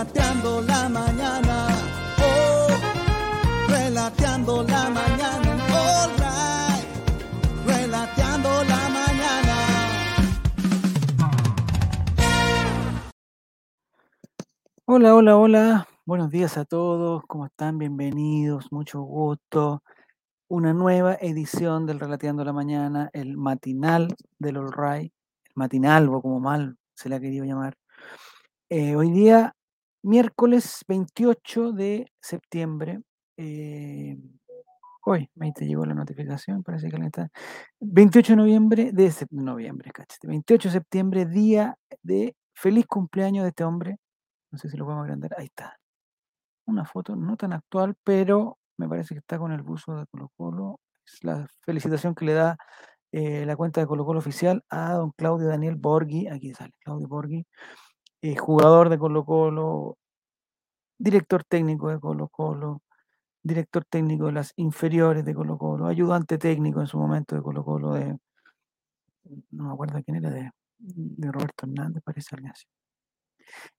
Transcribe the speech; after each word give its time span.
relateando 0.00 0.62
la 0.62 0.88
mañana. 0.88 1.68
Oh, 2.24 2.68
relateando 3.68 4.62
la 4.62 4.88
mañana. 4.88 5.66
All 5.74 6.10
right, 6.16 6.86
relateando 7.66 8.48
la 8.64 8.88
mañana. 8.88 9.56
Hola, 14.86 15.14
hola, 15.14 15.36
hola. 15.36 15.88
Buenos 16.06 16.30
días 16.30 16.56
a 16.56 16.64
todos. 16.64 17.22
¿Cómo 17.26 17.44
están? 17.44 17.76
Bienvenidos. 17.76 18.72
Mucho 18.72 19.02
gusto. 19.02 19.82
Una 20.48 20.72
nueva 20.72 21.18
edición 21.20 21.84
del 21.84 22.00
Relateando 22.00 22.42
la 22.42 22.54
Mañana, 22.54 23.10
el 23.12 23.36
matinal 23.36 24.16
del 24.38 24.56
All 24.56 24.72
Right, 24.72 25.12
el 25.44 25.52
matinal 25.56 26.08
o 26.08 26.22
como 26.22 26.40
mal 26.40 26.78
se 26.94 27.10
le 27.10 27.16
ha 27.16 27.20
querido 27.20 27.44
llamar. 27.44 27.76
Eh, 28.70 28.96
hoy 28.96 29.10
día, 29.10 29.54
miércoles 30.02 30.84
28 30.88 31.72
de 31.72 32.10
septiembre. 32.20 33.00
Eh, 33.36 34.16
hoy, 35.04 35.28
ahí 35.40 35.52
te 35.52 35.66
llegó 35.66 35.84
la 35.86 35.94
notificación, 35.94 36.62
parece 36.62 36.90
que 36.90 36.98
le 36.98 37.06
está. 37.06 37.28
28 37.80 38.32
de 38.32 38.36
noviembre, 38.36 38.92
de 38.92 39.12
noviembre, 39.30 39.90
cáchate, 39.92 40.26
28 40.26 40.68
de 40.68 40.72
septiembre, 40.72 41.26
día 41.26 41.76
de 42.02 42.36
feliz 42.54 42.86
cumpleaños 42.86 43.44
de 43.44 43.48
este 43.50 43.64
hombre. 43.64 43.98
No 44.50 44.58
sé 44.58 44.68
si 44.68 44.76
lo 44.76 44.84
podemos 44.84 45.04
agrandar. 45.04 45.34
Ahí 45.38 45.46
está. 45.46 45.78
Una 46.66 46.84
foto 46.84 47.16
no 47.16 47.36
tan 47.36 47.52
actual, 47.52 47.96
pero 48.04 48.58
me 48.78 48.88
parece 48.88 49.14
que 49.14 49.20
está 49.20 49.38
con 49.38 49.52
el 49.52 49.62
buzo 49.62 49.96
de 49.96 50.06
Colo 50.06 50.30
Colo. 50.36 50.80
Es 51.06 51.24
la 51.24 51.46
felicitación 51.62 52.14
que 52.14 52.24
le 52.24 52.34
da 52.34 52.56
eh, 53.12 53.44
la 53.46 53.56
cuenta 53.56 53.80
de 53.80 53.86
Colo 53.86 54.04
Colo 54.04 54.20
oficial 54.20 54.64
a 54.70 54.94
don 54.94 55.12
Claudio 55.12 55.48
Daniel 55.48 55.76
Borghi. 55.76 56.28
Aquí 56.28 56.52
sale, 56.54 56.72
Claudio 56.80 57.08
Borghi, 57.08 57.46
eh, 58.22 58.36
jugador 58.36 58.88
de 58.88 58.98
Colo 58.98 59.24
Colo, 59.24 59.98
director 60.98 61.44
técnico 61.44 61.88
de 61.90 61.98
Colo 62.00 62.28
Colo, 62.28 62.82
director 63.42 63.84
técnico 63.84 64.26
de 64.26 64.32
las 64.32 64.52
inferiores 64.56 65.24
de 65.24 65.34
Colo 65.34 65.58
Colo, 65.58 65.86
ayudante 65.86 66.38
técnico 66.38 66.80
en 66.80 66.86
su 66.86 66.98
momento 66.98 67.36
de 67.36 67.42
Colo 67.42 67.64
Colo, 67.64 67.94
de, 67.94 68.18
no 69.50 69.64
me 69.64 69.72
acuerdo 69.72 70.02
quién 70.04 70.16
era, 70.16 70.30
de, 70.30 70.50
de 70.78 71.32
Roberto 71.32 71.66
Hernández, 71.66 72.02
parece 72.04 72.34
alguien 72.34 72.52
así. 72.52 72.66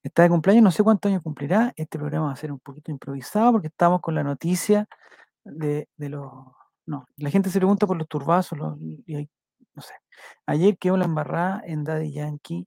Está 0.02 0.22
de 0.22 0.28
cumpleaños, 0.28 0.64
no 0.64 0.70
sé 0.70 0.82
cuántos 0.82 1.10
años 1.10 1.22
cumplirá. 1.22 1.72
Este 1.76 1.98
programa 1.98 2.26
va 2.26 2.32
a 2.32 2.36
ser 2.36 2.52
un 2.52 2.60
poquito 2.60 2.90
improvisado 2.90 3.52
porque 3.52 3.68
estamos 3.68 4.00
con 4.00 4.14
la 4.14 4.22
noticia 4.22 4.86
de, 5.44 5.88
de 5.96 6.08
los. 6.10 6.30
No, 6.86 7.06
la 7.16 7.30
gente 7.30 7.50
se 7.50 7.58
pregunta 7.58 7.86
por 7.86 7.96
los 7.96 8.08
turbazos, 8.08 8.58
los, 8.58 8.78
y 8.80 9.28
no 9.74 9.82
sé. 9.82 9.94
Ayer 10.46 10.76
quedó 10.78 10.96
la 10.96 11.06
embarrada 11.06 11.62
en 11.64 11.84
Daddy 11.84 12.12
Yankee 12.12 12.66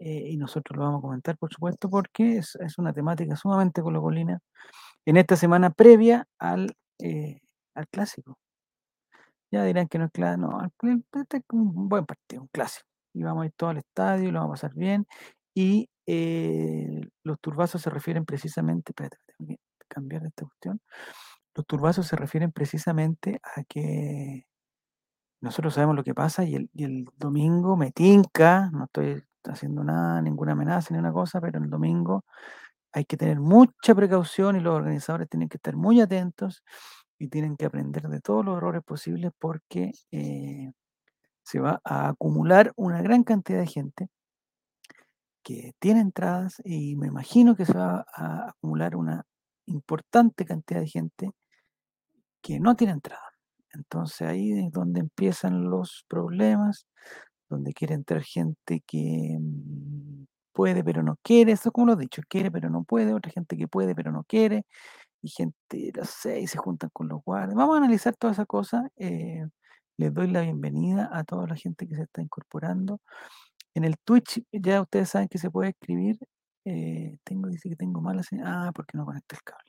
eh, 0.00 0.30
y 0.30 0.36
nosotros 0.38 0.78
lo 0.78 0.84
vamos 0.84 1.00
a 1.00 1.02
comentar, 1.02 1.36
por 1.38 1.52
supuesto, 1.52 1.90
porque 1.90 2.38
es, 2.38 2.56
es 2.56 2.78
una 2.78 2.92
temática 2.92 3.36
sumamente 3.36 3.82
colocolina 3.82 4.40
en 5.06 5.16
esta 5.18 5.36
semana 5.36 5.70
previa 5.70 6.26
al, 6.38 6.74
eh, 6.98 7.40
al 7.74 7.86
clásico. 7.88 8.38
Ya 9.52 9.64
dirán 9.64 9.88
que 9.88 9.98
no 9.98 10.06
es 10.06 10.12
clásico, 10.12 10.48
no, 10.48 10.64
este 11.20 11.36
es 11.38 11.42
un 11.52 11.88
buen 11.88 12.06
partido, 12.06 12.42
un 12.42 12.48
clásico. 12.48 12.86
Y 13.12 13.22
vamos 13.22 13.42
a 13.42 13.46
ir 13.46 13.52
todo 13.56 13.70
al 13.70 13.78
estadio, 13.78 14.32
lo 14.32 14.40
vamos 14.40 14.60
a 14.60 14.68
pasar 14.68 14.74
bien. 14.74 15.06
Y 15.54 15.90
eh, 16.06 17.00
los 17.24 17.38
turbazos 17.40 17.82
se 17.82 17.90
refieren 17.90 18.24
precisamente, 18.24 18.92
espérate, 18.92 19.18
que 19.46 19.56
cambiar 19.88 20.24
esta 20.24 20.46
cuestión. 20.46 20.80
Los 21.54 21.66
turbazos 21.66 22.06
se 22.06 22.16
refieren 22.16 22.52
precisamente 22.52 23.40
a 23.56 23.64
que 23.64 24.46
nosotros 25.42 25.74
sabemos 25.74 25.96
lo 25.96 26.04
que 26.04 26.14
pasa 26.14 26.44
y 26.44 26.54
el, 26.54 26.70
y 26.74 26.84
el 26.84 27.04
domingo 27.16 27.76
me 27.76 27.92
tinca, 27.92 28.70
no 28.72 28.84
estoy 28.84 29.22
haciendo 29.44 29.84
nada, 29.84 30.20
ninguna 30.22 30.52
amenaza 30.52 30.92
ni 30.94 30.98
una 31.00 31.12
cosa, 31.12 31.40
pero 31.40 31.58
el 31.58 31.70
domingo 31.70 32.24
hay 32.92 33.04
que 33.04 33.16
tener 33.16 33.40
mucha 33.40 33.94
precaución 33.94 34.56
y 34.56 34.60
los 34.60 34.74
organizadores 34.74 35.28
tienen 35.28 35.48
que 35.48 35.58
estar 35.58 35.76
muy 35.76 36.00
atentos 36.00 36.62
y 37.18 37.28
tienen 37.28 37.56
que 37.56 37.66
aprender 37.66 38.08
de 38.08 38.20
todos 38.20 38.44
los 38.44 38.56
errores 38.56 38.82
posibles 38.84 39.32
porque 39.38 39.92
eh, 40.10 40.72
se 41.42 41.60
va 41.60 41.80
a 41.84 42.08
acumular 42.08 42.72
una 42.76 43.02
gran 43.02 43.24
cantidad 43.24 43.60
de 43.60 43.66
gente 43.66 44.08
que 45.42 45.72
tiene 45.78 46.00
entradas 46.00 46.60
y 46.64 46.96
me 46.96 47.08
imagino 47.08 47.56
que 47.56 47.64
se 47.64 47.72
va 47.72 48.04
a 48.14 48.50
acumular 48.50 48.96
una 48.96 49.24
importante 49.66 50.44
cantidad 50.44 50.80
de 50.80 50.88
gente 50.88 51.30
que 52.42 52.60
no 52.60 52.76
tiene 52.76 52.94
entrada. 52.94 53.22
Entonces 53.72 54.22
ahí 54.28 54.52
es 54.52 54.72
donde 54.72 55.00
empiezan 55.00 55.70
los 55.70 56.04
problemas, 56.08 56.86
donde 57.50 57.74
quiere 57.74 57.94
entrar 57.94 58.22
gente 58.22 58.82
que 58.86 59.36
mm, 59.40 60.26
puede 60.52 60.84
pero 60.84 61.02
no 61.02 61.16
quiere, 61.22 61.52
eso 61.52 61.72
como 61.72 61.86
lo 61.88 61.92
he 61.94 61.96
dicho, 61.96 62.22
quiere 62.28 62.50
pero 62.50 62.70
no 62.70 62.84
puede, 62.84 63.14
otra 63.14 63.32
gente 63.32 63.56
que 63.56 63.68
puede 63.68 63.94
pero 63.94 64.12
no 64.12 64.24
quiere, 64.24 64.64
y 65.22 65.30
gente, 65.30 65.92
no 65.96 66.04
sé, 66.04 66.40
y 66.40 66.46
se 66.48 66.58
juntan 66.58 66.90
con 66.92 67.08
los 67.08 67.22
guardias. 67.24 67.56
Vamos 67.56 67.76
a 67.76 67.78
analizar 67.78 68.16
toda 68.16 68.32
esa 68.34 68.46
cosa. 68.46 68.90
eh, 68.96 69.46
les 69.98 70.14
doy 70.14 70.28
la 70.28 70.42
bienvenida 70.42 71.10
a 71.12 71.24
toda 71.24 71.46
la 71.46 71.56
gente 71.56 71.86
que 71.86 71.94
se 71.96 72.02
está 72.04 72.22
incorporando. 72.22 73.00
En 73.74 73.84
el 73.84 73.96
Twitch 73.98 74.42
ya 74.52 74.80
ustedes 74.82 75.10
saben 75.10 75.28
que 75.28 75.38
se 75.38 75.50
puede 75.50 75.70
escribir. 75.70 76.18
eh, 76.64 77.18
tengo, 77.24 77.48
dice 77.48 77.68
que 77.68 77.76
tengo 77.76 78.00
mala 78.00 78.22
señal. 78.22 78.46
Ah, 78.48 78.72
porque 78.74 78.96
no 78.98 79.04
conecté 79.06 79.36
el 79.36 79.42
cable. 79.42 79.68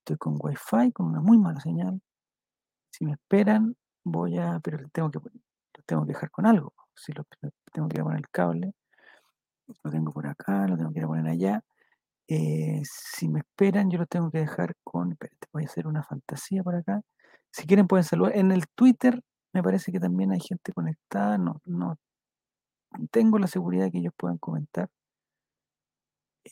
Estoy 0.00 0.16
con 0.18 0.38
Wi-Fi, 0.40 0.92
con 0.92 1.06
una 1.06 1.20
muy 1.20 1.38
mala 1.38 1.60
señal. 1.60 2.00
Si 2.92 3.04
me 3.04 3.12
esperan, 3.12 3.76
voy 4.04 4.38
a. 4.38 4.60
Pero 4.60 4.88
tengo 4.90 5.10
que, 5.10 5.20
los 5.76 5.86
tengo 5.86 6.04
que 6.06 6.12
dejar 6.12 6.30
con 6.30 6.46
algo. 6.46 6.74
Si 6.94 7.12
los 7.12 7.26
tengo 7.72 7.88
que 7.88 7.96
ir 7.96 8.00
a 8.00 8.04
poner 8.04 8.18
el 8.20 8.28
cable, 8.30 8.72
lo 9.82 9.90
tengo 9.90 10.12
por 10.12 10.26
acá, 10.26 10.66
lo 10.68 10.76
tengo 10.76 10.92
que 10.92 10.98
ir 11.00 11.04
a 11.04 11.08
poner 11.08 11.28
allá. 11.28 11.62
Eh, 12.28 12.82
si 12.84 13.28
me 13.28 13.40
esperan, 13.40 13.90
yo 13.90 13.98
los 13.98 14.08
tengo 14.08 14.30
que 14.30 14.38
dejar 14.38 14.74
con. 14.84 15.16
Voy 15.52 15.64
a 15.64 15.66
hacer 15.66 15.86
una 15.86 16.02
fantasía 16.02 16.62
por 16.62 16.74
acá. 16.76 17.02
Si 17.52 17.66
quieren, 17.66 17.86
pueden 17.86 18.04
saludar. 18.04 18.36
En 18.36 18.52
el 18.52 18.66
Twitter, 18.74 19.22
me 19.52 19.62
parece 19.62 19.92
que 19.92 20.00
también 20.00 20.32
hay 20.32 20.40
gente 20.40 20.72
conectada. 20.72 21.38
No, 21.38 21.60
no 21.64 21.96
tengo 23.10 23.38
la 23.38 23.46
seguridad 23.46 23.90
que 23.90 23.98
ellos 23.98 24.14
puedan 24.16 24.38
comentar. 24.38 24.88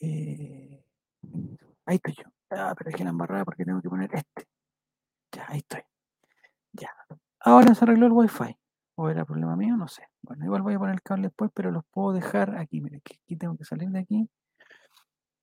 Eh, 0.01 0.85
ahí 1.87 1.97
estoy 1.97 2.15
yo. 2.15 2.25
Ah, 2.51 2.75
pero 2.77 2.91
dejé 2.91 3.05
la 3.05 3.11
embarrada 3.11 3.45
porque 3.45 3.65
tengo 3.65 3.81
que 3.81 3.89
poner 3.89 4.11
este. 4.15 4.47
Ya, 5.33 5.47
ahí 5.49 5.59
estoy. 5.59 5.83
Ya. 6.73 6.91
Ahora 7.41 7.75
se 7.75 7.85
arregló 7.85 8.07
el 8.07 8.13
wifi. 8.13 8.57
¿O 8.97 9.09
era 9.09 9.25
problema 9.25 9.57
mío? 9.57 9.77
No 9.77 9.89
sé. 9.89 10.03
Bueno, 10.23 10.45
igual 10.45 10.63
voy 10.63 10.75
a 10.75 10.79
poner 10.79 10.95
el 10.95 11.03
cable 11.03 11.29
después, 11.29 11.51
pero 11.55 11.71
los 11.71 11.85
puedo 11.91 12.13
dejar 12.13 12.57
aquí. 12.57 12.81
Que 13.05 13.15
aquí 13.25 13.37
tengo 13.37 13.57
que 13.57 13.65
salir 13.65 13.89
de 13.91 14.01
aquí. 14.01 14.29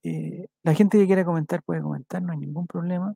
Eh, 0.04 0.48
la 0.64 0.74
gente 0.74 0.98
que 0.98 1.06
quiera 1.06 1.24
comentar 1.26 1.62
puede 1.64 1.82
comentar, 1.82 2.22
no 2.24 2.32
hay 2.34 2.40
ningún 2.40 2.68
problema. 2.68 3.14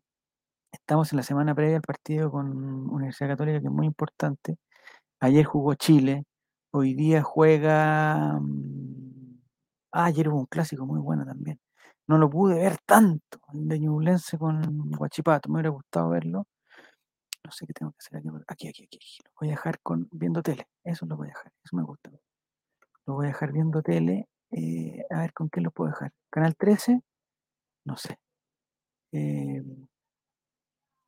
Estamos 0.71 1.11
en 1.13 1.17
la 1.17 1.23
semana 1.23 1.55
previa 1.55 1.77
al 1.77 1.81
partido 1.83 2.31
con 2.31 2.47
Universidad 2.91 3.31
Católica, 3.31 3.61
que 3.61 3.67
es 3.67 3.73
muy 3.73 3.87
importante. 3.87 4.57
Ayer 5.21 5.45
jugó 5.45 5.75
Chile, 5.75 6.25
hoy 6.71 6.95
día 6.95 7.23
juega... 7.23 8.39
mm, 8.41 9.39
Ah, 9.91 10.05
ayer 10.05 10.29
hubo 10.29 10.39
un 10.39 10.45
clásico 10.47 10.85
muy 10.85 10.99
bueno 10.99 11.25
también. 11.25 11.59
No 12.07 12.17
lo 12.17 12.29
pude 12.29 12.55
ver 12.55 12.77
tanto, 12.85 13.39
el 13.53 13.67
de 13.67 13.79
Ñublense 13.79 14.37
con 14.37 14.91
Guachipato, 14.91 15.49
me 15.49 15.55
hubiera 15.55 15.69
gustado 15.71 16.09
verlo. 16.09 16.45
No 17.45 17.51
sé 17.51 17.65
qué 17.67 17.73
tengo 17.73 17.91
que 17.91 17.97
hacer 17.99 18.17
aquí. 18.17 18.27
Aquí, 18.47 18.67
aquí, 18.69 18.83
aquí. 18.85 18.99
Lo 19.23 19.31
voy 19.41 19.49
a 19.49 19.51
dejar 19.51 19.79
con, 19.81 20.07
viendo 20.11 20.41
tele, 20.41 20.67
eso 20.83 21.05
lo 21.05 21.15
voy 21.17 21.27
a 21.27 21.29
dejar, 21.29 21.51
eso 21.63 21.75
me 21.75 21.83
gusta. 21.83 22.09
Lo 23.05 23.13
voy 23.15 23.25
a 23.25 23.29
dejar 23.29 23.51
viendo 23.51 23.81
tele. 23.81 24.27
eh, 24.51 25.03
a 25.09 25.19
ver 25.21 25.33
con 25.33 25.49
qué 25.49 25.59
lo 25.61 25.71
puedo 25.71 25.89
dejar. 25.91 26.11
Canal 26.31 26.55
13, 26.55 27.01
no 27.85 27.97
sé. 27.97 28.17
Eh, 29.11 29.63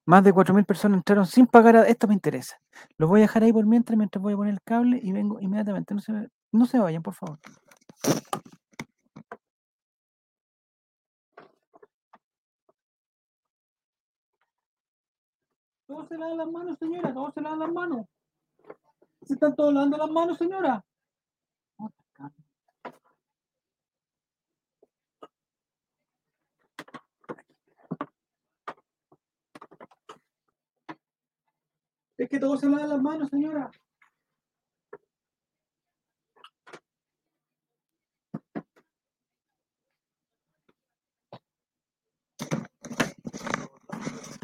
más 0.06 0.24
de 0.24 0.34
4.000 0.34 0.66
personas 0.66 0.98
entraron 0.98 1.26
sin 1.26 1.48
pagar. 1.48 1.76
a- 1.78 1.84
Esto 1.88 2.08
me 2.08 2.14
interesa. 2.14 2.58
Lo 2.98 3.08
voy 3.08 3.20
a 3.22 3.24
dejar 3.24 3.44
ahí 3.44 3.54
por 3.54 3.66
mientras, 3.66 3.98
mientras 3.98 4.22
voy 4.22 4.34
a 4.34 4.38
poner 4.38 4.54
el 4.54 4.62
cable 4.64 5.00
y 5.02 5.12
vengo 5.12 5.40
inmediatamente. 5.40 5.94
No 5.94 6.02
se, 6.02 6.14
no 6.52 6.66
se 6.66 6.80
vayan, 6.80 7.04
por 7.04 7.14
favor. 7.14 7.40
Todos 15.88 16.10
se 16.10 16.18
lavan 16.18 16.38
las 16.38 16.52
manos, 16.52 16.78
señora. 16.78 17.14
Todos 17.14 17.34
se 17.34 17.42
lavan 17.42 17.60
las 17.60 17.72
manos. 17.72 18.06
¿Se 19.22 19.34
están 19.34 19.56
todos 19.56 19.74
lavando 19.74 19.98
las 19.98 20.12
manos, 20.12 20.38
señora? 20.38 20.86
Es 32.18 32.30
que 32.30 32.40
todos 32.40 32.60
se 32.60 32.70
lavan 32.70 32.90
las 32.90 33.02
manos, 33.02 33.30
señora. 33.30 33.72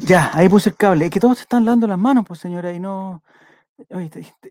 Ya, 0.06 0.30
ahí 0.34 0.50
puse 0.50 0.68
el 0.68 0.76
cable. 0.76 1.06
Es 1.06 1.10
que 1.10 1.20
todos 1.20 1.38
se 1.38 1.42
están 1.42 1.64
lavando 1.64 1.86
las 1.86 1.98
manos, 1.98 2.24
pues 2.26 2.38
señora, 2.38 2.72
y 2.72 2.78
no. 2.78 3.22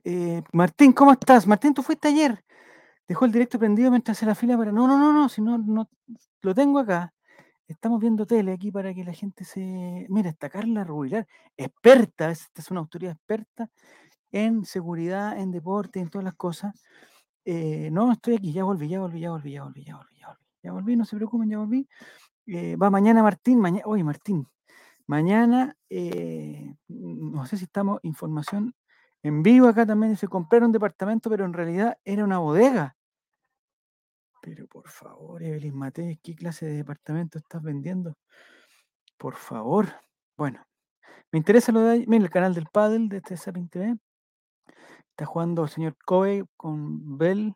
Eh, 0.04 0.42
Martín, 0.52 0.94
¿cómo 0.94 1.12
estás? 1.12 1.46
Martín, 1.46 1.74
tú 1.76 1.84
fuiste 1.84 2.08
ayer. 2.08 2.44
Dejó 3.08 3.26
el 3.26 3.32
directo 3.32 3.60
prendido 3.60 3.92
mientras 3.92 4.18
hace 4.18 4.26
la 4.26 4.34
fila 4.34 4.58
para. 4.58 4.72
No, 4.72 4.88
no, 4.88 4.98
no, 4.98 5.14
no, 5.14 5.30
si 5.30 5.42
no, 5.42 5.60
no 5.60 5.88
lo 6.42 6.56
tengo 6.56 6.80
acá. 6.80 7.14
Estamos 7.68 8.02
viendo 8.02 8.26
tele 8.26 8.52
aquí 8.52 8.72
para 8.72 8.94
que 8.96 9.04
la 9.04 9.14
gente 9.14 9.46
se. 9.46 10.08
Mira, 10.10 10.30
está 10.32 10.50
Carla 10.50 10.84
Rubilar, 10.84 11.28
experta, 11.56 12.32
esta 12.32 12.62
es 12.62 12.72
una 12.72 12.80
autoridad 12.80 13.14
experta 13.14 13.70
en 14.32 14.66
seguridad, 14.66 15.38
en 15.38 15.52
deporte, 15.52 16.00
en 16.00 16.10
todas 16.10 16.26
las 16.26 16.36
cosas. 16.36 16.74
Eh, 17.46 17.90
no, 17.92 18.12
estoy 18.12 18.36
aquí, 18.38 18.54
ya 18.54 18.64
volví, 18.64 18.88
ya 18.88 19.00
volví, 19.02 19.20
ya 19.20 19.30
volví, 19.32 19.52
ya 19.52 19.64
volví, 19.64 19.84
ya 19.84 19.98
volví, 19.98 20.18
ya 20.18 20.28
volví, 20.30 20.46
ya 20.64 20.72
volví, 20.72 20.96
no 20.96 21.06
se 21.06 21.16
preocupen, 21.16 21.50
ya 21.50 21.60
volví. 21.60 21.88
Eh, 22.48 22.76
va 22.76 22.90
mañana 22.90 23.22
Martín, 23.22 23.60
mañana, 23.60 23.84
oye 23.86 24.04
Martín, 24.04 24.48
mañana, 25.08 25.76
eh, 25.90 26.76
no 26.88 27.46
sé 27.46 27.58
si 27.58 27.66
estamos, 27.66 28.00
información 28.04 28.74
en 29.24 29.42
vivo 29.42 29.68
acá 29.68 29.86
también, 29.86 30.18
se 30.18 30.28
compraron 30.28 30.68
un 30.68 30.74
departamento, 30.74 31.30
pero 31.30 31.46
en 31.46 31.54
realidad 31.54 31.98
era 32.04 32.24
una 32.26 32.40
bodega. 32.40 32.96
Pero 34.42 34.68
por 34.68 34.90
favor, 34.90 35.42
Evelyn 35.42 35.76
Mateus, 35.76 36.18
¿qué 36.22 36.36
clase 36.36 36.66
de 36.66 36.74
departamento 36.74 37.38
estás 37.38 37.64
vendiendo? 37.64 38.18
Por 39.18 39.36
favor. 39.36 39.88
Bueno, 40.36 40.66
me 41.32 41.40
interesa 41.40 41.72
lo 41.72 41.80
de 41.82 41.92
ahí. 41.92 42.06
Mira, 42.08 42.26
el 42.26 42.30
canal 42.30 42.54
del 42.54 42.68
Paddle 42.68 43.08
de 43.08 43.18
este 43.18 43.38
Sapin 43.38 43.70
TV. 43.70 43.98
Está 45.12 45.26
jugando 45.26 45.64
el 45.64 45.70
señor 45.70 45.96
Kobe 46.06 46.44
con 46.58 47.18
Bell 47.18 47.56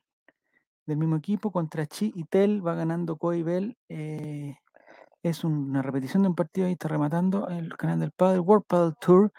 del 0.85 0.97
mismo 0.97 1.17
equipo 1.17 1.51
contra 1.51 1.85
Chi 1.85 2.13
y 2.15 2.23
Tel. 2.23 2.65
Va 2.65 2.75
ganando 2.75 3.17
Kobe 3.17 3.39
y 3.39 3.43
Bell. 3.43 3.77
Eh, 3.89 4.55
es 5.23 5.43
una 5.43 5.81
repetición 5.81 6.23
de 6.23 6.29
un 6.29 6.35
partido 6.35 6.67
ahí, 6.67 6.73
está 6.73 6.87
rematando 6.87 7.47
el 7.49 7.75
canal 7.77 7.99
del 7.99 8.11
Paddle, 8.11 8.39
World 8.39 8.65
Paddle 8.67 8.93
Tour. 9.01 9.31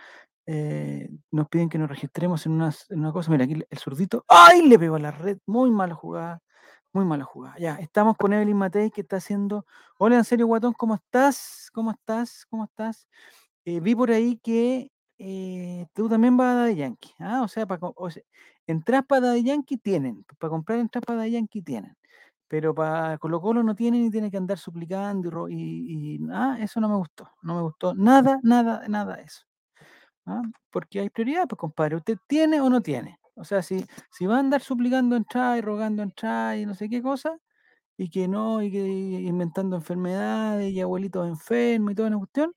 Eh, 0.47 1.11
nos 1.31 1.49
piden 1.49 1.69
que 1.69 1.79
nos 1.79 1.89
registremos 1.91 2.47
en 2.47 2.53
una, 2.53 3.13
cosa. 3.13 3.31
Mira, 3.31 3.45
aquí 3.45 3.63
el 3.69 3.79
zurdito. 3.79 4.25
¡Ay! 4.29 4.67
Le 4.67 4.79
pegó 4.79 4.97
a 4.97 4.99
la 4.99 5.11
red. 5.11 5.39
Muy 5.47 5.71
mala 5.71 5.95
jugada. 5.95 6.41
Muy 6.93 7.05
mala 7.05 7.25
jugada. 7.25 7.57
Ya, 7.59 7.75
estamos 7.77 8.17
con 8.17 8.33
Evelyn 8.33 8.57
Matei 8.57 8.91
que 8.91 9.03
está 9.03 9.17
haciendo. 9.17 9.67
Hola, 9.99 10.17
en 10.17 10.25
serio, 10.25 10.47
Guatón, 10.47 10.73
¿cómo 10.73 10.95
estás? 10.95 11.71
¿Cómo 11.73 11.91
estás? 11.91 12.47
¿Cómo 12.49 12.65
estás? 12.65 13.07
Eh, 13.67 13.81
vi 13.81 13.95
por 13.95 14.11
ahí 14.11 14.39
que 14.43 14.91
eh, 15.19 15.87
tú 15.93 16.09
también 16.09 16.37
vas 16.37 16.55
a 16.55 16.61
Daddy 16.61 16.77
Yankee. 16.77 17.15
¿ah? 17.19 17.43
O 17.43 17.49
sea, 17.49 17.67
para, 17.67 17.81
o 17.83 18.09
entras 18.67 19.05
para 19.07 19.29
Daddy 19.29 19.45
Yankee 19.45 19.77
tienen. 19.77 20.25
Para 20.39 20.51
comprar 20.51 20.79
entras 20.79 21.05
para 21.05 21.19
Daddy 21.19 21.33
Yankee 21.33 21.63
tienen. 21.63 21.95
Pero 22.49 22.75
para 22.75 23.19
Colo 23.19 23.41
Colo 23.41 23.63
no 23.63 23.75
tienen 23.75 24.07
y 24.07 24.11
tienen 24.11 24.31
que 24.31 24.39
andar 24.39 24.59
suplicando 24.59 25.49
y, 25.49 25.55
y, 26.17 26.21
ah, 26.33 26.57
eso 26.61 26.81
no 26.81 26.89
me 26.89 26.97
gustó. 26.97 27.31
No 27.43 27.55
me 27.57 27.63
gustó 27.63 27.95
nada, 27.95 28.41
nada, 28.43 28.83
nada 28.89 29.17
eso. 29.17 29.43
¿ah? 30.27 30.43
Porque 30.71 31.01
hay 31.01 31.11
prioridad, 31.11 31.47
pues 31.47 31.59
compadre. 31.59 31.97
¿Usted 31.97 32.19
tiene 32.27 32.61
o 32.61 32.71
no 32.71 32.81
tiene? 32.81 33.19
O 33.35 33.45
sea, 33.45 33.63
si, 33.63 33.85
si 34.11 34.27
va 34.27 34.37
a 34.37 34.41
andar 34.41 34.63
suplicando 34.63 35.15
entrar 35.17 35.59
y 35.59 35.61
rogando 35.61 36.03
entrar 36.03 36.57
y 36.59 36.67
no 36.67 36.75
sé 36.75 36.89
qué 36.89 37.03
cosa, 37.03 37.39
y 37.99 38.11
que 38.11 38.29
no, 38.29 38.63
y 38.63 38.71
que 38.73 38.79
inventando 38.79 39.77
enfermedades 39.77 40.73
y 40.73 40.81
abuelitos 40.81 41.29
enfermos 41.29 41.93
y 41.93 41.95
toda 41.97 42.09
una 42.09 42.19
cuestión, 42.19 42.55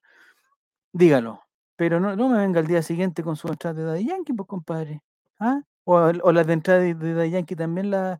dígalo. 0.93 1.41
Pero 1.75 1.99
no, 1.99 2.15
no 2.15 2.29
me 2.29 2.37
venga 2.37 2.59
el 2.59 2.67
día 2.67 2.81
siguiente 2.83 3.23
con 3.23 3.35
su 3.35 3.47
entrada 3.47 3.73
de 3.75 3.83
Daddy 3.85 4.05
Yankee, 4.07 4.33
pues 4.33 4.47
compadre. 4.47 5.01
¿Ah? 5.39 5.61
O, 5.83 5.95
o 5.95 6.31
las 6.31 6.47
de 6.47 6.53
entrada 6.53 6.79
de, 6.79 6.93
de 6.93 7.13
Daddy 7.13 7.31
Yankee 7.31 7.55
también 7.55 7.91
la, 7.91 8.19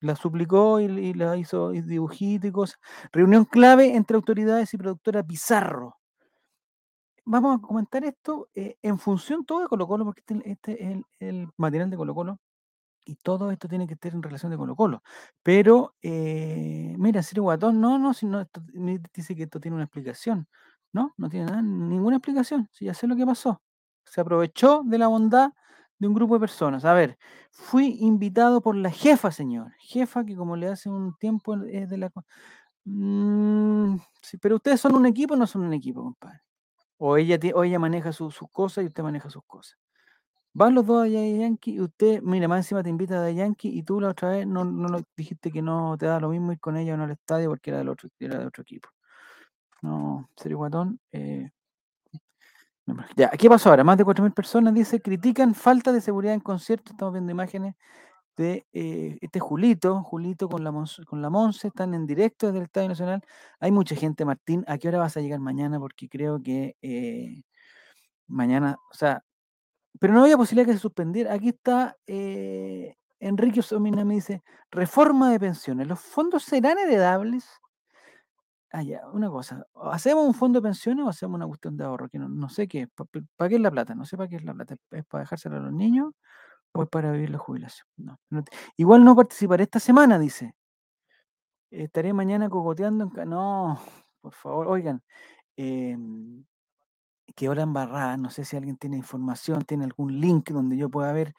la 0.00 0.16
suplicó 0.16 0.80
y, 0.80 0.84
y 0.84 1.14
la 1.14 1.36
hizo 1.36 1.70
dibujito 1.70 2.46
y 2.46 2.52
cosas. 2.52 2.78
Reunión 3.12 3.44
clave 3.44 3.96
entre 3.96 4.16
autoridades 4.16 4.72
y 4.74 4.78
productora 4.78 5.22
Pizarro 5.22 6.00
vamos 7.30 7.58
a 7.58 7.66
comentar 7.66 8.04
esto 8.04 8.48
eh, 8.54 8.76
en 8.82 8.98
función 8.98 9.44
todo 9.44 9.60
de 9.60 9.68
Colo 9.68 9.86
Colo, 9.86 10.04
porque 10.04 10.20
este, 10.26 10.50
este 10.50 10.84
es 10.84 10.90
el, 10.90 11.04
el, 11.20 11.48
material 11.56 11.90
de 11.90 11.96
Colo 11.96 12.14
Colo 12.14 12.40
y 13.04 13.16
todo 13.16 13.50
esto 13.50 13.68
tiene 13.68 13.86
que 13.86 13.94
estar 13.94 14.12
en 14.12 14.22
relación 14.22 14.50
de 14.50 14.58
Colo 14.58 14.76
Colo. 14.76 15.02
Pero, 15.42 15.94
eh, 16.02 16.94
mira, 16.98 17.22
Siri 17.22 17.40
Guatón, 17.40 17.80
no, 17.80 17.98
no, 17.98 18.14
si 18.14 18.26
no, 18.26 18.40
esto, 18.40 18.62
dice 19.14 19.36
que 19.36 19.44
esto 19.44 19.60
tiene 19.60 19.76
una 19.76 19.84
explicación. 19.84 20.48
No, 20.92 21.14
no 21.16 21.28
tiene 21.30 21.46
nada, 21.46 21.62
ninguna 21.62 22.16
explicación. 22.16 22.68
Si 22.72 22.86
ya 22.86 22.94
sé 22.94 23.06
lo 23.06 23.16
que 23.16 23.26
pasó. 23.26 23.62
Se 24.04 24.20
aprovechó 24.20 24.82
de 24.84 24.98
la 24.98 25.08
bondad 25.08 25.50
de 26.00 26.08
un 26.08 26.14
grupo 26.14 26.34
de 26.34 26.40
personas. 26.40 26.84
A 26.84 26.94
ver, 26.94 27.18
fui 27.52 27.98
invitado 28.00 28.60
por 28.62 28.74
la 28.74 28.90
jefa, 28.90 29.30
señor. 29.30 29.72
Jefa 29.78 30.24
que 30.24 30.34
como 30.34 30.56
le 30.56 30.66
hace 30.68 30.88
un 30.88 31.14
tiempo 31.18 31.54
es 31.64 31.88
de 31.88 31.98
la... 31.98 32.10
Mm, 32.84 33.98
pero 34.40 34.56
ustedes 34.56 34.80
son 34.80 34.96
un 34.96 35.06
equipo 35.06 35.34
o 35.34 35.36
no 35.36 35.46
son 35.46 35.62
un 35.62 35.74
equipo, 35.74 36.02
compadre. 36.02 36.40
O 36.98 37.16
ella, 37.16 37.38
o 37.54 37.64
ella 37.64 37.78
maneja 37.78 38.12
sus 38.12 38.34
su 38.34 38.48
cosas 38.48 38.84
y 38.84 38.88
usted 38.88 39.02
maneja 39.02 39.30
sus 39.30 39.44
cosas. 39.44 39.78
Van 40.54 40.74
los 40.74 40.86
dos 40.86 41.04
a 41.04 41.08
Yankee 41.08 41.74
y 41.74 41.80
usted, 41.80 42.22
mira, 42.22 42.48
más 42.48 42.60
encima 42.60 42.82
te 42.82 42.90
invita 42.90 43.24
a 43.24 43.30
Yankee 43.30 43.68
y 43.68 43.82
tú 43.84 44.00
la 44.00 44.08
otra 44.08 44.30
vez 44.30 44.46
no, 44.46 44.64
no 44.64 45.00
dijiste 45.16 45.52
que 45.52 45.62
no 45.62 45.96
te 45.98 46.06
da 46.06 46.18
lo 46.18 46.30
mismo 46.30 46.52
ir 46.52 46.60
con 46.60 46.76
ella 46.76 46.94
o 46.94 46.96
no 46.96 47.04
al 47.04 47.12
estadio 47.12 47.50
porque 47.50 47.70
era 47.70 47.78
del 47.78 47.88
otro, 47.90 48.08
era 48.18 48.38
de 48.38 48.46
otro 48.46 48.62
equipo. 48.62 48.88
No, 49.82 50.28
serio 50.36 50.58
guatón. 50.58 51.00
Eh, 51.12 51.50
ya, 53.16 53.30
¿qué 53.30 53.48
pasó 53.48 53.70
ahora? 53.70 53.84
Más 53.84 53.96
de 53.98 54.04
4.000 54.04 54.32
personas, 54.32 54.74
dice, 54.74 55.00
critican 55.00 55.54
falta 55.54 55.92
de 55.92 56.00
seguridad 56.00 56.34
en 56.34 56.40
conciertos. 56.40 56.92
Estamos 56.92 57.14
viendo 57.14 57.32
imágenes 57.32 57.74
de 58.36 58.66
eh, 58.72 59.18
este 59.20 59.40
Julito, 59.40 60.02
Julito 60.02 60.48
con 60.48 60.64
la, 60.64 60.72
con 61.06 61.22
la 61.22 61.30
Monse, 61.30 61.68
están 61.68 61.94
en 61.94 62.06
directo 62.06 62.46
desde 62.46 62.58
el 62.58 62.64
Estadio 62.64 62.88
Nacional. 62.88 63.22
Hay 63.60 63.72
mucha 63.72 63.94
gente, 63.96 64.24
Martín. 64.24 64.64
¿A 64.66 64.78
qué 64.78 64.88
hora 64.88 64.98
vas 64.98 65.16
a 65.16 65.20
llegar 65.20 65.40
mañana? 65.40 65.78
Porque 65.78 66.08
creo 66.08 66.42
que 66.42 66.76
eh, 66.82 67.42
mañana, 68.28 68.76
o 68.90 68.94
sea, 68.94 69.22
pero 69.98 70.14
no 70.14 70.22
había 70.22 70.36
posibilidad 70.36 70.66
que 70.66 70.74
se 70.74 70.80
suspendiera. 70.80 71.34
Aquí 71.34 71.50
está 71.50 71.96
eh, 72.06 72.96
Enrique 73.20 73.62
Somina, 73.62 74.04
me 74.04 74.14
dice, 74.14 74.42
reforma 74.70 75.30
de 75.30 75.40
pensiones. 75.40 75.86
¿Los 75.86 76.00
fondos 76.00 76.44
serán 76.44 76.78
heredables? 76.78 77.59
Ah, 78.72 78.82
una 79.12 79.28
cosa. 79.28 79.66
¿Hacemos 79.90 80.26
un 80.26 80.34
fondo 80.34 80.60
de 80.60 80.64
pensiones 80.68 81.04
o 81.04 81.08
hacemos 81.08 81.36
una 81.36 81.46
cuestión 81.46 81.76
de 81.76 81.84
ahorro? 81.84 82.08
Que 82.08 82.18
no, 82.18 82.28
no 82.28 82.48
sé 82.48 82.68
qué. 82.68 82.86
¿Para 82.88 83.08
pa 83.36 83.48
qué 83.48 83.56
es 83.56 83.60
la 83.60 83.70
plata? 83.70 83.94
No 83.94 84.04
sé 84.04 84.16
para 84.16 84.28
qué 84.28 84.36
es 84.36 84.44
la 84.44 84.54
plata. 84.54 84.76
¿Es 84.92 85.04
para 85.06 85.24
dejársela 85.24 85.56
a 85.56 85.60
los 85.60 85.72
niños 85.72 86.12
o 86.72 86.84
es 86.84 86.88
para 86.88 87.12
vivir 87.12 87.30
la 87.30 87.38
jubilación? 87.38 87.86
No, 87.96 88.18
igual 88.76 89.04
no 89.04 89.16
participaré 89.16 89.64
esta 89.64 89.80
semana, 89.80 90.18
dice. 90.18 90.54
Estaré 91.70 92.12
mañana 92.12 92.48
cogoteando 92.48 93.10
en... 93.16 93.30
No, 93.30 93.80
por 94.20 94.34
favor, 94.34 94.68
oigan. 94.68 95.02
Eh, 95.56 95.96
que 97.34 97.48
hora 97.48 97.62
embarrada, 97.62 98.16
no 98.16 98.30
sé 98.30 98.44
si 98.44 98.56
alguien 98.56 98.76
tiene 98.76 98.96
información, 98.96 99.64
tiene 99.64 99.84
algún 99.84 100.20
link 100.20 100.50
donde 100.50 100.76
yo 100.76 100.90
pueda 100.90 101.12
ver, 101.12 101.34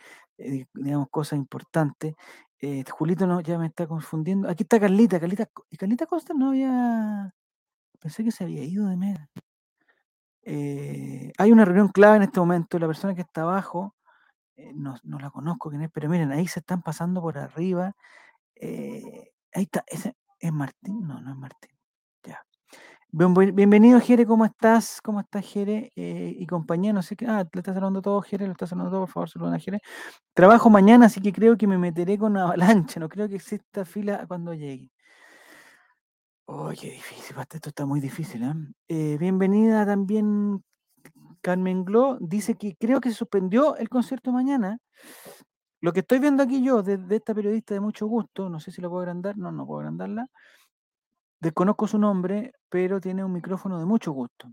digamos, 0.73 1.09
cosas 1.09 1.37
importantes. 1.37 2.15
Eh, 2.59 2.83
Julito 2.89 3.41
ya 3.41 3.57
me 3.57 3.67
está 3.67 3.87
confundiendo. 3.87 4.49
Aquí 4.49 4.63
está 4.63 4.79
Carlita, 4.79 5.19
Carlita, 5.19 5.47
Carlita 5.77 6.05
Costa 6.05 6.33
no 6.35 6.49
había, 6.49 7.33
pensé 7.99 8.23
que 8.23 8.31
se 8.31 8.43
había 8.43 8.63
ido 8.63 8.87
de 8.87 8.97
Mega. 8.97 9.29
Eh, 10.43 11.33
hay 11.37 11.51
una 11.51 11.65
reunión 11.65 11.89
clave 11.89 12.17
en 12.17 12.23
este 12.23 12.39
momento, 12.39 12.79
la 12.79 12.87
persona 12.87 13.15
que 13.15 13.21
está 13.21 13.41
abajo, 13.43 13.95
eh, 14.55 14.73
no, 14.75 14.95
no, 15.03 15.19
la 15.19 15.31
conozco 15.31 15.69
quién 15.69 15.83
es, 15.83 15.91
pero 15.91 16.09
miren, 16.09 16.31
ahí 16.31 16.47
se 16.47 16.59
están 16.61 16.81
pasando 16.83 17.21
por 17.21 17.37
arriba. 17.37 17.95
ahí 18.61 19.63
está, 19.63 19.83
¿ese, 19.87 20.15
¿es 20.39 20.53
Martín? 20.53 21.07
No, 21.07 21.21
no 21.21 21.31
es 21.31 21.37
Martín. 21.37 21.71
Bienvenido, 23.13 23.99
Jere, 23.99 24.25
¿cómo 24.25 24.45
estás? 24.45 25.01
¿Cómo 25.01 25.19
estás, 25.19 25.45
Jere? 25.45 25.91
Eh, 25.97 26.33
y 26.39 26.47
compañía, 26.47 26.93
no 26.93 27.01
sé 27.01 27.17
qué. 27.17 27.25
Ah, 27.27 27.45
le 27.51 27.59
estás 27.59 27.73
saludando 27.73 28.01
todo, 28.01 28.21
Jere, 28.21 28.45
lo 28.45 28.53
estás 28.53 28.69
saludando 28.69 28.91
todo, 28.91 29.01
por 29.01 29.09
favor, 29.09 29.29
saludan 29.29 29.55
a 29.55 29.59
Jere. 29.59 29.81
Trabajo 30.33 30.69
mañana, 30.69 31.07
así 31.07 31.19
que 31.19 31.33
creo 31.33 31.57
que 31.57 31.67
me 31.67 31.77
meteré 31.77 32.17
con 32.17 32.37
avalancha. 32.37 33.01
No 33.01 33.09
creo 33.09 33.27
que 33.27 33.35
exista 33.35 33.83
fila 33.83 34.25
cuando 34.29 34.53
llegue. 34.53 34.89
Oh, 36.45 36.69
qué 36.69 36.91
difícil, 36.91 37.35
esto 37.37 37.67
está 37.67 37.85
muy 37.85 37.99
difícil. 37.99 38.43
¿eh? 38.43 38.53
Eh, 38.87 39.17
bienvenida 39.19 39.85
también, 39.85 40.63
Carmen 41.41 41.83
Glo. 41.83 42.17
Dice 42.21 42.55
que 42.55 42.77
creo 42.77 43.01
que 43.01 43.09
se 43.09 43.15
suspendió 43.15 43.75
el 43.75 43.89
concierto 43.89 44.31
mañana. 44.31 44.77
Lo 45.81 45.91
que 45.91 45.99
estoy 45.99 46.19
viendo 46.19 46.43
aquí 46.43 46.63
yo, 46.63 46.81
de, 46.81 46.95
de 46.95 47.17
esta 47.17 47.35
periodista 47.35 47.73
de 47.73 47.81
mucho 47.81 48.07
gusto, 48.07 48.47
no 48.47 48.61
sé 48.61 48.71
si 48.71 48.81
la 48.81 48.87
puedo 48.87 49.01
agrandar, 49.01 49.37
no, 49.37 49.51
no 49.51 49.65
puedo 49.65 49.81
agrandarla 49.81 50.29
Desconozco 51.41 51.87
su 51.87 51.97
nombre, 51.97 52.53
pero 52.69 53.01
tiene 53.01 53.23
un 53.23 53.33
micrófono 53.33 53.79
de 53.79 53.85
mucho 53.85 54.11
gusto. 54.11 54.51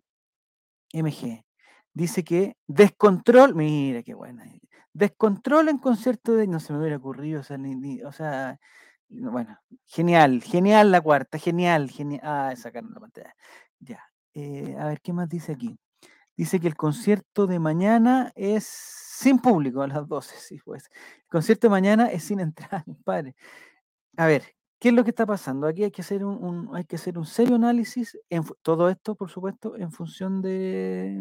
MG. 0.93 1.45
Dice 1.93 2.25
que 2.25 2.57
descontrol, 2.67 3.55
mira 3.55 4.03
qué 4.03 4.15
buena. 4.15 4.45
Descontrol 4.93 5.69
en 5.69 5.79
concierto 5.79 6.35
de. 6.35 6.47
No 6.47 6.61
se 6.61 6.73
me 6.73 6.81
hubiera 6.81 6.97
ocurrido, 6.97 7.41
o 7.41 7.45
sea, 7.45 7.59
ni, 7.59 7.75
ni, 7.77 8.03
o 8.03 8.13
sea 8.13 8.59
bueno, 9.09 9.59
genial, 9.87 10.43
genial 10.43 10.91
la 10.91 11.01
cuarta, 11.01 11.39
genial, 11.39 11.91
genial. 11.91 12.21
Ah, 12.23 12.55
sacaron 12.57 12.93
la 12.93 13.01
pantalla. 13.01 13.35
Ya. 13.81 14.03
Eh, 14.35 14.77
a 14.79 14.87
ver, 14.87 15.01
¿qué 15.01 15.13
más 15.13 15.29
dice 15.29 15.53
aquí? 15.53 15.79
Dice 16.37 16.61
que 16.61 16.69
el 16.69 16.77
concierto 16.77 17.47
de 17.47 17.59
mañana 17.59 18.33
es 18.37 18.65
sin 18.67 19.39
público 19.41 19.83
a 19.83 19.89
las 19.89 20.07
12, 20.07 20.37
sí, 20.39 20.61
pues. 20.65 20.91
El 21.23 21.29
concierto 21.29 21.69
de 21.69 21.71
mañana 21.71 22.11
es 22.11 22.25
sin 22.25 22.41
entrada, 22.41 22.85
padre. 23.05 23.35
A 24.17 24.27
ver, 24.27 24.45
¿Qué 24.81 24.91
es 24.91 24.95
lo 24.95 25.03
que 25.05 25.11
está 25.11 25.27
pasando? 25.27 25.67
Aquí 25.67 25.85
hay 25.85 25.91
que 25.91 26.03
hacer 26.03 26.25
un, 26.25 26.71
hay 26.75 26.85
que 26.85 26.97
hacer 26.97 27.19
un 27.19 27.27
serio 27.27 27.57
análisis, 27.57 28.17
en 28.31 28.45
todo 28.63 28.89
esto, 28.89 29.17
por 29.17 29.29
supuesto, 29.31 29.77
en 29.77 29.91
función 29.91 30.41
de, 30.41 31.19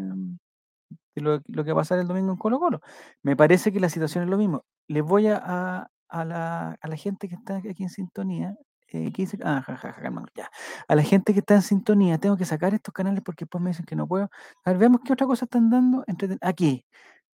de 1.14 1.22
lo, 1.22 1.42
que 1.42 1.72
va 1.72 1.80
a 1.80 1.82
pasar 1.82 1.98
el 1.98 2.06
domingo 2.06 2.30
en 2.32 2.38
Colo 2.38 2.60
Colo. 2.60 2.80
Me 3.22 3.36
parece 3.36 3.72
que 3.72 3.80
la 3.80 3.88
situación 3.88 4.24
es 4.24 4.30
lo 4.30 4.38
mismo. 4.38 4.64
Les 4.86 5.02
voy 5.02 5.26
a, 5.26 5.90
a, 6.08 6.24
la, 6.24 6.78
a 6.80 6.88
la 6.88 6.96
gente 6.96 7.28
que 7.28 7.34
está 7.34 7.56
aquí 7.56 7.82
en 7.82 7.90
sintonía. 7.90 8.56
Eh. 8.90 9.12
Ah, 9.44 9.60
ja, 9.66 9.76
ja, 9.76 9.92
ja, 9.92 10.24
ya. 10.34 10.50
A 10.88 10.94
la 10.94 11.02
gente 11.02 11.34
que 11.34 11.40
está 11.40 11.54
en 11.54 11.62
sintonía, 11.62 12.18
tengo 12.18 12.36
que 12.36 12.46
sacar 12.46 12.72
estos 12.74 12.94
canales 12.94 13.22
porque 13.22 13.44
después 13.44 13.62
me 13.62 13.70
dicen 13.70 13.84
que 13.84 13.96
no 13.96 14.06
puedo. 14.06 14.30
A 14.64 14.70
ver, 14.70 14.78
veamos 14.78 15.02
qué 15.04 15.12
otra 15.12 15.26
cosa 15.26 15.44
están 15.44 15.68
dando. 15.68 16.04
Entreten- 16.06 16.38
Aquí, 16.40 16.86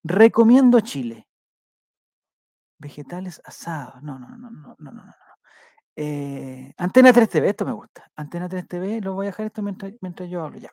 recomiendo 0.02 0.80
Chile. 0.80 1.28
Vegetales 2.78 3.40
asados. 3.44 4.02
No, 4.02 4.18
no, 4.18 4.28
no, 4.28 4.50
no, 4.50 4.50
no, 4.50 4.76
no, 4.78 4.92
no. 4.92 5.23
Eh, 5.96 6.72
Antena 6.76 7.12
3 7.12 7.28
TV, 7.28 7.48
esto 7.50 7.64
me 7.64 7.72
gusta. 7.72 8.10
Antena 8.16 8.48
3 8.48 8.66
TV, 8.66 9.00
lo 9.00 9.14
voy 9.14 9.26
a 9.26 9.30
dejar 9.30 9.46
esto 9.46 9.62
mientras, 9.62 9.92
mientras 10.00 10.28
yo 10.28 10.42
hablo 10.42 10.58
ya. 10.58 10.70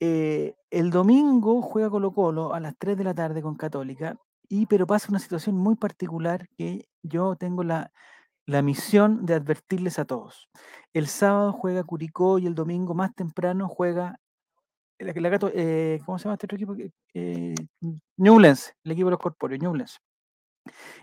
Eh, 0.00 0.54
el 0.70 0.90
domingo 0.90 1.60
juega 1.62 1.90
Colo 1.90 2.12
Colo 2.12 2.54
a 2.54 2.60
las 2.60 2.76
3 2.78 2.96
de 2.96 3.04
la 3.04 3.14
tarde 3.14 3.42
con 3.42 3.56
Católica, 3.56 4.16
y 4.48 4.66
pero 4.66 4.86
pasa 4.86 5.08
una 5.10 5.18
situación 5.18 5.56
muy 5.56 5.76
particular 5.76 6.48
que 6.56 6.88
yo 7.02 7.36
tengo 7.36 7.64
la, 7.64 7.92
la 8.46 8.62
misión 8.62 9.26
de 9.26 9.34
advertirles 9.34 9.98
a 9.98 10.04
todos. 10.04 10.48
El 10.94 11.06
sábado 11.08 11.52
juega 11.52 11.84
Curicó 11.84 12.38
y 12.38 12.46
el 12.46 12.54
domingo 12.54 12.94
más 12.94 13.14
temprano 13.14 13.68
juega 13.68 14.18
la, 14.98 15.12
la 15.12 15.38
eh, 15.54 16.00
¿cómo 16.04 16.18
se 16.18 16.24
llama 16.24 16.34
este 16.34 16.46
otro 16.46 16.56
equipo? 16.56 16.74
Eh, 17.14 17.54
Ñublense, 18.16 18.72
el 18.84 18.92
equipo 18.92 19.06
de 19.06 19.12
los 19.12 19.20
corpóreos, 19.20 19.60
Ñublense. 19.60 19.98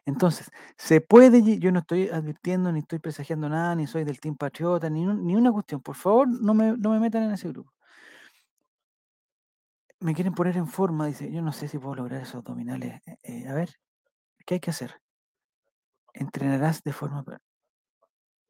Entonces, 0.06 0.52
se 0.78 1.02
puede, 1.02 1.60
yo 1.60 1.72
no 1.72 1.80
estoy 1.80 2.10
advirtiendo, 2.10 2.72
ni 2.72 2.80
estoy 2.80 3.00
presagiando 3.00 3.50
nada, 3.50 3.76
ni 3.76 3.88
soy 3.88 4.04
del 4.04 4.20
Team 4.20 4.36
Patriota, 4.36 4.90
ni, 4.90 5.06
ni 5.06 5.36
una 5.36 5.52
cuestión. 5.52 5.82
Por 5.82 5.96
favor, 5.96 6.28
no 6.28 6.54
me, 6.54 6.78
no 6.78 6.90
me 6.92 7.00
metan 7.00 7.24
en 7.24 7.32
ese 7.32 7.50
grupo. 7.50 7.74
Me 10.00 10.14
quieren 10.14 10.34
poner 10.34 10.58
en 10.58 10.68
forma, 10.68 11.08
dice, 11.08 11.32
yo 11.32 11.42
no 11.42 11.52
sé 11.52 11.68
si 11.68 11.80
puedo 11.80 11.96
lograr 11.96 12.22
esos 12.22 12.36
abdominales. 12.36 13.02
eh, 13.06 13.18
eh, 13.24 13.48
a 13.48 13.54
ver, 13.54 13.70
¿qué 14.46 14.56
hay 14.56 14.60
que 14.60 14.72
hacer? 14.72 15.02
Entrenarás 16.14 16.84
de 16.84 16.94
forma... 16.94 17.24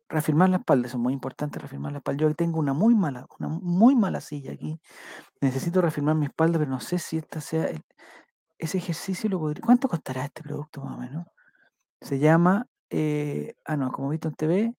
Reafirmar 0.08 0.50
la 0.50 0.58
espalda, 0.58 0.88
eso 0.88 0.98
es 0.98 1.02
muy 1.02 1.14
importante, 1.14 1.58
reafirmar 1.58 1.92
la 1.92 1.98
espalda. 1.98 2.22
Yo 2.22 2.36
tengo 2.36 2.60
una 2.60 2.74
muy 2.74 2.94
mala, 2.94 3.26
una 3.40 3.48
muy 3.50 3.96
mala 3.96 4.22
silla 4.22 4.52
aquí. 4.52 4.80
Necesito 5.42 5.82
reafirmar 5.82 6.16
mi 6.16 6.28
espalda, 6.28 6.60
pero 6.60 6.70
no 6.70 6.80
sé 6.80 7.00
si 7.00 7.18
esta 7.18 7.42
sea... 7.42 7.70
ese 8.58 8.78
ejercicio 8.78 9.30
lo 9.30 9.40
podría... 9.40 9.64
¿Cuánto 9.66 9.88
costará 9.88 10.26
este 10.26 10.44
producto 10.44 10.82
más 10.82 10.98
o 10.98 11.00
menos? 11.00 11.28
Se 12.02 12.20
llama... 12.20 12.68
eh, 12.90 13.56
ah, 13.66 13.78
no, 13.78 13.92
como 13.92 14.10
he 14.10 14.12
visto 14.12 14.28
en 14.30 14.36
TV, 14.36 14.76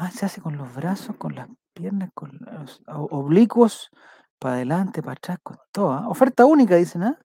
Ah, 0.00 0.12
se 0.12 0.26
hace 0.26 0.40
con 0.40 0.56
los 0.56 0.72
brazos, 0.76 1.16
con 1.16 1.34
las 1.34 1.48
piernas, 1.74 2.10
con 2.14 2.30
los 2.40 2.80
oblicuos, 2.86 3.90
para 4.38 4.54
adelante, 4.54 5.02
para 5.02 5.14
atrás, 5.14 5.38
con 5.42 5.56
todo. 5.72 5.92
¿ah? 5.92 6.08
Oferta 6.08 6.46
única, 6.46 6.76
dicen, 6.76 7.02
¿ah? 7.02 7.18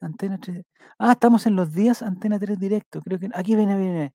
Antena 0.00 0.38
3. 0.38 0.62
Ah, 0.98 1.12
estamos 1.12 1.46
en 1.46 1.56
los 1.56 1.72
días 1.72 2.02
Antena 2.02 2.38
3 2.38 2.58
directo. 2.58 3.00
Creo 3.00 3.18
que 3.18 3.30
aquí 3.34 3.56
viene, 3.56 3.78
viene. 3.78 4.12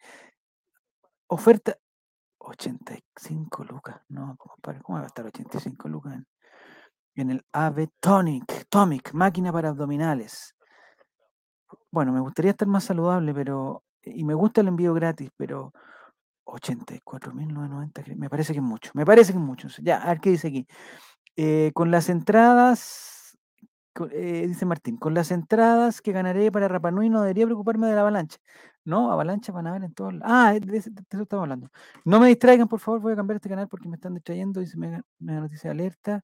Oferta 1.27 1.75
85 2.37 3.63
lucas. 3.63 3.99
No, 4.09 4.35
compadre, 4.37 4.81
¿cómo 4.83 4.99
va 4.99 5.05
a 5.05 5.07
estar 5.07 5.25
85 5.25 5.89
lucas 5.89 6.19
en, 7.15 7.31
el 7.31 7.43
AB 7.51 7.89
Tonic? 7.99 8.67
Tomic, 8.69 9.11
máquina 9.13 9.51
para 9.51 9.69
abdominales. 9.69 10.55
Bueno, 11.91 12.11
me 12.13 12.19
gustaría 12.21 12.51
estar 12.51 12.67
más 12.67 12.83
saludable, 12.85 13.33
pero. 13.33 13.83
Y 14.03 14.23
me 14.25 14.33
gusta 14.33 14.61
el 14.61 14.67
envío 14.67 14.93
gratis, 14.93 15.29
pero 15.37 15.71
84.990, 16.45 18.03
cre- 18.03 18.15
me 18.17 18.29
parece 18.29 18.53
que 18.53 18.59
es 18.59 18.65
mucho. 18.65 18.91
Me 18.95 19.05
parece 19.05 19.33
que 19.33 19.39
es 19.39 19.45
mucho. 19.45 19.67
Ya, 19.81 19.97
a 19.97 20.07
ver 20.09 20.19
qué 20.21 20.31
dice 20.31 20.49
aquí. 20.49 20.67
Eh, 21.37 21.71
con 21.75 21.91
las 21.91 22.09
entradas, 22.09 23.37
eh, 24.11 24.45
dice 24.47 24.65
Martín, 24.65 24.97
con 24.97 25.13
las 25.13 25.31
entradas 25.31 26.01
que 26.01 26.11
ganaré 26.13 26.51
para 26.51 26.67
Rapa 26.67 26.91
Nui 26.91 27.09
no 27.09 27.21
debería 27.21 27.45
preocuparme 27.45 27.87
de 27.87 27.95
la 27.95 28.01
avalancha. 28.01 28.37
No, 28.85 29.11
avalancha 29.11 29.51
van 29.53 29.67
a 29.67 29.73
ver 29.73 29.83
en 29.85 29.93
todos 29.93 30.13
lados. 30.13 30.27
Ah, 30.35 30.53
de, 30.59 30.77
ese- 30.77 30.89
de 30.91 31.03
eso 31.09 31.23
estamos 31.23 31.43
hablando. 31.43 31.69
No 32.05 32.19
me 32.19 32.27
distraigan, 32.27 32.67
por 32.67 32.79
favor, 32.79 33.01
voy 33.01 33.13
a 33.13 33.15
cambiar 33.17 33.37
este 33.37 33.49
canal 33.49 33.67
porque 33.69 33.87
me 33.89 33.95
están 33.95 34.13
distrayendo. 34.15 34.59
Dice 34.61 34.77
Mega, 34.77 35.01
Mega 35.19 35.41
Noticia 35.41 35.71
Alerta. 35.71 36.21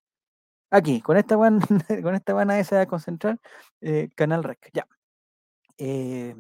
Aquí, 0.72 1.02
con 1.02 1.18
esta 1.18 1.36
van, 1.38 1.60
con 2.04 2.16
esta 2.16 2.34
van 2.34 2.52
a 2.52 2.60
esa 2.60 2.82
a 2.82 2.88
concentrar, 2.88 3.40
eh, 3.82 4.10
Canal 4.16 4.44
Rec. 4.44 4.70
Ya. 4.74 4.88
Eh, 5.80 6.36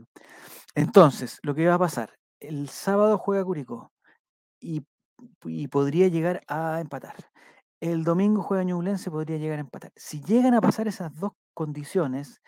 entonces, 0.75 1.39
lo 1.43 1.55
que 1.55 1.67
va 1.67 1.75
a 1.75 1.79
pasar, 1.79 2.11
el 2.41 2.69
sábado 2.69 3.17
juega 3.19 3.45
Curicó 3.45 3.91
y, 4.61 4.85
y 5.45 5.67
podría 5.69 6.07
llegar 6.09 6.41
a 6.47 6.81
empatar. 6.81 7.15
El 7.81 8.03
domingo 8.05 8.43
juega 8.43 8.63
Ñublense, 8.65 9.11
podría 9.11 9.37
llegar 9.37 9.59
a 9.59 9.61
empatar. 9.61 9.91
Si 9.95 10.21
llegan 10.23 10.53
a 10.55 10.61
pasar 10.61 10.87
esas 10.87 11.15
dos 11.15 11.33
condiciones, 11.53 12.41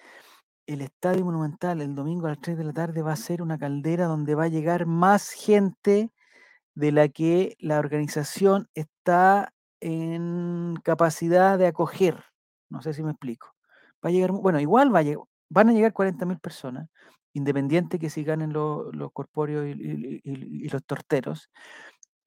el 0.67 0.81
Estadio 0.81 1.25
Monumental 1.25 1.81
el 1.81 1.95
domingo 1.95 2.27
a 2.27 2.31
las 2.31 2.41
3 2.41 2.57
de 2.57 2.65
la 2.65 2.74
tarde 2.74 3.01
va 3.01 3.13
a 3.13 3.17
ser 3.17 3.41
una 3.41 3.57
caldera 3.57 4.05
donde 4.07 4.36
va 4.36 4.45
a 4.45 4.50
llegar 4.50 4.86
más 4.88 5.31
gente 5.31 6.12
de 6.75 6.91
la 6.91 7.10
que 7.10 7.55
la 7.60 7.79
organización 7.79 8.67
está 8.75 9.53
en 9.81 10.75
capacidad 10.83 11.57
de 11.60 11.67
acoger. 11.67 12.24
No 12.69 12.81
sé 12.81 12.93
si 12.93 13.03
me 13.03 13.12
explico. 13.12 13.50
Va 14.05 14.10
a 14.10 14.13
llegar, 14.13 14.31
bueno, 14.31 14.60
igual 14.60 14.93
va 14.93 15.00
a 15.00 15.03
lleg- 15.03 15.25
van 15.51 15.70
a 15.70 15.74
llegar 15.74 15.93
40.000 15.93 16.39
personas, 16.39 16.88
independiente 17.34 18.00
que 18.00 18.10
si 18.10 18.24
ganen 18.24 18.53
lo- 18.53 18.91
los 18.93 19.12
corpóreos 19.13 19.65
y, 19.67 20.70
los 20.70 20.84
torteros. 20.86 21.50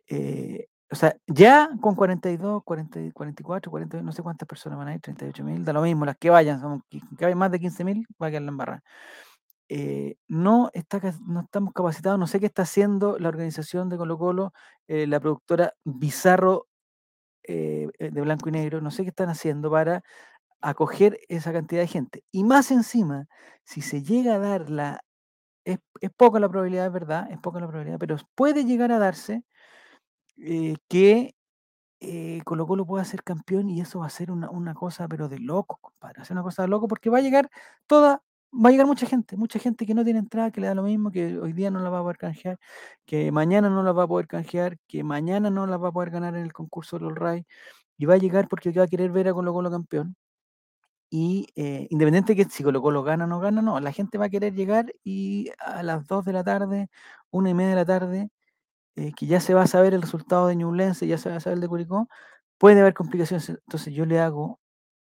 eh, 0.08 0.66
o 0.90 0.96
sea, 0.96 1.16
ya 1.26 1.70
con 1.80 1.94
42, 1.96 2.62
40, 2.64 3.00
44, 3.14 3.70
40, 3.70 4.02
no 4.02 4.12
sé 4.12 4.22
cuántas 4.22 4.46
personas 4.48 4.78
van 4.78 4.88
a 4.88 4.94
ir, 4.94 5.00
38.000, 5.00 5.64
da 5.64 5.72
lo 5.72 5.82
mismo, 5.82 6.04
las 6.06 6.16
que 6.18 6.30
vayan, 6.30 6.60
son, 6.60 6.82
que, 6.90 7.00
vayan 7.20 7.38
más 7.38 7.50
de 7.50 7.60
15.000, 7.60 8.06
va 8.22 8.28
a 8.28 8.30
quedar 8.30 8.42
la 8.42 8.50
embarrada 8.50 8.82
eh, 9.68 10.16
no, 10.28 10.70
está, 10.74 11.00
no 11.26 11.40
estamos 11.42 11.72
capacitados, 11.74 12.18
no 12.18 12.26
sé 12.26 12.40
qué 12.40 12.46
está 12.46 12.62
haciendo 12.62 13.18
la 13.18 13.28
organización 13.28 13.88
de 13.88 13.96
Colo 13.98 14.18
Colo, 14.18 14.52
eh, 14.88 15.06
la 15.06 15.20
productora 15.20 15.72
Bizarro 15.84 16.66
de 17.46 18.20
Blanco 18.22 18.48
y 18.48 18.52
Negro, 18.52 18.80
no 18.80 18.90
sé 18.90 19.02
qué 19.02 19.10
están 19.10 19.28
haciendo 19.28 19.70
para 19.70 20.02
acoger 20.64 21.20
esa 21.28 21.52
cantidad 21.52 21.82
de 21.82 21.88
gente. 21.88 22.24
Y 22.32 22.44
más 22.44 22.70
encima, 22.70 23.26
si 23.64 23.82
se 23.82 24.02
llega 24.02 24.36
a 24.36 24.38
dar 24.38 24.70
la, 24.70 25.04
es, 25.64 25.78
es 26.00 26.10
poca 26.12 26.40
la 26.40 26.48
probabilidad, 26.48 26.86
es 26.86 26.92
verdad, 26.92 27.30
es 27.30 27.38
poca 27.38 27.60
la 27.60 27.68
probabilidad, 27.68 27.98
pero 27.98 28.16
puede 28.34 28.64
llegar 28.64 28.92
a 28.92 28.98
darse 28.98 29.44
eh, 30.38 30.76
que 30.88 31.34
eh, 32.00 32.42
Colo 32.44 32.66
Colo 32.66 32.86
pueda 32.86 33.04
ser 33.04 33.22
campeón 33.24 33.70
y 33.70 33.80
eso 33.80 34.00
va 34.00 34.06
a 34.06 34.10
ser 34.10 34.30
una, 34.30 34.50
una 34.50 34.74
cosa, 34.74 35.08
pero 35.08 35.28
de 35.28 35.38
loco, 35.40 35.78
compadre. 35.80 36.18
Va 36.18 36.22
a 36.22 36.26
ser 36.26 36.36
una 36.36 36.42
cosa 36.42 36.62
de 36.62 36.68
loco 36.68 36.88
porque 36.88 37.10
va 37.10 37.18
a 37.18 37.20
llegar 37.22 37.50
toda, 37.86 38.22
va 38.52 38.68
a 38.68 38.72
llegar 38.72 38.86
mucha 38.86 39.06
gente, 39.06 39.36
mucha 39.36 39.58
gente 39.58 39.86
que 39.86 39.94
no 39.94 40.04
tiene 40.04 40.20
entrada, 40.20 40.50
que 40.50 40.60
le 40.60 40.68
da 40.68 40.74
lo 40.74 40.82
mismo, 40.82 41.10
que 41.10 41.38
hoy 41.38 41.52
día 41.52 41.70
no 41.70 41.80
la 41.80 41.90
va 41.90 42.00
a 42.00 42.02
poder 42.02 42.18
canjear, 42.18 42.58
que 43.06 43.32
mañana 43.32 43.70
no 43.70 43.82
la 43.82 43.92
va 43.92 44.04
a 44.04 44.08
poder 44.08 44.26
canjear, 44.28 44.78
que 44.88 45.04
mañana 45.04 45.50
no 45.50 45.66
la 45.66 45.78
va 45.78 45.88
a 45.90 45.92
poder 45.92 46.10
ganar 46.10 46.36
en 46.36 46.42
el 46.44 46.52
concurso 46.52 46.98
del 46.98 47.08
All 47.08 47.16
Ray, 47.16 47.46
y 47.98 48.06
va 48.06 48.14
a 48.14 48.18
llegar 48.18 48.48
porque 48.48 48.72
va 48.72 48.84
a 48.84 48.88
querer 48.88 49.10
ver 49.12 49.28
a 49.28 49.34
Colo 49.34 49.52
Colo 49.54 49.70
campeón. 49.70 50.16
Y 51.10 51.48
eh, 51.56 51.86
independiente 51.90 52.34
que 52.36 52.44
si 52.46 52.64
Colo 52.64 52.82
Colo 52.82 53.02
gana 53.04 53.24
o 53.24 53.26
no 53.28 53.40
gana, 53.40 53.62
no, 53.62 53.78
la 53.80 53.92
gente 53.92 54.18
va 54.18 54.26
a 54.26 54.28
querer 54.30 54.54
llegar 54.54 54.92
y 55.04 55.50
a 55.60 55.82
las 55.82 56.06
2 56.08 56.24
de 56.24 56.32
la 56.32 56.44
tarde, 56.44 56.88
una 57.30 57.50
y 57.50 57.54
media 57.54 57.70
de 57.70 57.76
la 57.76 57.84
tarde, 57.86 58.30
eh, 58.96 59.12
que 59.16 59.26
ya 59.26 59.40
se 59.40 59.54
va 59.54 59.62
a 59.62 59.66
saber 59.66 59.94
el 59.94 60.02
resultado 60.02 60.46
de 60.48 60.56
Ñublense, 60.56 61.06
ya 61.06 61.18
se 61.18 61.30
va 61.30 61.36
a 61.36 61.40
saber 61.40 61.56
el 61.56 61.60
de 61.62 61.68
Curicó, 61.68 62.08
puede 62.58 62.80
haber 62.80 62.94
complicaciones. 62.94 63.48
Entonces 63.50 63.94
yo 63.94 64.06
le 64.06 64.20
hago, 64.20 64.60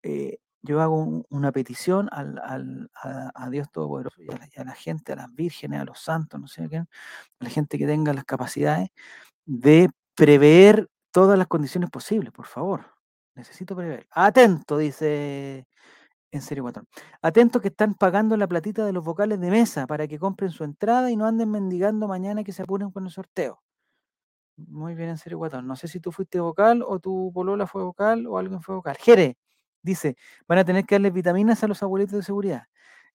eh, 0.03 0.37
yo 0.63 0.81
hago 0.81 0.97
un- 1.01 1.25
una 1.29 1.51
petición 1.51 2.09
al, 2.11 2.39
al- 2.39 2.89
a, 2.95 3.31
a 3.35 3.49
Dios 3.49 3.71
Todopoderoso 3.71 4.21
y 4.23 4.29
a, 4.31 4.37
la, 4.37 4.47
y 4.55 4.59
a 4.61 4.65
la 4.65 4.73
gente, 4.75 5.13
a 5.13 5.15
las 5.17 5.33
vírgenes, 5.33 5.81
a 5.81 5.85
los 5.85 5.99
santos, 6.01 6.39
no 6.41 6.47
sé 6.47 6.67
qué, 6.69 6.77
a 6.79 6.87
la 7.41 7.49
gente 7.49 7.77
que 7.77 7.87
tenga 7.87 8.13
las 8.13 8.25
capacidades 8.25 8.89
de 9.45 9.89
prever 10.15 10.89
todas 11.11 11.37
las 11.39 11.47
condiciones 11.47 11.89
posibles, 11.91 12.31
por 12.33 12.47
favor. 12.47 12.96
Necesito 13.37 13.75
prever. 13.75 14.07
Atento, 14.11 14.77
dice 14.77 15.67
en 16.31 16.41
serio, 16.41 16.63
Guatón. 16.63 16.87
Atento 17.21 17.61
que 17.61 17.69
están 17.69 17.95
pagando 17.95 18.35
la 18.37 18.47
platita 18.47 18.85
de 18.85 18.93
los 18.93 19.03
vocales 19.03 19.39
de 19.39 19.51
mesa 19.51 19.87
para 19.87 20.07
que 20.07 20.19
compren 20.19 20.51
su 20.51 20.63
entrada 20.63 21.11
y 21.11 21.15
no 21.15 21.25
anden 21.25 21.49
mendigando 21.51 22.07
mañana 22.07 22.43
que 22.43 22.51
se 22.51 22.63
apuren 22.63 22.91
con 22.91 23.05
el 23.05 23.11
sorteo. 23.11 23.61
Muy 24.57 24.95
bien, 24.95 25.09
en 25.09 25.17
serio, 25.17 25.37
Guatón. 25.37 25.67
No 25.67 25.75
sé 25.75 25.87
si 25.87 25.99
tú 25.99 26.11
fuiste 26.11 26.39
vocal 26.39 26.83
o 26.85 26.99
tu 26.99 27.31
polola 27.33 27.67
fue 27.67 27.83
vocal 27.83 28.25
o 28.27 28.37
alguien 28.37 28.61
fue 28.61 28.75
vocal. 28.75 28.97
Jere, 28.97 29.37
dice, 29.83 30.17
van 30.47 30.59
a 30.59 30.65
tener 30.65 30.85
que 30.85 30.95
darles 30.95 31.13
vitaminas 31.13 31.63
a 31.63 31.67
los 31.67 31.83
abuelitos 31.83 32.17
de 32.17 32.23
seguridad. 32.23 32.63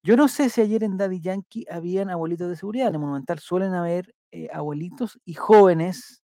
Yo 0.05 0.17
no 0.17 0.29
sé 0.29 0.51
si 0.51 0.61
ayer 0.61 0.85
en 0.85 0.97
Daddy 0.97 1.21
Yankee 1.21 1.67
habían 1.71 2.11
abuelitos 2.11 2.49
de 2.49 2.57
seguridad. 2.57 2.89
En 2.89 2.95
el 2.95 3.01
Monumental 3.01 3.41
suelen 3.41 3.75
haber 3.75 4.15
eh, 4.33 4.49
abuelitos 4.53 5.21
y 5.25 5.35
jóvenes 5.35 6.22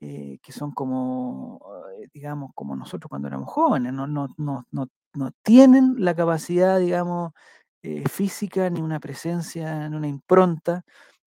eh, 0.00 0.38
que 0.42 0.52
son 0.52 0.72
como, 0.72 1.60
eh, 2.00 2.08
digamos, 2.12 2.52
como 2.54 2.76
nosotros 2.76 3.08
cuando 3.08 3.28
éramos 3.28 3.50
jóvenes. 3.50 3.92
No, 3.92 4.06
no, 4.06 4.28
no, 4.36 4.66
no, 4.70 4.88
no 5.14 5.30
tienen 5.42 5.94
la 5.98 6.14
capacidad, 6.14 6.78
digamos, 6.78 7.32
eh, 7.82 8.08
física 8.08 8.70
ni 8.70 8.80
una 8.82 9.00
presencia, 9.00 9.88
ni 9.88 9.96
una 9.96 10.08
impronta 10.08 10.82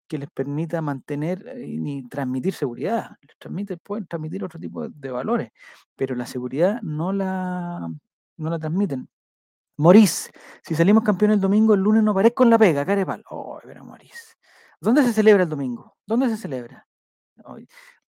que 0.08 0.18
les 0.18 0.30
permita 0.32 0.82
mantener 0.82 1.44
ni 1.58 2.08
transmitir 2.08 2.54
seguridad. 2.54 3.12
Les 3.22 3.38
transmite, 3.38 3.78
pueden 3.78 4.08
transmitir 4.08 4.44
otro 4.44 4.60
tipo 4.60 4.84
de, 4.84 4.90
de 4.94 5.12
valores, 5.12 5.52
pero 5.96 6.16
la 6.16 6.26
seguridad 6.26 6.82
no 6.82 7.14
la, 7.14 7.90
no 8.38 8.50
la 8.50 8.60
transmiten. 8.60 9.08
Morís, 9.78 10.30
si 10.64 10.76
salimos 10.76 11.04
campeón 11.04 11.32
el 11.32 11.40
domingo, 11.40 11.74
el 11.74 11.82
lunes 11.82 12.04
no 12.04 12.14
parezco 12.14 12.44
en 12.44 12.50
la 12.50 12.58
pega, 12.58 12.86
carepal. 12.86 13.24
Oh, 13.30 13.60
pero 13.64 13.86
Morís. 13.86 14.36
¿Dónde 14.82 15.04
se 15.04 15.14
celebra 15.14 15.44
el 15.44 15.50
domingo? 15.50 15.96
¿Dónde 16.06 16.28
se 16.30 16.38
celebra? 16.38 16.86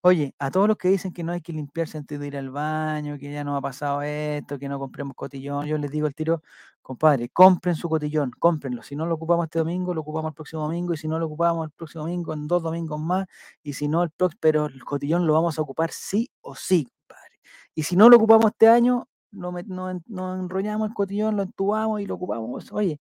Oye, 0.04 0.34
a 0.40 0.50
todos 0.50 0.68
los 0.68 0.78
que 0.78 0.88
dicen 0.90 1.14
que 1.14 1.24
no 1.24 1.32
hay 1.32 1.42
que 1.42 1.54
limpiarse 1.54 1.96
antes 1.98 2.20
de 2.20 2.26
ir 2.28 2.36
al 2.36 2.50
baño, 2.50 3.20
que 3.20 3.32
ya 3.32 3.44
no 3.44 3.56
ha 3.56 3.62
pasado 3.62 4.02
esto, 4.02 4.58
que 4.58 4.68
no 4.68 4.80
compremos 4.80 5.16
cotillón, 5.16 5.68
yo 5.68 5.78
les 5.78 5.92
digo 5.92 6.08
al 6.08 6.16
tiro, 6.16 6.42
compadre, 6.82 7.30
compren 7.30 7.76
su 7.76 7.88
cotillón, 7.88 8.32
cómprenlo. 8.40 8.82
Si 8.82 8.96
no 8.96 9.06
lo 9.06 9.14
ocupamos 9.14 9.46
este 9.46 9.60
domingo, 9.60 9.94
lo 9.94 10.02
ocupamos 10.02 10.30
el 10.32 10.34
próximo 10.36 10.64
domingo, 10.64 10.94
y 10.94 10.98
si 10.98 11.08
no 11.08 11.20
lo 11.20 11.28
ocupamos 11.28 11.66
el 11.66 11.72
próximo 11.72 12.04
domingo, 12.06 12.34
en 12.34 12.48
dos 12.48 12.64
domingos 12.64 13.00
más, 13.00 13.28
y 13.62 13.74
si 13.74 13.88
no 13.88 14.02
el 14.02 14.10
próximo, 14.10 14.40
pero 14.42 14.66
el 14.66 14.84
cotillón 14.84 15.28
lo 15.28 15.34
vamos 15.34 15.60
a 15.60 15.62
ocupar 15.62 15.92
sí 15.92 16.32
o 16.42 16.56
sí, 16.56 16.86
compadre. 17.08 17.40
Y 17.76 17.84
si 17.84 17.96
no 17.96 18.10
lo 18.10 18.18
ocupamos 18.18 18.48
este 18.48 18.68
año, 18.70 19.08
nos, 19.32 19.56
en- 19.60 20.04
nos 20.08 20.40
enrollamos 20.40 20.90
el 20.90 20.96
cotillón, 20.96 21.36
lo 21.38 21.44
entubamos 21.44 22.02
y 22.02 22.08
lo 22.08 22.16
ocupamos. 22.16 22.72
Oye, 22.72 23.00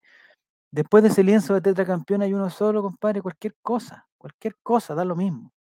después 0.73 1.03
de 1.05 1.11
ese 1.11 1.25
lienzo 1.25 1.55
de 1.55 1.63
tetracampeón 1.63 2.23
hay 2.23 2.35
uno 2.35 2.51
solo, 2.51 2.83
compadre, 2.83 3.23
cualquier 3.23 3.57
cosa, 3.63 4.09
cualquier 4.19 4.57
cosa, 4.63 4.95
da 4.95 5.05
lo 5.05 5.17
mismo. 5.17 5.53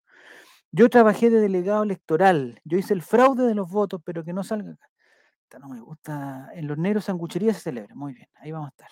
Yo 0.72 0.90
trabajé 0.90 1.30
de 1.30 1.40
delegado 1.40 1.84
electoral, 1.84 2.60
yo 2.64 2.78
hice 2.78 2.94
el 2.94 3.02
fraude 3.02 3.46
de 3.48 3.56
los 3.56 3.70
votos, 3.70 4.02
pero 4.04 4.24
que 4.24 4.34
no 4.34 4.44
salga 4.44 4.72
acá. 4.72 4.88
No 5.60 5.70
me 5.70 5.82
gusta. 5.82 6.50
En 6.54 6.68
los 6.68 6.78
negros 6.78 7.06
sanguchería 7.06 7.54
se 7.56 7.62
celebra. 7.62 7.96
Muy 7.96 8.14
bien, 8.14 8.28
ahí 8.36 8.52
vamos 8.52 8.68
a 8.68 8.70
estar. 8.70 8.90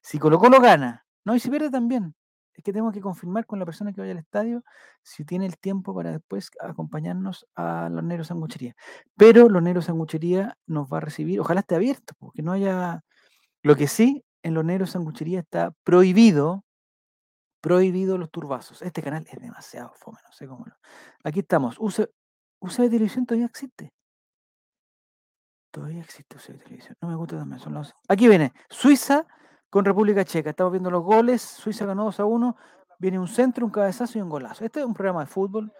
Si 0.00 0.18
Colo 0.18 0.38
Colo 0.38 0.60
gana, 0.60 1.04
no, 1.24 1.34
y 1.34 1.40
si 1.40 1.50
pierde 1.50 1.70
también. 1.70 2.14
Es 2.54 2.64
que 2.64 2.72
tengo 2.72 2.90
que 2.92 3.00
confirmar 3.00 3.44
con 3.44 3.58
la 3.58 3.66
persona 3.66 3.92
que 3.92 4.00
vaya 4.00 4.12
al 4.12 4.18
estadio 4.18 4.62
si 5.02 5.24
tiene 5.24 5.44
el 5.44 5.58
tiempo 5.58 5.94
para 5.94 6.12
después 6.12 6.50
acompañarnos 6.60 7.46
a 7.54 7.88
los 7.90 8.02
negros 8.02 8.28
sanguchería. 8.28 8.74
Pero 9.16 9.48
los 9.48 9.62
negros 9.62 9.86
sanguchería 9.86 10.56
nos 10.66 10.86
va 10.90 10.98
a 10.98 11.00
recibir, 11.00 11.40
ojalá 11.40 11.60
esté 11.60 11.74
abierto, 11.74 12.14
porque 12.18 12.42
no 12.42 12.52
haya. 12.52 13.02
Lo 13.62 13.76
que 13.76 13.88
sí, 13.88 14.24
en 14.42 14.54
los 14.54 14.64
negros 14.64 14.90
sanguchería 14.90 15.40
está 15.40 15.72
prohibido, 15.84 16.64
prohibido 17.66 18.16
los 18.16 18.30
turbazos. 18.30 18.80
Este 18.80 19.02
canal 19.02 19.26
es 19.28 19.40
demasiado 19.40 19.92
fome, 19.96 20.20
no 20.24 20.32
sé 20.32 20.46
cómo 20.46 20.64
lo. 20.66 20.76
Aquí 21.24 21.40
estamos. 21.40 21.74
UC, 21.80 22.08
UCB 22.60 22.90
Televisión 22.90 23.26
todavía 23.26 23.46
existe. 23.46 23.92
Todavía 25.72 26.00
existe 26.00 26.36
UCB 26.36 26.62
Televisión. 26.62 26.96
No 27.00 27.08
me 27.08 27.16
gusta 27.16 27.36
también. 27.36 27.60
Aquí 28.06 28.28
viene 28.28 28.52
Suiza 28.70 29.26
con 29.68 29.84
República 29.84 30.24
Checa. 30.24 30.50
Estamos 30.50 30.70
viendo 30.70 30.92
los 30.92 31.02
goles. 31.02 31.42
Suiza 31.42 31.86
ganó 31.86 32.04
2 32.04 32.20
a 32.20 32.24
1. 32.24 32.56
Viene 33.00 33.18
un 33.18 33.26
centro, 33.26 33.66
un 33.66 33.72
cabezazo 33.72 34.16
y 34.16 34.22
un 34.22 34.28
golazo. 34.28 34.64
Este 34.64 34.78
es 34.78 34.86
un 34.86 34.94
programa 34.94 35.22
de 35.22 35.26
fútbol. 35.26 35.72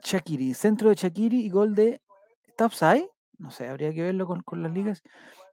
Shakiri, 0.00 0.54
centro 0.54 0.90
de 0.90 0.94
Shakiri 0.94 1.40
y 1.44 1.50
gol 1.50 1.74
de. 1.74 2.00
¿Está? 2.46 2.70
No 3.36 3.50
sé, 3.50 3.68
habría 3.68 3.92
que 3.92 4.02
verlo 4.02 4.28
con, 4.28 4.42
con 4.42 4.62
las 4.62 4.70
ligas. 4.70 5.02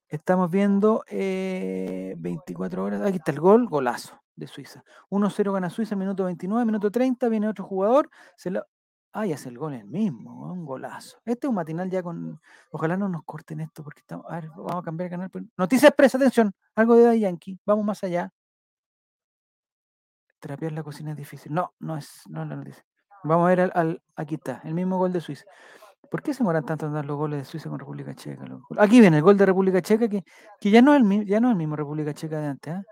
Estamos 0.09 0.49
viendo 0.49 1.03
eh, 1.07 2.15
24 2.17 2.83
horas. 2.83 3.01
Aquí 3.03 3.17
está 3.17 3.31
el 3.31 3.39
gol, 3.39 3.67
golazo 3.67 4.19
de 4.35 4.47
Suiza. 4.47 4.83
1-0 5.09 5.53
gana 5.53 5.69
Suiza, 5.69 5.95
minuto 5.95 6.23
29, 6.25 6.65
minuto 6.65 6.89
30. 6.91 7.29
Viene 7.29 7.47
otro 7.47 7.63
jugador. 7.65 8.09
Se 8.35 8.49
lo... 8.51 8.65
Hace 9.11 9.49
el 9.49 9.57
gol 9.57 9.73
el 9.73 9.85
mismo, 9.85 10.51
un 10.53 10.63
golazo. 10.65 11.17
Este 11.25 11.47
es 11.47 11.49
un 11.49 11.55
matinal 11.55 11.89
ya 11.89 12.03
con. 12.03 12.39
Ojalá 12.69 12.95
no 12.95 13.09
nos 13.09 13.23
corten 13.23 13.59
esto 13.59 13.83
porque 13.83 14.01
estamos. 14.01 14.23
A 14.29 14.35
ver, 14.35 14.49
vamos 14.49 14.75
a 14.75 14.81
cambiar 14.83 15.09
de 15.09 15.15
canal. 15.17 15.31
Noticias 15.57 15.89
Express, 15.89 16.13
atención. 16.13 16.53
Algo 16.75 16.95
de 16.95 17.19
Yankee. 17.19 17.59
Vamos 17.65 17.83
más 17.85 18.03
allá. 18.03 18.31
Trapear 20.39 20.73
la 20.73 20.83
cocina 20.83 21.11
es 21.11 21.17
difícil. 21.17 21.51
No, 21.51 21.73
no 21.79 21.97
es, 21.97 22.21
no 22.29 22.43
es 22.43 22.49
la 22.49 22.55
noticia. 22.55 22.85
Vamos 23.23 23.45
a 23.45 23.49
ver 23.49 23.61
al, 23.61 23.71
al- 23.73 24.01
Aquí 24.15 24.35
está, 24.35 24.61
el 24.63 24.75
mismo 24.75 24.99
gol 24.99 25.11
de 25.11 25.21
Suiza. 25.21 25.45
¿Por 26.09 26.21
qué 26.21 26.33
se 26.33 26.39
demoran 26.39 26.65
tanto 26.65 26.87
en 26.87 26.93
dar 26.93 27.05
los 27.05 27.17
goles 27.17 27.39
de 27.39 27.45
Suiza 27.45 27.69
con 27.69 27.79
República 27.79 28.15
Checa? 28.15 28.45
Aquí 28.77 28.99
viene 28.99 29.17
el 29.17 29.23
gol 29.23 29.37
de 29.37 29.45
República 29.45 29.81
Checa, 29.81 30.07
que, 30.07 30.23
que 30.59 30.71
ya, 30.71 30.81
no 30.81 30.93
es 30.95 31.01
el, 31.01 31.25
ya 31.25 31.39
no 31.39 31.49
es 31.49 31.51
el 31.51 31.57
mismo 31.57 31.75
República 31.75 32.13
Checa 32.13 32.39
de 32.39 32.47
antes. 32.47 32.73
¿ah? 32.73 32.83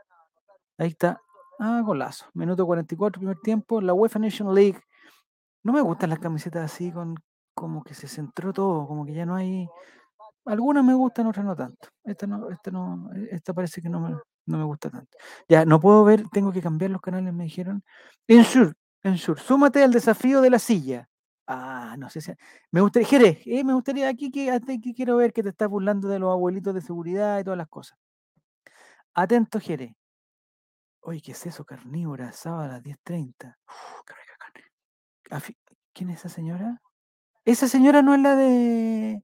Ahí 0.77 0.89
está. 0.89 1.19
Ah, 1.59 1.81
golazo. 1.83 2.25
Minuto 2.33 2.65
44, 2.65 3.19
primer 3.19 3.37
tiempo. 3.39 3.81
La 3.81 3.93
UEFA 3.93 4.19
Nation 4.19 4.53
League. 4.53 4.79
No 5.63 5.73
me 5.73 5.81
gustan 5.81 6.11
las 6.11 6.19
camisetas 6.19 6.71
así, 6.71 6.91
con 6.91 7.15
como 7.53 7.83
que 7.83 7.95
se 7.95 8.07
centró 8.07 8.53
todo, 8.53 8.87
como 8.87 9.05
que 9.05 9.13
ya 9.13 9.25
no 9.25 9.35
hay. 9.35 9.67
Algunas 10.45 10.83
me 10.83 10.93
gustan, 10.93 11.27
otras 11.27 11.45
no 11.45 11.55
tanto. 11.55 11.89
Esta 12.03 12.27
no, 12.27 12.49
esta 12.51 12.71
no, 12.71 13.09
esta 13.31 13.53
parece 13.53 13.81
que 13.81 13.89
no 13.89 13.99
me, 13.99 14.11
no 14.45 14.57
me 14.57 14.63
gusta 14.63 14.89
tanto. 14.89 15.17
Ya, 15.49 15.65
no 15.65 15.79
puedo 15.79 16.03
ver, 16.03 16.23
tengo 16.31 16.51
que 16.51 16.61
cambiar 16.61 16.91
los 16.91 17.01
canales, 17.01 17.33
me 17.33 17.45
dijeron. 17.45 17.83
Ensure, 18.27 18.73
Ensure, 19.03 19.41
súmate 19.41 19.83
al 19.83 19.91
desafío 19.91 20.41
de 20.41 20.49
la 20.49 20.59
silla. 20.59 21.09
Ah, 21.47 21.95
no 21.97 22.09
sé 22.09 22.21
si. 22.21 22.31
Me 22.71 22.81
gustaría, 22.81 23.07
Jerez, 23.07 23.39
eh, 23.45 23.63
me 23.63 23.73
gustaría 23.73 24.09
aquí 24.09 24.31
que, 24.31 24.51
aquí 24.51 24.93
quiero 24.93 25.15
ver 25.17 25.31
que 25.33 25.43
te 25.43 25.49
estás 25.49 25.69
burlando 25.69 26.07
de 26.09 26.19
los 26.19 26.31
abuelitos 26.31 26.73
de 26.73 26.81
seguridad 26.81 27.39
y 27.39 27.43
todas 27.43 27.57
las 27.57 27.67
cosas. 27.69 27.97
Atento, 29.13 29.59
Jerez. 29.59 29.91
Oye, 31.01 31.21
¿qué 31.21 31.31
es 31.31 31.45
eso? 31.45 31.63
Carnívora, 31.65 32.31
sábado 32.31 32.63
a 32.63 32.67
las 32.67 32.83
10.30. 32.83 33.57
Uf, 33.67 34.01
qué 34.05 34.13
rica 34.13 34.33
carne. 34.39 34.63
Afi- 35.31 35.57
¿Quién 35.93 36.09
es 36.11 36.19
esa 36.19 36.29
señora? 36.29 36.81
Esa 37.45 37.67
señora 37.67 38.01
no 38.03 38.15
es 38.15 38.21
la 38.21 38.35
de. 38.35 39.23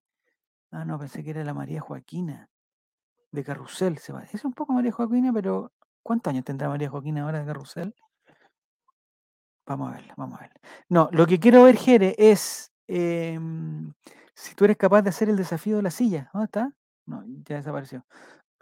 Ah, 0.71 0.85
no, 0.85 0.99
pensé 0.99 1.23
que 1.23 1.31
era 1.31 1.43
la 1.43 1.53
María 1.53 1.81
Joaquina 1.81 2.49
de 3.31 3.43
Carrusel. 3.43 3.97
Se 3.99 4.13
parece 4.13 4.45
un 4.47 4.53
poco 4.53 4.73
María 4.73 4.91
Joaquina, 4.91 5.33
pero 5.33 5.73
¿cuántos 6.03 6.31
años 6.31 6.45
tendrá 6.45 6.69
María 6.69 6.89
Joaquina 6.89 7.23
ahora 7.23 7.39
de 7.41 7.45
Carrusel? 7.47 7.95
Vamos 9.65 9.89
a 9.89 9.95
verla, 9.95 10.13
vamos 10.17 10.37
a 10.39 10.41
verla. 10.41 10.59
No, 10.89 11.09
lo 11.11 11.25
que 11.25 11.39
quiero 11.39 11.63
ver, 11.63 11.77
Jere, 11.77 12.15
es 12.17 12.71
em, 12.87 13.93
si 14.33 14.55
tú 14.55 14.65
eres 14.65 14.77
capaz 14.77 15.01
de 15.03 15.09
hacer 15.09 15.29
el 15.29 15.37
desafío 15.37 15.77
de 15.77 15.83
la 15.83 15.91
silla. 15.91 16.29
¿Dónde 16.33 16.45
está? 16.45 16.71
No, 17.05 17.23
ya 17.47 17.57
desapareció. 17.57 18.05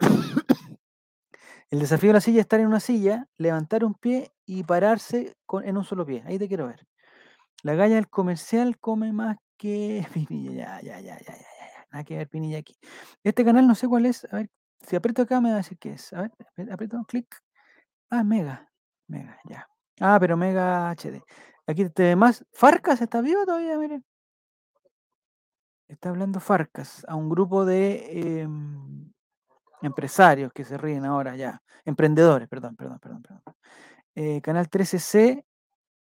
El 1.70 1.78
desafío 1.80 2.10
de 2.10 2.14
la 2.14 2.20
silla 2.20 2.40
es 2.40 2.44
estar 2.44 2.60
en 2.60 2.66
una 2.66 2.80
silla, 2.80 3.26
levantar 3.38 3.82
un 3.82 3.94
pie 3.94 4.30
y 4.44 4.62
pararse 4.62 5.34
con, 5.46 5.64
en 5.66 5.78
un 5.78 5.84
solo 5.84 6.04
pie. 6.04 6.22
Ahí 6.26 6.38
te 6.38 6.46
quiero 6.46 6.66
ver. 6.66 6.86
La 7.62 7.74
galla 7.74 7.94
del 7.94 8.08
comercial 8.10 8.78
come 8.78 9.12
más 9.12 9.38
que 9.56 10.06
Pinilla. 10.28 10.82
Ya, 10.82 11.00
ya, 11.00 11.00
ya, 11.00 11.18
ya, 11.18 11.32
ya, 11.32 11.38
ya. 11.38 11.86
Nada 11.90 12.04
que 12.04 12.16
ver 12.18 12.28
Pinilla 12.28 12.58
aquí. 12.58 12.76
Este 13.24 13.42
canal 13.44 13.66
no 13.66 13.74
sé 13.74 13.88
cuál 13.88 14.04
es. 14.06 14.26
A 14.30 14.36
ver, 14.36 14.50
si 14.86 14.96
aprieto 14.96 15.22
acá 15.22 15.40
me 15.40 15.48
va 15.48 15.54
a 15.54 15.58
decir 15.58 15.78
qué 15.78 15.92
es. 15.94 16.12
A 16.12 16.22
ver, 16.22 16.32
apri- 16.54 16.70
aprieto, 16.72 17.02
clic. 17.08 17.34
Ah, 18.10 18.22
Mega. 18.22 18.68
Mega, 19.08 19.38
ya. 19.48 19.66
Ah, 20.00 20.18
pero 20.20 20.36
Mega 20.36 20.90
HD. 20.90 21.22
Aquí 21.66 21.88
te 21.90 22.16
más. 22.16 22.44
Farcas 22.52 23.00
está 23.00 23.20
vivo 23.20 23.44
todavía, 23.44 23.76
miren. 23.78 24.04
Está 25.88 26.08
hablando 26.08 26.40
Farcas 26.40 27.04
a 27.06 27.14
un 27.16 27.28
grupo 27.28 27.64
de 27.64 28.40
em, 28.40 29.12
empresarios 29.82 30.52
que 30.52 30.64
se 30.64 30.78
ríen 30.78 31.04
ahora 31.04 31.36
ya. 31.36 31.62
Emprendedores, 31.84 32.48
perdón, 32.48 32.76
perdón, 32.76 32.98
perdón, 32.98 33.22
perdón. 33.22 33.42
Eh, 34.14 34.40
canal 34.40 34.68
13C. 34.68 35.44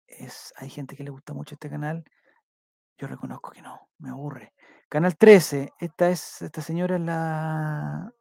Es, 0.06 0.52
hay 0.56 0.70
gente 0.70 0.96
que 0.96 1.04
le 1.04 1.10
gusta 1.10 1.34
mucho 1.34 1.54
este 1.54 1.70
canal. 1.70 2.04
Yo 2.98 3.06
reconozco 3.08 3.50
que 3.50 3.62
no, 3.62 3.88
me 3.98 4.10
aburre. 4.10 4.52
Canal 4.88 5.16
13, 5.16 5.72
esta 5.78 6.10
es, 6.10 6.42
esta 6.42 6.62
señora 6.62 6.96
es 6.96 7.02
la. 7.02 8.12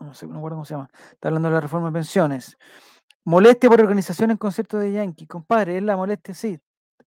No 0.00 0.14
sé, 0.14 0.26
no 0.26 0.32
me 0.32 0.38
acuerdo 0.38 0.56
cómo 0.56 0.64
se 0.64 0.74
llama. 0.74 0.90
Está 1.12 1.28
hablando 1.28 1.48
de 1.48 1.54
la 1.54 1.60
reforma 1.60 1.88
de 1.88 1.94
pensiones. 1.94 2.56
Molestia 3.24 3.68
por 3.68 3.80
organización 3.80 4.30
en 4.30 4.36
concierto 4.36 4.78
de 4.78 4.92
Yankee. 4.92 5.26
Compadre, 5.26 5.76
es 5.78 5.82
la 5.82 5.96
molestia, 5.96 6.34
sí. 6.34 6.58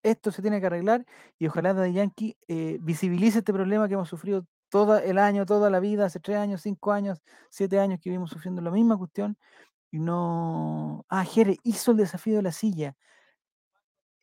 Esto 0.04 0.32
se 0.32 0.41
tiene 0.41 0.60
que 0.60 0.67
arreglar 0.67 1.06
y 1.39 1.47
ojalá 1.47 1.73
de 1.73 1.93
Yankee 1.93 2.38
eh, 2.47 2.78
visibilice 2.82 3.39
este 3.39 3.54
problema 3.54 3.88
que 3.88 3.93
hemos 3.93 4.10
sufrido 4.10 4.45
todo 4.69 4.97
el 4.97 5.17
año, 5.17 5.45
toda 5.45 5.69
la 5.69 5.80
vida, 5.80 6.06
hace 6.06 6.19
tres 6.19 6.38
años, 6.38 6.62
cinco 6.62 6.91
años, 6.91 7.21
siete 7.49 7.80
años 7.80 7.99
que 8.02 8.10
vimos 8.10 8.30
sufriendo 8.30 8.62
la 8.62 8.71
misma 8.71 8.97
cuestión 8.97 9.38
y 9.91 9.99
no. 9.99 11.06
Ah, 11.10 11.23
Jere 11.23 11.58
hizo 11.63 11.91
el 11.91 11.97
desafío 11.97 12.36
de 12.36 12.41
la 12.43 12.52
silla 12.52 12.95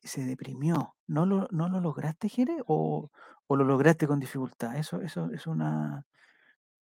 se 0.03 0.23
deprimió. 0.23 0.95
¿No 1.07 1.25
lo, 1.25 1.47
no 1.51 1.69
lo 1.69 1.79
lograste, 1.79 2.29
Jere? 2.29 2.57
¿O, 2.67 3.09
o 3.47 3.55
lo 3.55 3.63
lograste 3.63 4.07
con 4.07 4.19
dificultad? 4.19 4.75
Eso, 4.75 5.01
eso 5.01 5.29
es 5.31 5.47
una. 5.47 6.05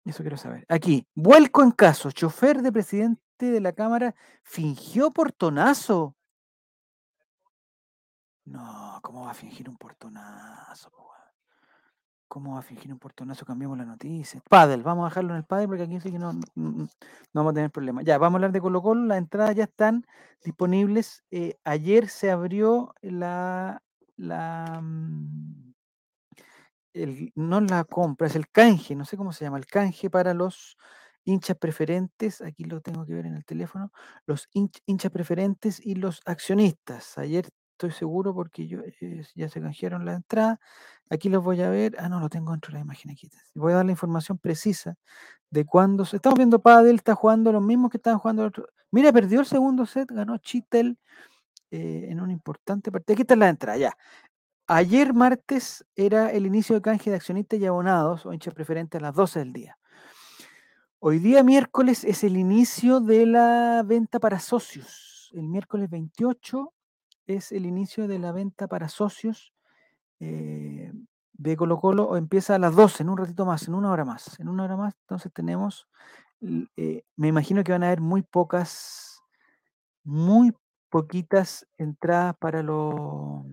Eso 0.05 0.23
quiero 0.23 0.37
saber. 0.37 0.65
Aquí, 0.69 1.07
vuelco 1.15 1.63
en 1.63 1.73
caso. 1.73 2.11
Chofer 2.11 2.63
de 2.63 2.73
presidente 2.73 3.23
de 3.47 3.61
la 3.61 3.73
Cámara 3.73 4.15
fingió 4.43 5.11
portonazo. 5.13 6.17
No, 8.45 8.99
¿cómo 9.03 9.25
va 9.27 9.31
a 9.31 9.35
fingir 9.35 9.69
un 9.69 9.77
portonazo? 9.77 10.91
¿Cómo 12.29 12.53
va 12.55 12.61
a 12.61 12.63
fingir 12.63 12.93
un 12.93 12.99
portonazo? 13.01 13.45
Cambiamos 13.45 13.77
la 13.77 13.85
noticia. 13.85 14.41
Padel, 14.49 14.85
vamos 14.85 15.05
a 15.05 15.09
dejarlo 15.09 15.31
en 15.33 15.39
el 15.39 15.45
padel 15.45 15.67
porque 15.67 15.83
aquí 15.83 16.01
sí 16.01 16.13
que 16.13 16.19
no, 16.21 16.33
no, 16.33 16.41
no- 16.55 16.73
no 16.85 16.89
vamos 17.35 17.51
a 17.51 17.55
tener 17.55 17.71
problemas. 17.73 18.05
Ya, 18.05 18.19
vamos 18.19 18.37
a 18.37 18.39
hablar 18.39 18.53
de 18.53 18.61
Colo 18.61 18.81
Colo. 18.83 19.05
Las 19.05 19.19
entradas 19.19 19.57
ya 19.57 19.65
están 19.65 20.07
disponibles. 20.45 21.25
Eh, 21.33 21.59
ayer 21.65 22.09
se 22.09 22.31
abrió 22.31 22.95
la, 23.03 23.83
la, 24.17 24.79
mm, 24.81 25.73
el- 26.93 27.33
no 27.35 27.61
la 27.63 27.83
compra, 27.85 28.29
es 28.29 28.37
el 28.37 28.49
canje, 28.49 28.95
no 28.95 29.05
sé 29.05 29.17
cómo 29.17 29.33
se 29.33 29.45
llama, 29.45 29.59
el 29.59 29.67
canje 29.67 30.09
para 30.09 30.33
los 30.33 30.77
hinchas 31.31 31.57
preferentes, 31.57 32.41
aquí 32.43 32.65
lo 32.65 32.81
tengo 32.81 33.07
que 33.07 33.15
ver 33.15 33.27
en 33.27 33.35
el 33.37 33.45
teléfono, 33.45 33.93
los 34.27 34.49
hinch- 34.55 34.83
hinchas 34.87 35.11
preferentes 35.13 35.81
y 35.85 35.95
los 35.95 36.21
accionistas. 36.27 37.17
Ayer 37.19 37.49
estoy 37.73 37.93
seguro 37.93 38.35
porque 38.35 38.67
yo 38.69 38.81
eh, 38.81 39.25
ya 39.35 39.49
se 39.49 39.61
canjearon 39.61 40.05
la 40.05 40.15
entrada. 40.15 40.61
Aquí 41.09 41.29
los 41.31 41.43
voy 41.43 41.63
a 41.63 41.71
ver. 41.71 41.97
Ah, 41.99 42.09
no, 42.09 42.21
lo 42.21 42.29
tengo 42.29 42.53
dentro 42.53 42.69
de 42.73 42.75
la 42.75 42.81
imagen 42.81 43.11
aquí. 43.11 43.29
Voy 43.55 43.73
a 43.73 43.77
dar 43.77 43.87
la 43.87 43.93
información 43.93 44.39
precisa 44.39 44.97
de 45.51 45.65
cuándo 45.65 46.05
se. 46.05 46.17
Estamos 46.17 46.37
viendo 46.39 46.61
Padel, 46.61 46.97
está 46.97 47.15
jugando 47.15 47.53
los 47.53 47.63
mismos 47.63 47.91
que 47.91 47.97
estaban 47.97 48.19
jugando 48.21 48.43
el 48.43 48.49
otro. 48.49 48.69
Mira, 48.93 49.13
perdió 49.13 49.41
el 49.41 49.47
segundo 49.47 49.87
set, 49.87 50.11
ganó 50.11 50.37
Chitel 50.39 50.99
eh, 51.71 52.07
en 52.11 52.21
un 52.21 52.31
importante 52.31 52.93
partido. 52.93 53.15
Aquí 53.15 53.23
está 53.23 53.37
la 53.37 53.49
entrada, 53.49 53.79
ya. 53.79 53.97
Ayer 54.69 55.15
martes 55.15 55.85
era 55.97 56.31
el 56.31 56.47
inicio 56.47 56.77
de 56.77 56.83
canje 56.83 57.11
de 57.11 57.17
accionistas 57.17 57.59
y 57.61 57.67
abonados 57.67 58.25
o 58.27 58.33
hinchas 58.33 58.55
preferentes 58.55 59.01
a 59.01 59.03
las 59.03 59.15
12 59.15 59.41
del 59.41 59.53
día. 59.53 59.79
Hoy 61.03 61.19
día 61.19 61.43
miércoles 61.43 62.05
es 62.05 62.25
el 62.25 62.37
inicio 62.37 63.01
de 63.01 63.25
la 63.25 63.83
venta 63.87 64.21
para 64.21 64.39
socios. 64.39 65.31
El 65.33 65.45
miércoles 65.49 65.89
28 65.89 66.75
es 67.27 67.53
el 67.53 67.65
inicio 67.65 68.07
de 68.07 68.19
la 68.19 68.33
venta 68.33 68.69
para 68.69 68.91
socios 68.91 69.55
eh, 70.19 70.93
de 71.33 71.57
Colo 71.57 71.81
Colo. 71.81 72.19
Empieza 72.19 72.57
a 72.57 72.59
las 72.59 72.77
12, 72.77 73.03
en 73.03 73.09
un 73.09 73.17
ratito 73.17 73.47
más, 73.47 73.67
en 73.67 73.77
una 73.77 73.91
hora 73.91 74.05
más. 74.05 74.39
En 74.41 74.49
una 74.51 74.65
hora 74.65 74.77
más, 74.77 74.95
entonces 75.01 75.33
tenemos, 75.33 75.89
eh, 76.77 77.05
me 77.17 77.29
imagino 77.29 77.65
que 77.65 77.73
van 77.73 77.83
a 77.83 77.87
haber 77.87 78.03
muy 78.03 78.21
pocas, 78.21 79.23
muy 80.05 80.55
poquitas 80.91 81.67
entradas 81.79 82.37
para 82.39 82.63
los... 82.63 83.47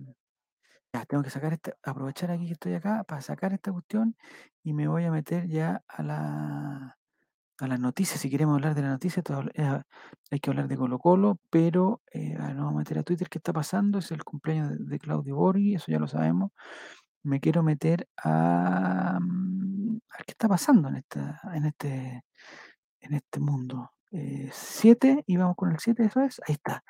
Ya, 0.92 1.06
tengo 1.06 1.22
que 1.22 1.30
sacar 1.30 1.54
esta, 1.54 1.74
aprovechar 1.82 2.30
aquí 2.30 2.44
que 2.44 2.52
estoy 2.52 2.74
acá 2.74 3.04
para 3.04 3.22
sacar 3.22 3.54
esta 3.54 3.72
cuestión 3.72 4.18
y 4.62 4.74
me 4.74 4.86
voy 4.86 5.04
a 5.04 5.10
meter 5.10 5.48
ya 5.48 5.82
a 5.88 6.02
la 6.02 6.97
a 7.60 7.66
las 7.66 7.80
noticias, 7.80 8.20
si 8.20 8.30
queremos 8.30 8.54
hablar 8.54 8.74
de 8.74 8.82
la 8.82 8.90
noticia, 8.90 9.22
eh, 9.54 9.82
hay 10.30 10.40
que 10.40 10.50
hablar 10.50 10.68
de 10.68 10.76
Colo 10.76 10.98
Colo, 10.98 11.38
pero 11.50 12.02
eh, 12.12 12.34
nos 12.38 12.56
vamos 12.56 12.74
a 12.74 12.78
meter 12.78 12.98
a 12.98 13.02
Twitter, 13.02 13.28
¿qué 13.28 13.38
está 13.38 13.52
pasando? 13.52 13.98
Es 13.98 14.10
el 14.12 14.24
cumpleaños 14.24 14.74
de, 14.78 14.98
Claudio 14.98 15.36
Borghi, 15.36 15.74
eso 15.74 15.86
ya 15.90 15.98
lo 15.98 16.06
sabemos. 16.06 16.52
Me 17.24 17.40
quiero 17.40 17.62
meter 17.62 18.08
a, 18.22 19.18
mm, 19.20 19.98
a 20.10 20.22
qué 20.24 20.32
está 20.32 20.48
pasando 20.48 20.88
en, 20.88 20.96
esta, 20.96 21.40
en, 21.54 21.64
este, 21.66 22.24
en 23.00 23.14
este 23.14 23.40
mundo. 23.40 23.90
7, 24.10 25.10
eh, 25.10 25.24
y 25.26 25.36
vamos 25.36 25.56
con 25.56 25.70
el 25.72 25.78
7, 25.78 26.04
eso 26.04 26.20
es, 26.20 26.40
ahí 26.46 26.54
está. 26.54 26.82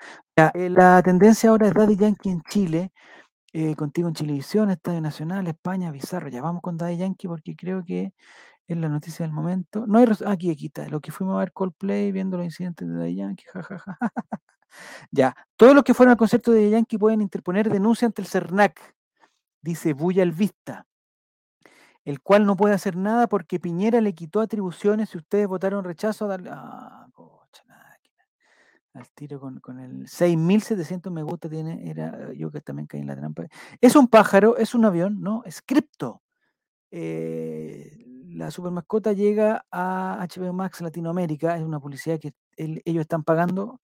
la 0.55 1.03
tendencia 1.03 1.51
ahora 1.51 1.69
es 1.69 1.75
Daddy 1.75 1.97
Yankee 1.97 2.31
en 2.31 2.43
Chile, 2.43 2.93
contigo 3.77 4.09
en 4.09 4.15
Chilevisión, 4.15 4.71
Estadio 4.71 5.01
Nacional, 5.01 5.49
España, 5.49 5.91
Bizarro. 5.91 6.29
Ya 6.29 6.43
vamos 6.43 6.63
con 6.63 6.77
Daddy 6.77 6.99
Yankee 6.99 7.27
porque 7.27 7.57
creo 7.57 7.85
que 7.85 8.13
es 8.69 8.77
la 8.77 8.89
noticia 8.91 9.25
del 9.25 9.33
momento. 9.33 9.87
No 9.87 9.99
hay 9.99 10.07
aquí, 10.27 10.51
aquí 10.51 10.67
está. 10.67 10.87
Lo 10.89 11.01
que 11.01 11.11
fuimos 11.11 11.37
a 11.37 11.39
ver 11.41 11.53
Coldplay, 11.53 12.13
viendo 12.13 12.37
los 12.37 12.45
incidentes 12.45 12.87
de 12.87 12.95
Daddy 12.95 13.15
Yankee, 13.17 13.45
jajaja. 13.47 13.99
ya. 15.11 15.35
Todos 15.57 15.75
los 15.75 15.83
que 15.83 15.95
fueron 15.95 16.13
al 16.13 16.19
concierto 16.19 16.53
de 16.53 16.61
Daddy 16.61 16.71
Yankee 16.73 16.99
pueden 16.99 17.23
interponer 17.23 17.71
denuncia 17.71 18.07
ante 18.07 18.21
el 18.21 18.29
CERNAC, 18.29 18.95
dice 19.63 19.95
Buya 19.95 20.23
el 20.23 20.33
Vista, 20.33 20.87
el 22.05 22.21
cual 22.21 22.45
no 22.45 22.57
puede 22.57 22.75
hacer 22.75 22.95
nada 22.95 23.27
porque 23.27 23.59
Piñera 23.59 24.03
le 24.03 24.15
quitó 24.15 24.41
atribuciones 24.41 25.15
y 25.15 25.19
ustedes 25.19 25.49
votaron 25.49 25.83
rechazo 25.83 26.29
darle. 26.29 26.51
Ah, 26.53 27.07
cocha, 27.15 27.65
nada, 27.67 27.97
al 28.93 29.11
tiro 29.13 29.41
con, 29.41 29.61
con 29.61 29.81
el 29.81 30.07
6.700 30.09 31.11
me 31.11 31.23
gusta 31.23 31.49
tiene, 31.49 31.89
era 31.91 32.35
yo 32.35 32.51
que 32.51 32.61
también 32.61 32.87
caí 32.87 33.01
en 33.01 33.07
la 33.07 33.17
trampa. 33.17 33.47
Es 33.81 33.97
un 33.97 34.09
pájaro, 34.09 34.59
es 34.59 34.75
un 34.75 34.85
avión, 34.85 35.23
¿no? 35.23 35.43
Es 35.47 35.63
cripto. 35.63 36.23
Eh, 36.91 38.08
la 38.39 38.51
supermascota 38.51 39.13
llega 39.13 39.67
a 39.71 40.19
HBO 40.21 40.53
Max 40.53 40.81
Latinoamérica, 40.81 41.57
es 41.57 41.63
una 41.63 41.81
publicidad 41.81 42.19
que 42.21 42.33
ellos 42.57 43.03
están 43.03 43.25
pagando 43.25 43.81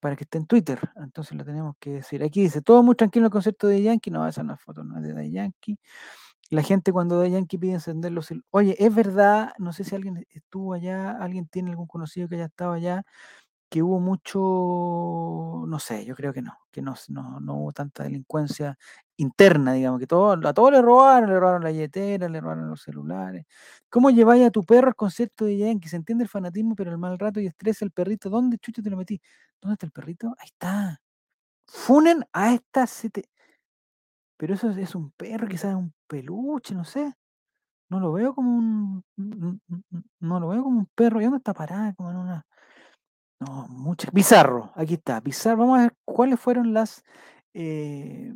para 0.00 0.16
que 0.16 0.24
esté 0.24 0.38
en 0.38 0.46
Twitter, 0.46 0.78
entonces 0.96 1.36
lo 1.36 1.44
tenemos 1.44 1.74
que 1.80 1.90
decir. 1.90 2.22
Aquí 2.22 2.42
dice, 2.42 2.60
todo 2.62 2.82
muy 2.82 2.94
tranquilo 2.94 3.26
el 3.26 3.32
concepto 3.32 3.66
de 3.66 3.82
Yankee, 3.82 4.10
no, 4.10 4.28
esa 4.28 4.42
no 4.42 4.54
es 4.54 4.60
foto, 4.60 4.84
no 4.84 4.98
es 4.98 5.14
de 5.14 5.30
Yankee. 5.30 5.78
La 6.50 6.62
gente 6.62 6.92
cuando 6.92 7.20
de 7.20 7.30
Yankee 7.30 7.58
pide 7.58 7.72
encender 7.72 8.12
los... 8.12 8.32
Oye, 8.50 8.76
es 8.78 8.94
verdad, 8.94 9.52
no 9.58 9.72
sé 9.72 9.82
si 9.82 9.94
alguien 9.96 10.24
estuvo 10.30 10.74
allá, 10.74 11.12
alguien 11.12 11.48
tiene 11.48 11.70
algún 11.70 11.86
conocido 11.86 12.28
que 12.28 12.36
haya 12.36 12.44
estado 12.44 12.72
allá, 12.72 13.02
que 13.68 13.82
hubo 13.82 13.98
mucho, 14.00 15.66
no 15.66 15.78
sé, 15.78 16.04
yo 16.04 16.14
creo 16.14 16.32
que 16.32 16.42
no, 16.42 16.56
que 16.70 16.82
no, 16.82 16.94
no, 17.40 17.54
hubo 17.56 17.72
tanta 17.72 18.04
delincuencia 18.04 18.78
interna, 19.16 19.72
digamos, 19.72 19.98
que 20.00 20.06
todo, 20.06 20.32
a 20.32 20.54
todos 20.54 20.72
le 20.72 20.82
robaron, 20.82 21.30
le 21.30 21.40
robaron 21.40 21.64
la 21.64 21.70
billetera, 21.70 22.28
le 22.28 22.40
robaron 22.40 22.70
los 22.70 22.82
celulares. 22.82 23.46
¿Cómo 23.90 24.10
lleváis 24.10 24.46
a 24.46 24.50
tu 24.50 24.62
perro 24.64 24.88
al 24.88 24.96
concierto 24.96 25.46
de 25.46 25.58
Yankee? 25.58 25.88
Se 25.88 25.96
entiende 25.96 26.24
el 26.24 26.30
fanatismo, 26.30 26.76
pero 26.76 26.90
el 26.92 26.98
mal 26.98 27.18
rato 27.18 27.40
y 27.40 27.46
estrés, 27.46 27.82
el 27.82 27.90
perrito, 27.90 28.30
¿dónde 28.30 28.58
chucho 28.58 28.82
te 28.82 28.90
lo 28.90 28.96
metí? 28.96 29.20
¿Dónde 29.60 29.74
está 29.74 29.86
el 29.86 29.92
perrito? 29.92 30.28
Ahí 30.38 30.46
está. 30.46 31.00
Funen 31.66 32.24
a 32.32 32.54
esta 32.54 32.86
Pero 34.36 34.54
eso 34.54 34.70
es, 34.70 34.94
un 34.94 35.10
perro, 35.12 35.48
quizás 35.48 35.70
es 35.70 35.76
un 35.76 35.92
peluche, 36.06 36.74
no 36.74 36.84
sé. 36.84 37.14
No 37.90 38.00
lo 38.00 38.12
veo 38.12 38.34
como 38.34 38.56
un. 38.58 39.04
No 40.20 40.40
lo 40.40 40.48
veo 40.48 40.62
como 40.64 40.78
un 40.80 40.86
perro. 40.94 41.20
¿Y 41.20 41.24
dónde 41.24 41.38
está 41.38 41.54
parada? 41.54 41.94
Como 41.94 42.10
en 42.10 42.16
una 42.18 42.46
no, 43.40 43.66
muchas. 43.68 44.12
Bizarro, 44.12 44.72
aquí 44.74 44.94
está. 44.94 45.20
Bizarro. 45.20 45.58
Vamos 45.58 45.78
a 45.78 45.82
ver 45.82 45.96
cuáles 46.04 46.40
fueron 46.40 46.72
las, 46.72 47.04
eh, 47.54 48.32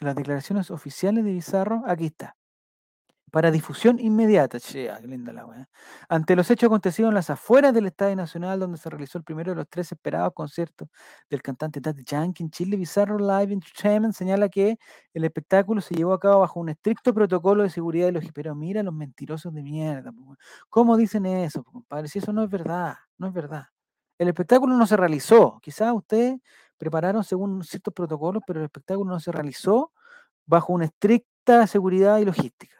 las 0.00 0.16
declaraciones 0.16 0.70
oficiales 0.70 1.24
de 1.24 1.32
Bizarro. 1.32 1.82
Aquí 1.86 2.06
está 2.06 2.36
para 3.32 3.50
difusión 3.50 3.98
inmediata. 3.98 4.60
Che, 4.60 4.90
ah, 4.90 5.00
linda 5.00 5.32
la 5.32 5.46
Ante 6.08 6.36
los 6.36 6.50
hechos 6.50 6.66
acontecidos 6.68 7.08
en 7.08 7.14
las 7.14 7.30
afueras 7.30 7.72
del 7.74 7.86
Estadio 7.86 8.14
Nacional, 8.14 8.60
donde 8.60 8.76
se 8.78 8.90
realizó 8.90 9.18
el 9.18 9.24
primero 9.24 9.52
de 9.52 9.56
los 9.56 9.68
tres 9.70 9.90
esperados 9.90 10.32
conciertos 10.34 10.88
del 11.30 11.40
cantante 11.42 11.80
Daddy 11.80 12.04
Yankee 12.04 12.42
en 12.44 12.50
Chile, 12.50 12.76
Bizarro 12.76 13.18
Live 13.18 13.52
Entertainment 13.54 14.14
señala 14.14 14.48
que 14.50 14.78
el 15.14 15.24
espectáculo 15.24 15.80
se 15.80 15.94
llevó 15.94 16.12
a 16.12 16.20
cabo 16.20 16.40
bajo 16.40 16.60
un 16.60 16.68
estricto 16.68 17.14
protocolo 17.14 17.62
de 17.62 17.70
seguridad 17.70 18.08
y 18.08 18.12
los 18.12 18.24
Pero 18.32 18.54
mira 18.54 18.82
los 18.82 18.94
mentirosos 18.94 19.52
de 19.54 19.62
mierda. 19.62 20.12
¿Cómo 20.68 20.96
dicen 20.98 21.24
eso, 21.26 21.64
compadre? 21.64 22.08
Si 22.08 22.18
eso 22.18 22.32
no 22.34 22.44
es 22.44 22.50
verdad, 22.50 22.96
no 23.16 23.28
es 23.28 23.32
verdad. 23.32 23.64
El 24.22 24.28
espectáculo 24.28 24.76
no 24.76 24.86
se 24.86 24.96
realizó. 24.96 25.58
Quizás 25.60 25.92
ustedes 25.92 26.40
prepararon 26.78 27.24
según 27.24 27.64
ciertos 27.64 27.92
protocolos, 27.92 28.40
pero 28.46 28.60
el 28.60 28.66
espectáculo 28.66 29.10
no 29.10 29.18
se 29.18 29.32
realizó 29.32 29.90
bajo 30.46 30.72
una 30.72 30.84
estricta 30.84 31.66
seguridad 31.66 32.18
y 32.18 32.24
logística. 32.24 32.76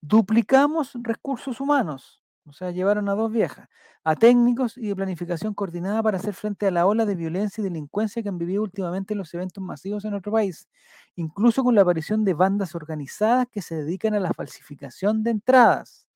Duplicamos 0.00 0.92
recursos 1.02 1.60
humanos, 1.60 2.22
o 2.46 2.54
sea, 2.54 2.70
llevaron 2.70 3.10
a 3.10 3.14
dos 3.14 3.30
viejas, 3.30 3.68
a 4.04 4.16
técnicos 4.16 4.78
y 4.78 4.88
de 4.88 4.96
planificación 4.96 5.52
coordinada 5.52 6.02
para 6.02 6.16
hacer 6.16 6.32
frente 6.32 6.66
a 6.66 6.70
la 6.70 6.86
ola 6.86 7.04
de 7.04 7.14
violencia 7.14 7.60
y 7.60 7.64
delincuencia 7.64 8.22
que 8.22 8.30
han 8.30 8.38
vivido 8.38 8.62
últimamente 8.62 9.14
los 9.14 9.34
eventos 9.34 9.62
masivos 9.62 10.06
en 10.06 10.12
nuestro 10.12 10.32
país, 10.32 10.66
incluso 11.14 11.62
con 11.62 11.74
la 11.74 11.82
aparición 11.82 12.24
de 12.24 12.32
bandas 12.32 12.74
organizadas 12.74 13.48
que 13.52 13.60
se 13.60 13.76
dedican 13.76 14.14
a 14.14 14.20
la 14.20 14.32
falsificación 14.32 15.22
de 15.22 15.32
entradas 15.32 16.09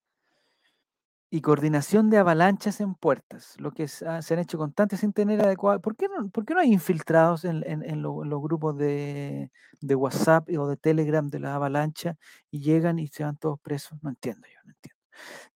y 1.35 1.41
coordinación 1.41 2.11
de 2.11 2.19
avalanchas 2.19 2.81
en 2.81 2.95
puertas, 2.95 3.57
lo 3.59 3.73
que 3.73 3.89
se 3.89 4.07
han 4.07 4.39
hecho 4.39 4.57
constantes 4.57 5.01
sin 5.01 5.13
tener 5.13 5.41
adecuado. 5.45 5.81
¿Por 5.81 5.97
qué 5.97 6.07
no, 6.07 6.29
por 6.29 6.45
qué 6.45 6.55
no 6.55 6.61
hay 6.61 6.73
infiltrados 6.73 7.45
en, 7.45 8.03
los 8.03 8.41
grupos 8.41 8.79
de, 8.79 9.51
de, 9.81 9.95
WhatsApp 9.97 10.49
o 10.57 10.69
de 10.69 10.77
Telegram 10.77 11.29
de 11.29 11.41
la 11.41 11.57
avalancha 11.57 12.17
y 12.53 12.61
llegan 12.61 13.01
y 13.01 13.09
se 13.09 13.25
van 13.25 13.37
todos 13.37 13.59
presos? 13.59 13.99
No 14.01 14.11
entiendo 14.11 14.47
yo, 14.47 14.61
no 14.65 14.75
entiendo. 14.75 15.03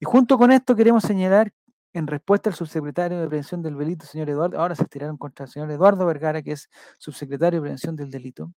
Y 0.00 0.04
junto 0.04 0.36
con 0.36 0.50
esto 0.50 0.74
queremos 0.74 1.04
señalar, 1.04 1.52
en 1.92 2.08
respuesta 2.08 2.50
al 2.50 2.56
subsecretario 2.56 3.20
de 3.20 3.28
Prevención 3.28 3.62
del 3.62 3.78
Delito, 3.78 4.04
señor 4.04 4.30
Eduardo, 4.30 4.58
ahora 4.58 4.74
se 4.74 4.82
estiraron 4.82 5.16
contra 5.16 5.44
el 5.44 5.52
señor 5.52 5.70
Eduardo 5.70 6.04
Vergara, 6.06 6.42
que 6.42 6.52
es 6.52 6.68
subsecretario 6.98 7.58
de 7.58 7.62
Prevención 7.62 7.94
del 7.94 8.10
Delito, 8.10 8.50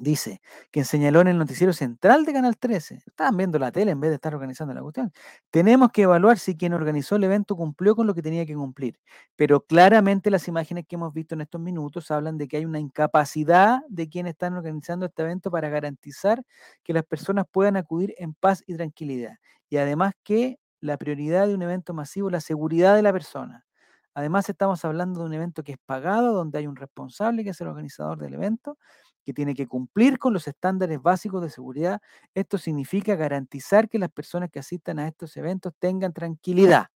dice, 0.00 0.40
que 0.70 0.84
señaló 0.84 1.20
en 1.20 1.28
el 1.28 1.38
noticiero 1.38 1.72
central 1.72 2.24
de 2.24 2.32
Canal 2.32 2.56
13, 2.56 3.02
estaban 3.06 3.36
viendo 3.36 3.58
la 3.58 3.70
tele 3.70 3.92
en 3.92 4.00
vez 4.00 4.10
de 4.10 4.14
estar 4.16 4.34
organizando 4.34 4.74
la 4.74 4.80
cuestión, 4.82 5.12
tenemos 5.50 5.90
que 5.92 6.02
evaluar 6.02 6.38
si 6.38 6.56
quien 6.56 6.72
organizó 6.72 7.16
el 7.16 7.24
evento 7.24 7.54
cumplió 7.56 7.94
con 7.94 8.06
lo 8.06 8.14
que 8.14 8.22
tenía 8.22 8.46
que 8.46 8.54
cumplir. 8.54 8.98
Pero 9.36 9.60
claramente 9.60 10.30
las 10.30 10.48
imágenes 10.48 10.86
que 10.88 10.96
hemos 10.96 11.12
visto 11.12 11.34
en 11.34 11.42
estos 11.42 11.60
minutos 11.60 12.10
hablan 12.10 12.38
de 12.38 12.48
que 12.48 12.56
hay 12.56 12.64
una 12.64 12.80
incapacidad 12.80 13.80
de 13.88 14.08
quienes 14.08 14.32
están 14.32 14.54
organizando 14.54 15.06
este 15.06 15.22
evento 15.22 15.50
para 15.50 15.68
garantizar 15.68 16.42
que 16.82 16.92
las 16.92 17.04
personas 17.04 17.44
puedan 17.50 17.76
acudir 17.76 18.14
en 18.18 18.34
paz 18.34 18.64
y 18.66 18.74
tranquilidad. 18.74 19.36
Y 19.68 19.76
además 19.76 20.14
que 20.24 20.58
la 20.80 20.96
prioridad 20.96 21.46
de 21.46 21.54
un 21.54 21.62
evento 21.62 21.94
masivo 21.94 22.28
es 22.28 22.32
la 22.32 22.40
seguridad 22.40 22.96
de 22.96 23.02
la 23.02 23.12
persona. 23.12 23.66
Además 24.14 24.48
estamos 24.48 24.84
hablando 24.84 25.20
de 25.20 25.26
un 25.26 25.34
evento 25.34 25.62
que 25.62 25.72
es 25.72 25.78
pagado, 25.86 26.32
donde 26.32 26.58
hay 26.58 26.66
un 26.66 26.76
responsable 26.76 27.44
que 27.44 27.50
es 27.50 27.60
el 27.60 27.68
organizador 27.68 28.18
del 28.18 28.34
evento, 28.34 28.76
que 29.24 29.32
tiene 29.32 29.54
que 29.54 29.66
cumplir 29.66 30.18
con 30.18 30.32
los 30.32 30.48
estándares 30.48 31.00
básicos 31.00 31.42
de 31.42 31.50
seguridad. 31.50 32.00
Esto 32.34 32.58
significa 32.58 33.16
garantizar 33.16 33.88
que 33.88 33.98
las 33.98 34.10
personas 34.10 34.50
que 34.50 34.58
asistan 34.58 34.98
a 34.98 35.08
estos 35.08 35.36
eventos 35.36 35.74
tengan 35.78 36.12
tranquilidad. 36.12 36.88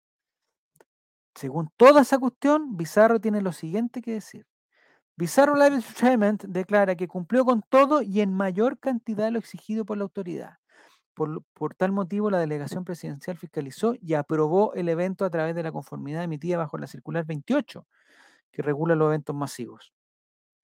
Según 1.34 1.70
toda 1.76 2.02
esa 2.02 2.18
cuestión, 2.18 2.76
Bizarro 2.76 3.20
tiene 3.20 3.40
lo 3.40 3.52
siguiente 3.52 4.00
que 4.00 4.12
decir. 4.12 4.46
Bizarro 5.16 5.54
Live 5.54 5.76
Entertainment 5.76 6.44
declara 6.44 6.96
que 6.96 7.08
cumplió 7.08 7.44
con 7.44 7.62
todo 7.68 8.02
y 8.02 8.20
en 8.20 8.32
mayor 8.32 8.78
cantidad 8.78 9.30
lo 9.30 9.38
exigido 9.38 9.84
por 9.84 9.96
la 9.96 10.04
autoridad. 10.04 10.58
Por, 11.14 11.44
por, 11.52 11.74
tal 11.76 11.92
motivo, 11.92 12.30
la 12.30 12.40
delegación 12.40 12.84
presidencial 12.84 13.36
fiscalizó 13.36 13.94
y 14.00 14.14
aprobó 14.14 14.74
el 14.74 14.88
evento 14.88 15.24
a 15.24 15.30
través 15.30 15.54
de 15.54 15.62
la 15.62 15.70
conformidad 15.70 16.24
emitida 16.24 16.56
bajo 16.56 16.78
la 16.78 16.88
circular 16.88 17.24
28, 17.24 17.86
que 18.50 18.62
regula 18.62 18.96
los 18.96 19.06
eventos 19.06 19.36
masivos. 19.36 19.93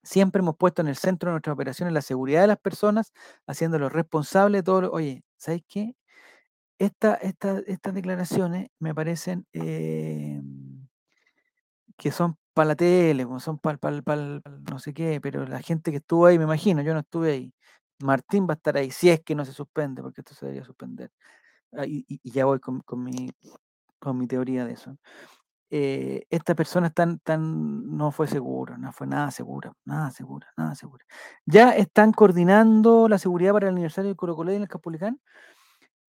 Siempre 0.03 0.41
hemos 0.41 0.57
puesto 0.57 0.81
en 0.81 0.87
el 0.87 0.95
centro 0.97 1.29
de 1.29 1.33
nuestras 1.33 1.53
operaciones 1.53 1.93
la 1.93 2.01
seguridad 2.01 2.41
de 2.41 2.47
las 2.47 2.59
personas, 2.59 3.13
haciéndolos 3.47 3.91
responsables 3.91 4.59
de 4.59 4.63
todo. 4.63 4.81
Lo, 4.81 4.91
oye, 4.91 5.23
¿sabes 5.37 5.61
qué? 5.67 5.95
Esta, 6.79 7.15
esta, 7.15 7.59
estas 7.67 7.93
declaraciones 7.93 8.69
me 8.79 8.95
parecen 8.95 9.45
eh, 9.53 10.41
que 11.97 12.11
son 12.11 12.37
para 12.53 12.69
la 12.69 12.75
tele, 12.75 13.25
son 13.39 13.59
para 13.59 13.77
no 14.71 14.79
sé 14.79 14.93
qué, 14.93 15.21
pero 15.21 15.45
la 15.45 15.61
gente 15.61 15.91
que 15.91 15.97
estuvo 15.97 16.25
ahí, 16.25 16.37
me 16.37 16.45
imagino, 16.45 16.81
yo 16.81 16.93
no 16.93 17.01
estuve 17.01 17.31
ahí. 17.31 17.53
Martín 17.99 18.47
va 18.49 18.53
a 18.53 18.55
estar 18.55 18.77
ahí, 18.77 18.91
si 18.91 19.09
es 19.09 19.21
que 19.21 19.35
no 19.35 19.45
se 19.45 19.53
suspende, 19.53 20.01
porque 20.01 20.21
esto 20.21 20.33
se 20.33 20.47
debería 20.47 20.65
suspender. 20.65 21.11
Ah, 21.73 21.85
y, 21.85 22.05
ya 22.23 22.45
voy 22.45 22.59
con, 22.59 22.83
mi, 23.03 23.31
con 23.99 24.17
mi 24.17 24.27
teoría 24.27 24.65
de 24.65 24.73
eso. 24.73 24.97
Eh, 25.73 26.27
esta 26.29 26.53
persona 26.53 26.89
tan, 26.89 27.19
tan, 27.19 27.95
no 27.95 28.11
fue 28.11 28.27
segura, 28.27 28.77
no 28.77 28.91
fue 28.91 29.07
nada 29.07 29.31
segura, 29.31 29.73
nada 29.85 30.11
segura, 30.11 30.51
nada 30.57 30.75
segura. 30.75 31.05
Ya 31.45 31.71
están 31.71 32.11
coordinando 32.11 33.07
la 33.07 33.17
seguridad 33.17 33.53
para 33.53 33.69
el 33.69 33.75
aniversario 33.75 34.09
del 34.09 34.17
Colo 34.17 34.35
Colo 34.35 34.51
en 34.51 34.63
el 34.63 34.67
Capulicán. 34.67 35.21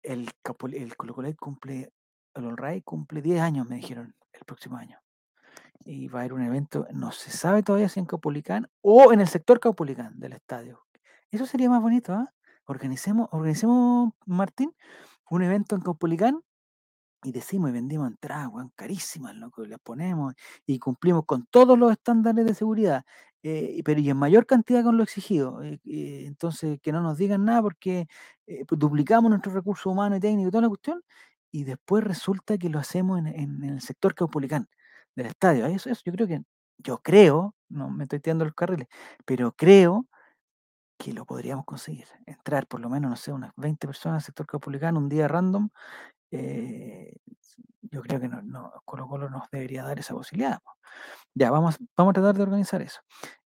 El, 0.02 0.30
el 0.74 0.96
Colo 0.96 1.12
Colo 1.12 1.34
cumple, 1.36 1.92
el 2.34 2.44
Olray 2.46 2.82
cumple 2.82 3.20
10 3.20 3.40
años, 3.40 3.68
me 3.68 3.76
dijeron, 3.76 4.14
el 4.32 4.44
próximo 4.44 4.76
año. 4.76 5.00
Y 5.80 6.06
va 6.06 6.20
a 6.20 6.22
haber 6.22 6.34
un 6.34 6.42
evento, 6.42 6.86
no 6.92 7.10
se 7.10 7.32
sabe 7.32 7.64
todavía 7.64 7.88
si 7.88 7.98
en 7.98 8.06
Capulicán 8.06 8.70
o 8.80 9.12
en 9.12 9.20
el 9.20 9.26
sector 9.26 9.58
Capulicán 9.58 10.20
del 10.20 10.34
estadio. 10.34 10.86
Eso 11.32 11.46
sería 11.46 11.68
más 11.68 11.82
bonito, 11.82 12.12
¿ah? 12.12 12.32
Organicemos, 12.64 13.28
organicemos, 13.32 14.12
Martín, 14.24 14.72
un 15.30 15.42
evento 15.42 15.74
en 15.74 15.82
Caupolicán 15.82 16.42
y 17.24 17.32
decimos 17.32 17.70
y 17.70 17.72
vendimos 17.72 18.08
entradas, 18.08 18.50
carísimas, 18.76 19.34
que 19.54 19.66
las 19.66 19.80
ponemos 19.80 20.34
y 20.66 20.78
cumplimos 20.78 21.24
con 21.26 21.46
todos 21.46 21.78
los 21.78 21.92
estándares 21.92 22.46
de 22.46 22.54
seguridad, 22.54 23.04
eh, 23.42 23.80
pero 23.84 24.00
y 24.00 24.10
en 24.10 24.16
mayor 24.16 24.46
cantidad 24.46 24.82
con 24.84 24.96
lo 24.96 25.02
exigido. 25.02 25.62
Eh, 25.62 25.80
eh, 25.86 26.24
entonces, 26.26 26.80
que 26.80 26.92
no 26.92 27.00
nos 27.00 27.18
digan 27.18 27.44
nada 27.44 27.62
porque 27.62 28.06
pues, 28.46 28.78
duplicamos 28.78 29.30
nuestros 29.30 29.54
recursos 29.54 29.86
humanos 29.86 30.18
y 30.18 30.20
técnicos 30.20 30.48
y 30.48 30.52
toda 30.52 30.62
la 30.62 30.68
cuestión, 30.68 31.02
y 31.50 31.64
después 31.64 32.04
resulta 32.04 32.58
que 32.58 32.68
lo 32.68 32.78
hacemos 32.78 33.18
en, 33.18 33.64
el 33.64 33.80
sector 33.80 34.14
caupolicán 34.14 34.68
del 35.16 35.26
estadio. 35.26 35.66
Eso, 35.66 35.90
eso 35.90 36.02
yo 36.04 36.12
creo 36.12 36.28
que, 36.28 36.42
yo 36.78 36.98
creo, 36.98 37.54
no 37.68 37.90
me 37.90 38.04
estoy 38.04 38.20
tirando 38.20 38.44
los 38.44 38.54
carriles, 38.54 38.88
pero 39.24 39.52
creo 39.52 40.06
que 40.98 41.12
lo 41.12 41.24
podríamos 41.24 41.64
conseguir. 41.64 42.06
Entrar 42.26 42.66
por 42.66 42.80
lo 42.80 42.90
menos, 42.90 43.10
no 43.10 43.16
sé, 43.16 43.32
unas 43.32 43.52
20 43.56 43.86
personas 43.86 44.22
al 44.22 44.26
sector 44.26 44.46
caupolicano 44.46 44.98
un 44.98 45.08
día 45.08 45.28
random. 45.28 45.70
Eh, 46.30 47.16
yo 47.82 48.02
creo 48.02 48.20
que 48.20 48.28
no, 48.28 48.42
no, 48.42 48.72
Colo 48.84 49.08
Colo 49.08 49.30
nos 49.30 49.50
debería 49.50 49.84
dar 49.84 49.98
esa 49.98 50.14
posibilidad. 50.14 50.58
Ya, 51.34 51.50
vamos, 51.50 51.78
vamos 51.96 52.12
a 52.12 52.14
tratar 52.14 52.36
de 52.36 52.42
organizar 52.42 52.82
eso. 52.82 53.00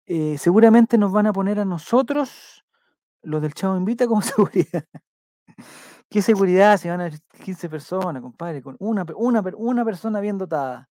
Eh, 0.06 0.38
seguramente 0.38 0.98
nos 0.98 1.12
van 1.12 1.26
a 1.26 1.32
poner 1.32 1.60
a 1.60 1.64
nosotros, 1.64 2.64
los 3.22 3.42
del 3.42 3.54
Chavo 3.54 3.76
Invita, 3.76 4.06
como 4.06 4.22
seguridad. 4.22 4.84
¿Qué 6.10 6.22
seguridad 6.22 6.78
si 6.78 6.88
van 6.88 7.00
a 7.02 7.10
15 7.44 7.68
personas, 7.68 8.22
compadre? 8.22 8.62
Con 8.62 8.76
una, 8.78 9.04
una, 9.16 9.42
una 9.56 9.84
persona 9.84 10.20
bien 10.20 10.38
dotada 10.38 10.88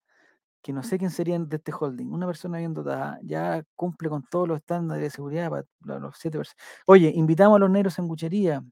que 0.62 0.73
no 0.73 0.84
sé 0.84 0.97
quién 1.00 1.12
sería 1.12 1.39
de 1.39 1.58
este 1.58 1.71
holding, 1.71 2.08
una 2.12 2.28
persona 2.28 2.58
bien 2.60 2.73
dotada, 2.73 3.19
ya 3.23 3.63
cumple 3.76 4.10
con 4.10 4.23
todos 4.30 4.47
los 4.50 4.58
estándares 4.58 5.04
de 5.04 5.10
seguridad 5.12 5.50
para 5.50 6.00
los 6.00 6.17
siete 6.17 6.38
personas. 6.38 6.58
Oye, 6.88 7.12
invitamos 7.15 7.56
a 7.58 7.60
los 7.60 7.69
negros 7.69 7.93
sanguchería. 7.95 8.63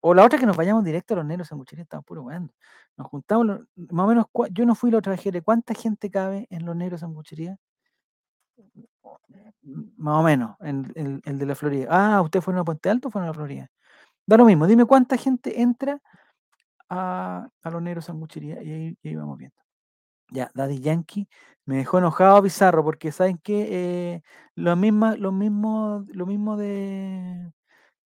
O 0.00 0.14
la 0.14 0.24
otra 0.24 0.38
que 0.38 0.46
nos 0.46 0.56
vayamos 0.56 0.84
directo 0.84 1.14
a 1.14 1.18
los 1.18 1.26
negros 1.26 1.48
sanguchería, 1.48 1.82
estamos 1.82 2.04
puro 2.04 2.22
bueno. 2.22 2.50
Nos 2.96 3.08
juntamos, 3.08 3.60
más 3.76 4.04
o 4.04 4.08
menos, 4.08 4.26
yo 4.52 4.64
no 4.64 4.74
fui 4.74 4.90
la 4.90 4.98
otra 4.98 5.16
vez, 5.16 5.42
¿cuánta 5.44 5.74
gente 5.74 6.10
cabe 6.10 6.46
en 6.50 6.64
los 6.64 6.76
negros 6.76 7.00
sanguchería? 7.00 7.56
Más 9.96 10.20
o 10.20 10.22
menos, 10.22 10.56
en, 10.60 11.20
el 11.24 11.38
de 11.38 11.46
la 11.46 11.54
Florida. 11.54 11.88
Ah, 11.90 12.22
¿usted 12.22 12.40
fue 12.40 12.58
a 12.58 12.64
Puente 12.64 12.90
Alto 12.90 13.08
o 13.08 13.10
fue 13.10 13.22
a 13.22 13.26
la 13.26 13.34
Florida? 13.34 13.70
Da 14.26 14.36
lo 14.36 14.44
mismo, 14.44 14.66
dime 14.66 14.84
cuánta 14.84 15.16
gente 15.16 15.62
entra 15.62 16.00
a, 16.88 17.48
los 17.64 17.82
negros 17.82 18.06
sanguchería 18.06 18.62
y 18.62 18.72
ahí, 18.72 18.98
y 19.02 19.14
vamos 19.16 19.38
viendo. 19.38 19.56
Ya, 20.30 20.50
Daddy 20.54 20.80
Yankee 20.80 21.28
me 21.64 21.76
dejó 21.78 21.98
enojado 21.98 22.42
Bizarro 22.42 22.84
porque 22.84 23.12
saben 23.12 23.38
que 23.38 24.14
eh, 24.14 24.22
lo 24.54 24.70
lo 24.70 24.76
mismo, 25.32 26.04
lo 26.08 26.26
mismo 26.26 26.56
de, 26.56 27.52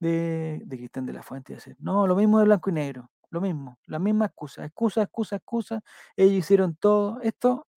de, 0.02 0.60
de 0.64 0.76
Cristian 0.76 1.06
de 1.06 1.12
la 1.12 1.22
Fuente, 1.22 1.56
no, 1.78 2.06
lo 2.06 2.16
mismo 2.16 2.38
de 2.38 2.44
blanco 2.46 2.70
y 2.70 2.72
negro, 2.72 3.10
lo 3.30 3.40
mismo, 3.40 3.78
la 3.86 3.98
misma 3.98 4.26
excusa, 4.26 4.64
excusa, 4.64 5.02
excusa, 5.02 5.36
excusa, 5.36 5.80
ellos 6.16 6.38
hicieron 6.38 6.74
todo, 6.76 7.20
esto 7.22 7.68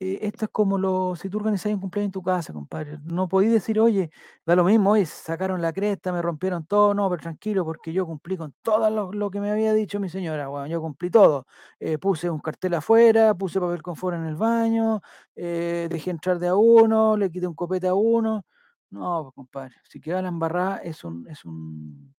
eh, 0.00 0.18
esto 0.26 0.46
es 0.46 0.50
como 0.50 0.78
lo, 0.78 1.14
si 1.14 1.30
tú 1.30 1.38
organizas 1.38 1.72
un 1.72 1.78
cumpleaños 1.80 2.08
en 2.08 2.12
tu 2.12 2.22
casa, 2.22 2.52
compadre. 2.52 2.98
No 3.04 3.28
podéis 3.28 3.52
decir, 3.52 3.78
oye, 3.78 4.10
da 4.44 4.56
lo 4.56 4.64
mismo, 4.64 4.90
oye, 4.90 5.06
sacaron 5.06 5.62
la 5.62 5.72
cresta, 5.72 6.12
me 6.12 6.20
rompieron 6.20 6.66
todo, 6.66 6.92
no, 6.92 7.08
pero 7.08 7.22
tranquilo, 7.22 7.64
porque 7.64 7.92
yo 7.92 8.04
cumplí 8.04 8.36
con 8.36 8.52
todo 8.62 9.12
lo, 9.12 9.30
que 9.30 9.40
me 9.40 9.52
había 9.52 9.72
dicho 9.74 10.00
mi 10.00 10.08
señora, 10.08 10.48
bueno, 10.48 10.66
yo 10.66 10.80
cumplí 10.80 11.08
todo. 11.10 11.46
Eh, 11.78 11.98
puse 11.98 12.28
un 12.28 12.40
cartel 12.40 12.74
afuera, 12.74 13.34
puse 13.34 13.60
papel 13.60 13.80
confort 13.82 14.16
en 14.16 14.24
el 14.26 14.34
baño, 14.34 15.00
eh, 15.36 15.86
dejé 15.88 16.10
entrar 16.10 16.40
de 16.40 16.48
a 16.48 16.56
uno, 16.56 17.16
le 17.16 17.30
quité 17.30 17.46
un 17.46 17.54
copete 17.54 17.86
a 17.86 17.94
uno. 17.94 18.44
No, 18.92 19.22
pues, 19.24 19.34
compadre, 19.34 19.74
si 19.84 20.00
queda 20.00 20.20
la 20.20 20.28
embarrada, 20.28 20.76
es 20.78 21.02
un, 21.02 21.26
es 21.28 21.44
un. 21.46 22.14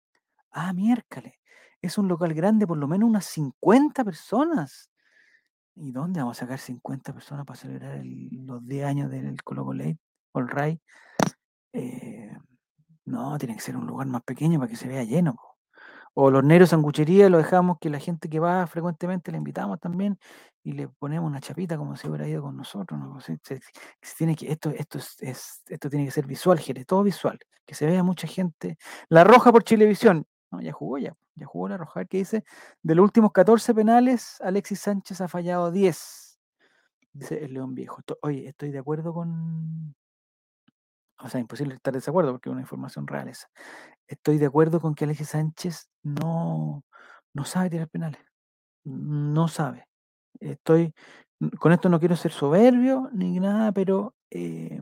Ah, 0.51 0.73
miércoles. 0.73 1.35
Es 1.83 1.99
un 1.99 2.09
local 2.09 2.33
grande, 2.35 2.67
por 2.67 2.79
lo 2.79 2.89
menos 2.89 3.09
unas 3.09 3.27
50 3.27 4.05
personas. 4.05 4.91
¿Y 5.75 5.93
dónde 5.93 6.21
vamos 6.21 6.39
a 6.39 6.41
sacar 6.41 6.59
50 6.59 7.13
personas 7.13 7.47
para 7.47 7.59
celebrar 7.59 8.03
los 8.05 8.67
10 8.67 8.87
años 8.87 9.11
del 9.11 9.43
Colo 9.43 9.65
Colo 9.67 9.85
All 10.33 10.49
Right? 10.49 10.81
Eh, 11.75 12.37
no, 13.07 13.39
tiene 13.39 13.55
que 13.57 13.63
ser 13.63 13.77
un 13.77 13.87
lugar 13.87 14.07
más 14.07 14.23
pequeño 14.23 14.59
para 14.59 14.71
que 14.71 14.77
se 14.77 14.89
vea 14.89 15.05
lleno. 15.05 15.37
O 16.15 16.31
los 16.31 16.45
negros 16.45 16.71
sanguchería 16.71 17.29
lo 17.31 17.39
dejamos 17.39 17.79
que 17.81 17.91
la 17.91 17.99
gente 17.99 18.29
que 18.29 18.41
va 18.41 18.67
frecuentemente 18.67 19.33
le 19.33 19.39
invitamos 19.39 19.81
también 19.81 20.19
y 20.65 20.73
le 20.73 20.89
ponemos 20.89 21.29
una 21.29 21.41
chapita 21.41 21.77
como 21.77 21.97
si 21.97 22.09
hubiera 22.09 22.29
ido 22.29 22.43
con 22.43 22.57
nosotros. 22.57 23.01
tiene 24.17 24.37
que, 24.37 24.53
esto, 24.53 24.71
esto, 24.71 24.99
es, 24.99 25.63
esto 25.67 25.91
tiene 25.91 26.05
que 26.05 26.11
ser 26.13 26.27
visual, 26.27 26.59
Jere, 26.59 26.85
todo 26.85 27.03
visual. 27.03 27.39
Que 27.67 27.75
se 27.75 27.87
vea 27.87 28.03
mucha 28.03 28.27
gente. 28.27 28.79
La 29.09 29.25
roja 29.25 29.53
por 29.53 29.65
Chilevisión. 29.65 30.27
No, 30.51 30.61
ya 30.61 30.73
jugó 30.73 30.99
ya. 30.99 31.17
Ya 31.35 31.47
jugó 31.47 31.69
la 31.69 31.77
roja. 31.77 32.05
que 32.05 32.19
dice, 32.19 32.45
de 32.83 32.95
los 32.95 33.03
últimos 33.03 33.33
14 33.33 33.75
penales, 33.75 34.41
Alexis 34.41 34.81
Sánchez 34.81 35.21
ha 35.21 35.29
fallado 35.29 35.71
10. 35.71 36.39
Dice 37.13 37.45
el 37.45 37.55
León 37.55 37.75
Viejo. 37.75 38.03
Oye, 38.23 38.49
estoy 38.49 38.71
de 38.71 38.79
acuerdo 38.79 39.13
con... 39.13 39.95
O 41.19 41.29
sea, 41.29 41.41
imposible 41.41 41.75
estar 41.75 41.93
de 41.93 41.99
desacuerdo 41.99 42.33
porque 42.33 42.49
es 42.49 42.53
una 42.53 42.63
información 42.63 43.07
real 43.07 43.29
esa. 43.29 43.49
Estoy 44.09 44.39
de 44.39 44.47
acuerdo 44.47 44.81
con 44.81 44.95
que 44.95 45.05
Alexis 45.05 45.29
Sánchez 45.29 45.89
no, 46.03 46.85
no 47.33 47.45
sabe 47.45 47.71
tirar 47.71 47.89
penales. 47.89 48.21
No 48.85 49.47
sabe. 49.49 49.87
Estoy... 50.41 50.95
Con 51.59 51.73
esto 51.73 51.89
no 51.89 51.99
quiero 51.99 52.15
ser 52.17 52.31
soberbio 52.33 53.11
ni 53.13 53.41
nada, 53.41 53.73
pero 53.73 54.15
eh, 54.31 54.81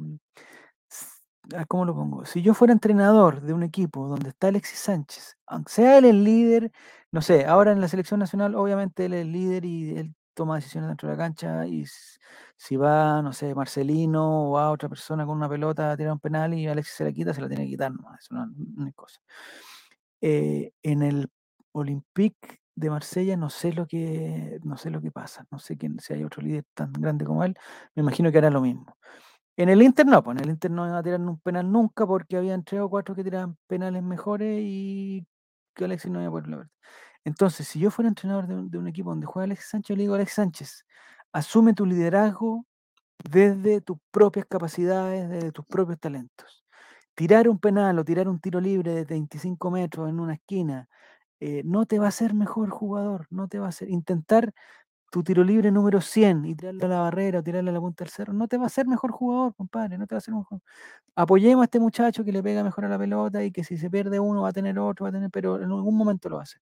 Ah, 1.55 1.65
¿cómo 1.67 1.85
lo 1.85 1.95
pongo? 1.95 2.25
Si 2.27 2.43
yo 2.43 2.55
fuera 2.55 2.73
entrenador 2.73 3.41
de 3.41 3.53
un 3.53 3.63
equipo 3.63 4.07
donde 4.07 4.29
está 4.29 4.49
Alexis 4.49 4.79
Sánchez, 4.79 5.37
aunque 5.47 5.73
sea 5.73 5.99
él 5.99 6.05
el 6.05 6.23
líder, 6.23 6.71
no 7.11 7.23
sé, 7.23 7.45
ahora 7.45 7.73
en 7.73 7.81
la 7.81 7.89
selección 7.89 8.21
nacional, 8.21 8.55
obviamente 8.55 9.07
él 9.07 9.15
es 9.15 9.23
el 9.23 9.33
líder 9.33 9.65
y 9.65 9.97
él 9.99 10.15
toma 10.35 10.57
decisiones 10.57 10.89
dentro 10.89 11.09
de 11.09 11.17
la 11.17 11.23
cancha 11.23 11.67
y 11.67 11.85
si 12.57 12.77
va, 12.77 13.21
no 13.23 13.33
sé, 13.33 13.55
Marcelino 13.55 14.51
o 14.51 14.53
va 14.53 14.71
otra 14.71 14.89
persona 14.89 15.27
con 15.27 15.37
una 15.37 15.49
pelota 15.49 15.91
a 15.91 15.97
tirar 15.97 16.13
un 16.13 16.21
penal 16.21 16.55
y 16.55 16.69
Alexis 16.69 16.95
se 16.95 17.05
la 17.05 17.13
quita, 17.13 17.35
se 17.35 17.41
la 17.41 17.49
tiene 17.49 17.65
que 17.65 17.71
quitar, 17.71 17.91
no, 17.93 18.15
eso 18.17 18.35
no, 18.35 18.87
es 18.87 18.95
cosa. 18.95 19.21
Eh, 20.21 20.73
en 20.83 21.03
el 21.03 21.29
Olympique 21.73 22.60
de 22.81 22.91
Marsella 22.91 23.37
no 23.37 23.51
sé 23.51 23.73
lo 23.73 23.87
que 23.87 24.59
no 24.65 24.77
sé 24.77 24.91
lo 24.91 25.01
que 25.01 25.11
pasa, 25.13 25.45
no 25.51 25.59
sé 25.59 25.77
quién, 25.77 25.99
si 26.01 26.15
hay 26.15 26.25
otro 26.25 26.43
líder 26.43 26.65
tan 26.75 26.93
grande 26.93 27.25
como 27.25 27.45
él, 27.45 27.55
me 27.95 28.03
imagino 28.03 28.33
que 28.33 28.39
hará 28.39 28.51
lo 28.51 28.63
mismo. 28.63 28.97
En 29.57 29.69
el 29.69 29.83
Inter 29.83 30.07
no, 30.07 30.23
pues 30.23 30.39
en 30.39 30.45
el 30.45 30.51
Inter 30.51 30.71
no 30.71 30.87
iba 30.87 30.99
a 30.99 31.03
tirar 31.03 31.21
un 31.21 31.39
penal 31.41 31.71
nunca 31.71 32.07
porque 32.07 32.37
habían 32.39 32.65
tres 32.65 32.81
o 32.81 32.89
cuatro 32.89 33.15
que 33.15 33.23
tiraban 33.25 33.59
penales 33.67 34.03
mejores 34.03 34.61
y 34.63 35.27
que 35.75 35.85
Alexis 35.85 36.11
no 36.11 36.21
iba 36.21 36.29
a 36.29 36.31
poder 36.31 36.49
la. 36.49 36.71
Entonces, 37.25 37.69
si 37.69 37.79
yo 37.81 37.91
fuera 37.91 38.09
entrenador 38.09 38.47
de 38.49 38.79
un, 38.79 38.89
equipo 38.89 39.11
donde 39.11 39.27
juega 39.27 39.45
Alexis 39.45 39.69
Sánchez, 39.71 39.97
le 39.97 40.05
digo 40.05 40.15
Alexis 40.15 40.37
Sánchez, 40.37 40.87
asume 41.33 41.75
tu 41.75 41.85
liderazgo 41.87 42.67
desde 43.31 43.83
tus 43.83 43.99
propias 44.11 44.47
capacidades, 44.47 45.29
desde 45.29 45.53
tus 45.53 45.67
propios 45.67 46.01
talentos. 46.01 46.65
Tirar 47.15 47.49
un 47.49 47.59
penal 47.59 47.99
o 47.99 48.05
tirar 48.05 48.29
un 48.29 48.41
tiro 48.41 48.61
libre 48.61 48.95
de 48.95 49.05
25 49.05 49.71
metros 49.71 50.09
en 50.09 50.21
una 50.21 50.35
esquina 50.35 50.89
eh, 51.41 51.63
no 51.65 51.87
te 51.87 51.99
va 51.99 52.07
a 52.07 52.09
hacer 52.09 52.35
mejor 52.35 52.71
jugador, 52.71 53.27
no 53.31 53.49
te 53.49 53.59
va 53.59 53.67
a 53.67 53.69
hacer. 53.71 53.91
Intentar 53.91 54.53
tu 55.11 55.25
tiro 55.25 55.45
libre 55.45 55.73
número 55.73 56.01
100 56.01 56.47
y 56.47 56.55
tirarle 56.55 56.85
a 56.87 56.89
la 56.89 57.01
barrera 57.01 57.41
o 57.41 57.43
tirarle 57.43 57.71
a 57.71 57.73
la 57.75 57.81
punta 57.81 58.05
del 58.05 58.13
cerro, 58.13 58.33
no 58.33 58.49
te 58.49 58.59
va 58.59 58.65
a 58.65 58.67
hacer 58.67 58.87
mejor 58.87 59.13
jugador, 59.13 59.55
compadre, 59.57 59.99
no 59.99 60.07
te 60.07 60.15
va 60.15 60.19
a 60.19 60.21
hacer 60.21 60.35
mejor. 60.35 60.61
Apoyemos 61.17 61.63
a 61.63 61.65
este 61.67 61.81
muchacho 61.81 62.25
que 62.25 62.33
le 62.33 62.43
pega 62.43 62.65
mejor 62.65 62.85
a 62.87 62.89
la 62.89 62.99
pelota 62.99 63.45
y 63.45 63.53
que 63.53 63.65
si 63.65 63.77
se 63.79 63.91
pierde 63.91 64.21
uno 64.21 64.43
va 64.43 64.51
a 64.51 64.53
tener 64.53 64.79
otro, 64.79 65.05
va 65.05 65.11
a 65.11 65.13
tener, 65.13 65.31
pero 65.31 65.57
en 65.57 65.65
algún 65.65 65.97
momento 65.97 66.29
lo 66.29 66.41
hace. 66.41 66.59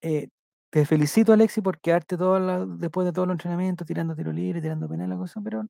Eh, 0.00 0.28
te 0.70 0.84
felicito, 0.84 1.32
Alexi, 1.32 1.60
por 1.62 1.80
quedarte 1.80 2.16
todo 2.16 2.66
después 2.66 3.06
de 3.06 3.12
todo 3.12 3.24
el 3.24 3.30
entrenamiento 3.32 3.84
tirando 3.84 4.14
tiro 4.14 4.32
libre, 4.32 4.60
tirando 4.60 4.88
penal, 4.88 5.08
la 5.10 5.16
cosa, 5.16 5.40
pero 5.42 5.66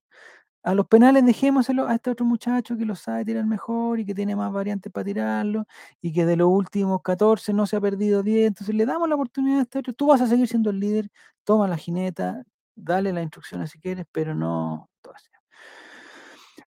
a 0.62 0.74
los 0.74 0.86
penales 0.86 1.24
dejémoselo 1.24 1.86
a 1.88 1.94
este 1.94 2.10
otro 2.10 2.26
muchacho 2.26 2.76
que 2.76 2.84
lo 2.84 2.96
sabe 2.96 3.24
tirar 3.24 3.46
mejor 3.46 4.00
y 4.00 4.04
que 4.04 4.14
tiene 4.14 4.36
más 4.36 4.52
variantes 4.52 4.92
para 4.92 5.04
tirarlo 5.04 5.66
y 6.00 6.12
que 6.12 6.26
de 6.26 6.36
los 6.36 6.48
últimos 6.48 7.00
14 7.02 7.52
no 7.52 7.66
se 7.66 7.76
ha 7.76 7.80
perdido 7.80 8.22
10. 8.22 8.48
Entonces 8.48 8.74
le 8.74 8.84
damos 8.86 9.08
la 9.08 9.14
oportunidad 9.14 9.60
a 9.60 9.62
este 9.62 9.78
otro. 9.78 9.92
Tú 9.92 10.06
vas 10.08 10.20
a 10.20 10.26
seguir 10.26 10.48
siendo 10.48 10.70
el 10.70 10.80
líder, 10.80 11.10
toma 11.44 11.68
la 11.68 11.76
jineta, 11.76 12.42
dale 12.74 13.12
las 13.12 13.22
instrucciones 13.22 13.70
si 13.70 13.78
quieres, 13.78 14.06
pero 14.12 14.34
no. 14.34 14.88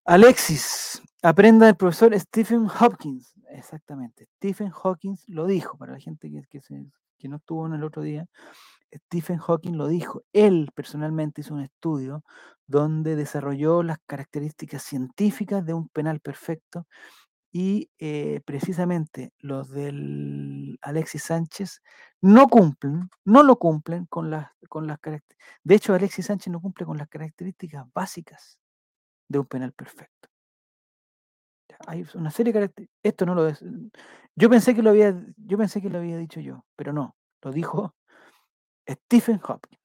Alexis, 0.04 1.00
aprenda 1.22 1.66
del 1.66 1.76
profesor 1.76 2.18
Stephen 2.18 2.66
Hopkins. 2.80 3.34
Exactamente. 3.50 4.28
Stephen 4.36 4.70
Hawking 4.70 5.16
lo 5.28 5.46
dijo, 5.46 5.76
para 5.76 5.92
la 5.92 6.00
gente 6.00 6.30
que, 6.30 6.42
que, 6.48 6.60
que 7.18 7.28
no 7.28 7.36
estuvo 7.36 7.66
en 7.66 7.74
el 7.74 7.84
otro 7.84 8.02
día. 8.02 8.26
Stephen 8.92 9.38
Hawking 9.38 9.76
lo 9.76 9.86
dijo. 9.88 10.22
Él 10.32 10.70
personalmente 10.74 11.40
hizo 11.40 11.54
un 11.54 11.62
estudio 11.62 12.24
donde 12.66 13.16
desarrolló 13.16 13.82
las 13.82 13.98
características 14.06 14.82
científicas 14.82 15.64
de 15.64 15.74
un 15.74 15.88
penal 15.88 16.20
perfecto 16.20 16.86
y 17.52 17.90
eh, 17.98 18.40
precisamente 18.46 19.32
los 19.38 19.70
del 19.70 20.78
Alexis 20.82 21.24
Sánchez 21.24 21.82
no 22.22 22.48
cumplen, 22.48 23.10
no 23.24 23.42
lo 23.42 23.56
cumplen 23.56 24.06
con 24.06 24.30
las, 24.30 24.50
con 24.68 24.86
las 24.86 24.98
características. 24.98 25.58
De 25.62 25.74
hecho, 25.74 25.94
Alexis 25.94 26.26
Sánchez 26.26 26.50
no 26.52 26.60
cumple 26.60 26.86
con 26.86 26.96
las 26.96 27.08
características 27.08 27.86
básicas 27.92 28.58
de 29.28 29.38
un 29.38 29.46
penal 29.46 29.72
perfecto. 29.72 30.28
Hay 31.86 32.06
una 32.14 32.30
serie 32.30 32.52
de 32.52 32.58
características. 32.60 33.00
Esto 33.02 33.26
no 33.26 33.34
lo 33.34 33.48
es. 33.48 33.62
Yo 34.34 34.48
pensé 34.48 34.74
que 34.74 34.82
lo 34.82 34.90
había, 34.90 35.14
yo 35.36 35.58
pensé 35.58 35.82
que 35.82 35.90
lo 35.90 35.98
había 35.98 36.16
dicho 36.16 36.40
yo, 36.40 36.64
pero 36.76 36.92
no. 36.92 37.16
Lo 37.42 37.50
dijo 37.52 37.94
Stephen 38.86 39.38
Hawking, 39.38 39.78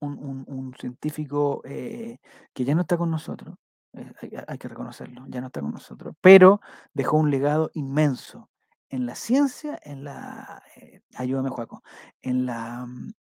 un, 0.00 0.44
un, 0.46 0.74
científico 0.74 1.62
eh, 1.64 2.18
que 2.52 2.64
ya 2.64 2.74
no 2.74 2.82
está 2.82 2.96
con 2.96 3.10
nosotros, 3.10 3.56
eh, 3.94 4.12
hay, 4.46 4.58
que 4.58 4.68
reconocerlo, 4.68 5.24
ya 5.28 5.40
no 5.40 5.48
está 5.48 5.60
con 5.60 5.72
nosotros, 5.72 6.14
pero 6.20 6.60
dejó 6.92 7.16
un 7.16 7.30
legado 7.30 7.70
inmenso 7.74 8.50
en 8.90 9.06
la 9.06 9.14
ciencia, 9.14 9.78
en 9.82 10.04
la, 10.04 10.62
eh, 10.76 11.00
ayúdame 11.16 11.50
Juaco, 11.50 11.82
en 12.22 12.46
la 12.46 12.86
mm, 12.86 13.12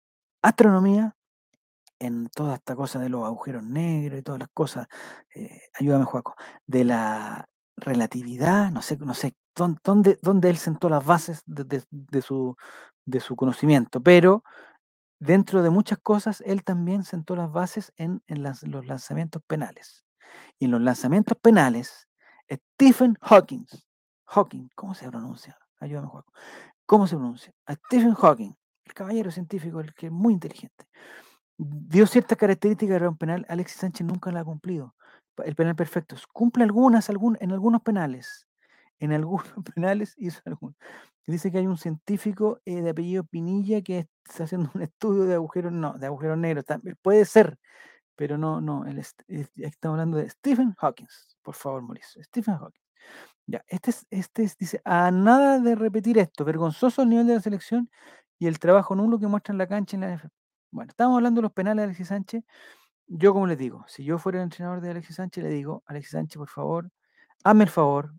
astronomía, 0.42 1.16
en 2.00 2.28
toda 2.28 2.56
esta 2.56 2.74
cosa 2.76 2.98
de 2.98 3.08
los 3.08 3.24
agujeros 3.24 3.62
negros 3.64 4.18
y 4.18 4.22
todas 4.22 4.40
las 4.40 4.48
cosas, 4.52 4.88
ayúdame 5.78 6.04
Juaco, 6.04 6.34
de 6.66 6.84
la 6.84 7.48
relatividad, 7.76 8.70
no 8.70 8.82
sé, 8.82 8.96
no 8.98 9.14
sé 9.14 9.34
dónde, 9.54 10.18
dónde 10.22 10.50
él 10.50 10.56
sentó 10.56 10.88
las 10.88 11.04
bases 11.04 11.42
de, 11.46 12.22
su, 12.22 12.56
de 13.04 13.20
su 13.20 13.36
conocimiento, 13.36 14.02
pero 14.02 14.42
dentro 15.18 15.62
de 15.62 15.70
muchas 15.70 15.98
cosas, 15.98 16.42
él 16.46 16.64
también 16.64 17.04
sentó 17.04 17.36
las 17.36 17.50
bases 17.50 17.92
en, 17.96 18.22
los 18.26 18.86
lanzamientos 18.86 19.42
penales. 19.46 20.04
Y 20.58 20.66
en 20.66 20.72
los 20.72 20.80
lanzamientos 20.80 21.36
penales, 21.40 22.08
Stephen 22.50 23.16
Hawking, 23.20 23.66
Hawking, 24.26 24.68
¿cómo 24.74 24.94
se 24.94 25.08
pronuncia? 25.08 25.58
Ayúdame, 25.80 26.08
Juan. 26.08 26.24
¿Cómo 26.86 27.06
se 27.06 27.16
pronuncia? 27.16 27.52
Stephen 27.68 28.14
Hawking, 28.14 28.52
el 28.84 28.94
caballero 28.94 29.30
científico, 29.30 29.80
el 29.80 29.94
que 29.94 30.06
es 30.06 30.12
muy 30.12 30.34
inteligente, 30.34 30.86
dio 31.56 32.06
ciertas 32.06 32.36
características 32.36 33.00
de 33.00 33.08
un 33.08 33.16
penal. 33.16 33.46
Alexis 33.48 33.80
Sánchez 33.80 34.06
nunca 34.06 34.30
la 34.32 34.40
ha 34.40 34.44
cumplido. 34.44 34.94
El 35.44 35.54
penal 35.54 35.74
perfecto. 35.74 36.16
Cumple 36.32 36.64
algunas 36.64 37.08
en 37.08 37.52
algunos 37.52 37.82
penales. 37.82 38.46
En 38.98 39.12
algunos 39.12 39.46
penales 39.74 40.14
hizo 40.16 40.40
algunos. 40.44 40.76
Dice 41.26 41.50
que 41.50 41.58
hay 41.58 41.66
un 41.66 41.78
científico 41.78 42.60
eh, 42.66 42.82
de 42.82 42.90
apellido 42.90 43.24
Pinilla 43.24 43.80
que 43.82 44.08
está 44.24 44.44
haciendo 44.44 44.70
un 44.74 44.82
estudio 44.82 45.24
de 45.24 45.34
agujeros, 45.34 45.72
no, 45.72 45.94
de 45.94 46.06
agujeros 46.06 46.36
negros. 46.36 46.64
También, 46.66 46.96
puede 47.00 47.24
ser, 47.24 47.58
pero 48.16 48.36
no, 48.38 48.60
no. 48.60 48.86
El, 48.86 48.98
estamos 48.98 49.94
hablando 49.94 50.18
de 50.18 50.28
Stephen 50.28 50.74
Hawking. 50.74 51.06
Por 51.42 51.54
favor, 51.54 51.82
Mauricio. 51.82 52.22
Stephen 52.24 52.56
Hawking. 52.58 52.80
Ya, 53.46 53.64
este 53.68 53.90
es, 53.90 54.06
este 54.10 54.50
dice, 54.58 54.80
a 54.84 55.10
nada 55.10 55.60
de 55.60 55.74
repetir 55.74 56.18
esto, 56.18 56.44
vergonzoso 56.44 57.02
el 57.02 57.10
nivel 57.10 57.26
de 57.26 57.34
la 57.34 57.40
selección 57.40 57.90
y 58.38 58.46
el 58.46 58.58
trabajo 58.58 58.94
nulo 58.94 59.18
que 59.18 59.26
muestra 59.26 59.52
en 59.52 59.58
la 59.58 59.66
cancha. 59.66 59.96
En 59.96 60.02
la... 60.02 60.30
Bueno, 60.70 60.90
estamos 60.90 61.16
hablando 61.16 61.40
de 61.40 61.42
los 61.42 61.52
penales 61.52 61.78
de 61.78 61.84
Alexis 61.84 62.08
Sánchez. 62.08 62.44
Yo, 63.06 63.32
como 63.34 63.46
les 63.46 63.58
digo, 63.58 63.84
si 63.88 64.04
yo 64.04 64.18
fuera 64.18 64.38
el 64.38 64.44
entrenador 64.44 64.80
de 64.80 64.90
Alexis 64.90 65.16
Sánchez, 65.16 65.44
le 65.44 65.50
digo, 65.50 65.82
Alexis 65.86 66.12
Sánchez, 66.12 66.38
por 66.38 66.48
favor, 66.48 66.90
hazme 67.44 67.64
el 67.64 67.70
favor, 67.70 68.14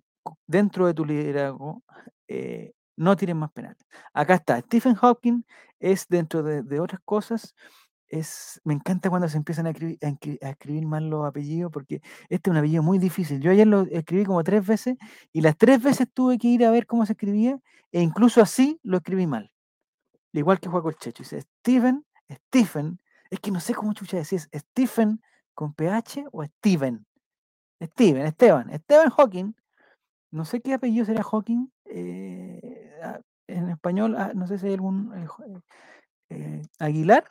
dentro 0.48 0.88
de 0.88 0.94
tu 0.94 1.06
liderazgo, 1.06 1.84
eh, 2.28 2.74
no 2.98 3.16
tienen 3.16 3.38
más 3.38 3.52
penales. 3.52 3.86
Acá 4.14 4.36
está, 4.36 4.60
Stephen 4.60 4.96
Hawking 4.96 5.44
es 5.80 6.08
dentro 6.08 6.44
de, 6.44 6.80
otras 6.80 7.02
cosas, 7.04 7.56
es, 8.08 8.62
me 8.64 8.74
encanta 8.74 9.10
cuando 9.10 9.28
se 9.28 9.38
empiezan 9.38 9.68
a 9.68 9.72
escribir, 9.72 10.86
mal 10.86 11.10
los 11.10 11.26
apellidos, 11.26 11.72
porque 11.72 12.02
este 12.30 12.50
es 12.50 12.52
un 12.52 12.58
apellido 12.58 12.84
muy 12.84 13.00
difícil. 13.00 13.42
Yo 13.42 13.52
ayer 13.52 13.68
lo 13.68 13.82
escribí 13.82 14.26
como 14.26 14.44
tres 14.44 14.66
veces 14.66 14.96
y 15.34 15.42
las 15.42 15.58
tres 15.58 15.82
veces 15.82 16.08
tuve 16.14 16.38
que 16.38 16.48
ir 16.48 16.66
a 16.66 16.72
ver 16.72 16.86
cómo 16.86 17.06
se 17.06 17.14
escribía 17.14 17.60
e 17.92 18.02
incluso 18.02 18.42
así 18.42 18.80
lo 18.84 18.98
escribí 18.98 19.28
mal. 19.28 19.52
Igual 20.32 20.60
que 20.60 20.70
Juaco 20.70 20.90
el 20.90 20.96
Checho. 20.98 21.24
Dice 21.24 21.42
Stephen, 21.42 22.06
Stephen, 22.30 23.00
es 23.30 23.40
que 23.40 23.52
no 23.52 23.60
sé 23.60 23.74
cómo 23.74 23.94
chucha 23.94 24.18
decir, 24.18 24.42
¿es 24.52 24.62
Stephen 24.62 25.22
con 25.54 25.74
PH 25.74 26.26
o 26.32 26.44
Steven? 26.44 27.06
Steven, 27.82 28.26
Esteban, 28.26 28.70
Esteban 28.70 29.10
Hawking 29.10 29.54
no 30.36 30.44
sé 30.44 30.62
qué 30.62 30.74
apellido 30.74 31.06
sería 31.06 31.24
Hawking. 31.24 31.72
Eh, 31.86 33.00
ah, 33.02 33.22
en 33.48 33.70
español, 33.70 34.18
ah, 34.18 34.34
no 34.36 34.48
sé 34.48 34.58
si 34.58 34.68
hay 34.68 34.74
algún. 34.74 35.14
Eh, 35.16 35.28
eh, 36.30 36.62
Aguilar. 36.80 37.24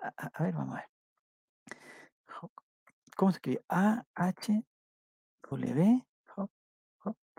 A, 0.00 0.42
ver, 0.44 0.54
vamos 0.54 0.76
a 0.76 0.78
ver. 0.78 0.86
¿Cómo 3.16 3.32
se 3.32 3.38
escribe? 3.38 3.64
A-H-W. 3.68 4.64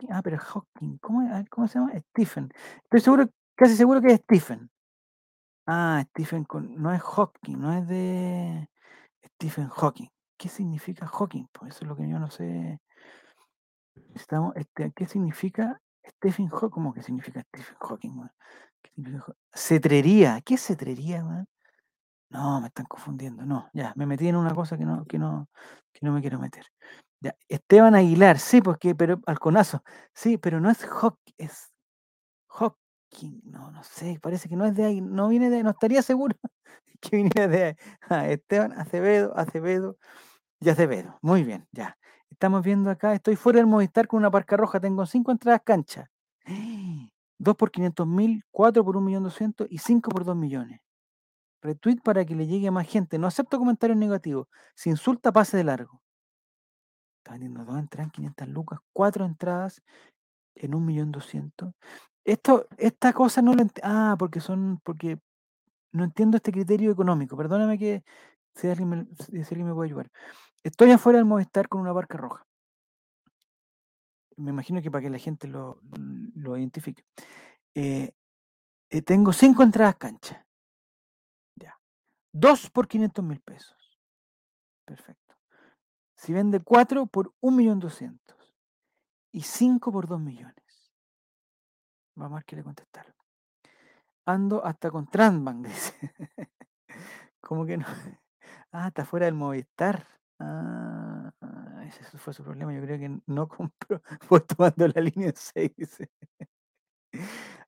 Ah, 0.10 0.22
pero 0.22 0.38
Hawking. 0.38 0.98
¿Cómo, 0.98 1.46
¿Cómo 1.50 1.68
se 1.70 1.80
llama? 1.80 1.94
Stephen. 2.12 2.52
Estoy 2.84 3.00
seguro, 3.00 3.30
casi 3.56 3.76
seguro 3.78 4.02
que 4.02 4.14
es 4.14 4.20
Stephen. 4.22 4.70
Ah, 5.68 6.04
Stephen 6.10 6.46
no 6.76 6.94
es 6.94 7.02
Hawking, 7.02 7.60
no 7.60 7.72
es 7.74 7.88
de 7.88 8.70
Stephen 9.36 9.70
Hawking. 9.70 10.10
¿Qué 10.38 10.50
significa 10.50 11.08
Hawking? 11.08 11.48
Pues 11.54 11.76
eso 11.76 11.86
es 11.86 11.90
lo 11.90 11.96
que 11.96 12.10
yo 12.10 12.20
no 12.20 12.30
sé. 12.30 12.80
Estamos, 14.16 14.56
este, 14.56 14.92
¿Qué 14.96 15.06
significa 15.08 15.82
Stephen 16.06 16.48
Hawking? 16.50 16.70
¿Cómo 16.70 16.94
que 16.94 17.04
significa 17.04 17.42
Stephen 17.42 17.76
Hawking? 17.80 18.30
¿Qué 18.82 18.92
significa? 18.96 19.34
Cetrería. 19.54 20.42
¿Qué 20.42 20.56
es 20.56 20.66
cetrería? 20.66 21.24
No, 22.30 22.62
me 22.62 22.68
están 22.68 22.86
confundiendo. 22.86 23.46
No, 23.46 23.70
ya, 23.74 23.94
me 23.96 24.06
metí 24.06 24.28
en 24.28 24.36
una 24.36 24.54
cosa 24.54 24.78
que 24.78 24.86
no, 24.86 25.06
que 25.06 25.18
no, 25.18 25.50
que 25.94 26.00
no 26.06 26.14
me 26.14 26.22
quiero 26.22 26.40
meter. 26.40 26.66
Ya, 27.22 27.36
Esteban 27.50 27.96
Aguilar, 27.96 28.40
sí, 28.40 28.62
pues 28.62 28.78
que, 28.78 28.96
pero 28.96 29.20
conazo. 29.40 29.84
Sí, 30.14 30.38
pero 30.38 30.60
no 30.62 30.70
es 30.70 30.86
Hawking, 30.86 31.34
es 31.38 31.72
Hawking. 32.50 33.42
No, 33.46 33.72
no 33.72 33.84
sé, 33.84 34.20
parece 34.22 34.50
que 34.50 34.56
no 34.58 34.66
es 34.66 34.76
de 34.76 34.86
ahí, 34.86 35.02
no 35.02 35.30
viene 35.30 35.50
de, 35.50 35.64
no 35.64 35.72
estaría 35.72 36.02
seguro 36.04 36.36
que 37.02 37.18
viniera 37.18 37.48
de 37.48 37.66
ahí. 37.66 37.76
Ah, 38.10 38.30
Esteban 38.30 38.74
Acevedo, 38.74 39.38
Acevedo 39.38 39.98
y 40.62 40.70
Acevedo. 40.70 41.20
Muy 41.24 41.44
bien, 41.44 41.68
ya. 41.74 41.99
Estamos 42.30 42.64
viendo 42.64 42.90
acá, 42.90 43.14
estoy 43.14 43.36
fuera 43.36 43.58
del 43.58 43.68
Movistar 43.68 44.08
con 44.08 44.20
una 44.20 44.32
parca 44.32 44.56
roja, 44.58 44.80
tengo 44.80 45.06
cinco 45.06 45.32
entradas 45.32 45.62
cancha. 45.64 46.10
Dos 47.42 47.56
por 47.56 47.72
500 47.72 48.06
mil, 48.06 48.44
cuatro 48.52 48.84
por 48.84 48.98
un 48.98 49.06
millón 49.06 49.24
doscientos 49.24 49.66
y 49.70 49.78
cinco 49.78 50.12
por 50.12 50.26
dos 50.26 50.36
millones. 50.36 50.82
Retweet 51.62 52.02
para 52.04 52.26
que 52.26 52.36
le 52.36 52.48
llegue 52.48 52.68
a 52.68 52.72
más 52.72 52.88
gente. 52.88 53.18
No 53.18 53.28
acepto 53.28 53.58
comentarios 53.58 53.98
negativos. 53.98 54.48
Si 54.76 54.90
insulta, 54.90 55.32
pase 55.32 55.58
de 55.58 55.64
largo. 55.64 56.02
Está 57.20 57.34
vendiendo 57.34 57.64
dos 57.66 57.78
entradas 57.78 58.08
en 58.08 58.12
500 58.12 58.48
lucas, 58.50 58.80
cuatro 58.94 59.26
entradas 59.26 59.82
en 60.56 60.76
un 60.76 60.86
millón 60.86 61.12
doscientos. 61.12 61.74
Esto, 62.26 62.68
esta 62.78 63.14
cosa 63.14 63.42
no 63.42 63.54
lo 63.54 63.62
entiendo. 63.62 63.82
Ah, 63.84 64.16
porque 64.18 64.40
son, 64.40 64.80
porque 64.84 65.20
no 65.92 66.04
entiendo 66.04 66.38
este 66.38 66.52
criterio 66.52 66.92
económico. 66.92 67.38
Perdóname 67.38 67.78
que 67.78 68.04
si 68.56 68.68
alguien 68.68 68.90
me, 68.90 69.08
si 69.16 69.38
alguien 69.38 69.68
me 69.68 69.74
puede 69.74 69.90
ayudar. 69.90 70.12
Estoy 70.70 70.92
afuera 70.92 71.18
del 71.18 71.26
Movistar 71.26 71.68
con 71.68 71.82
una 71.82 71.92
barca 71.92 72.16
roja. 72.16 72.46
Me 74.38 74.52
imagino 74.52 74.84
que 74.84 74.92
para 74.92 75.02
que 75.02 75.10
la 75.10 75.18
gente 75.18 75.48
lo, 75.48 75.82
identifique. 76.58 77.04
Eh, 77.74 78.14
eh, 78.92 79.02
tengo 79.02 79.34
cinco 79.34 79.64
entradas 79.64 79.96
cancha. 79.96 80.46
Ya. 81.56 81.76
Dos 82.32 82.70
por 82.70 82.88
500 82.88 83.26
mil 83.26 83.42
pesos. 83.42 84.00
Perfecto. 84.86 85.36
Si 86.16 86.34
vende 86.34 86.60
cuatro 86.60 87.08
por 87.08 87.34
un 87.42 87.56
millón 87.56 87.80
doscientos. 87.80 88.38
Y 89.32 89.42
cinco 89.42 89.92
por 89.92 90.08
dos 90.08 90.22
millones. 90.22 90.94
Vamos 92.14 92.34
a 92.34 92.36
ver 92.36 92.46
qué 92.46 92.56
le. 92.58 92.64
Ando 94.26 94.64
hasta 94.64 94.92
con 94.92 95.08
Transbank, 95.08 95.66
dice. 95.66 96.14
¿Cómo 97.42 97.66
que 97.66 97.78
no? 97.78 97.88
Ah, 98.72 98.90
está 98.90 99.04
fuera 99.04 99.26
del 99.26 99.34
Movistar. 99.34 100.19
Ah, 100.40 101.32
ese 101.88 102.18
fue 102.18 102.34
su 102.34 102.44
problema. 102.44 102.74
Yo 102.74 102.82
creo 102.82 103.00
que 103.00 103.20
no 103.28 103.48
compró. 103.50 104.02
Fue 104.22 104.40
tomando 104.42 104.88
la 104.88 105.02
línea 105.02 105.34
6. 105.36 105.72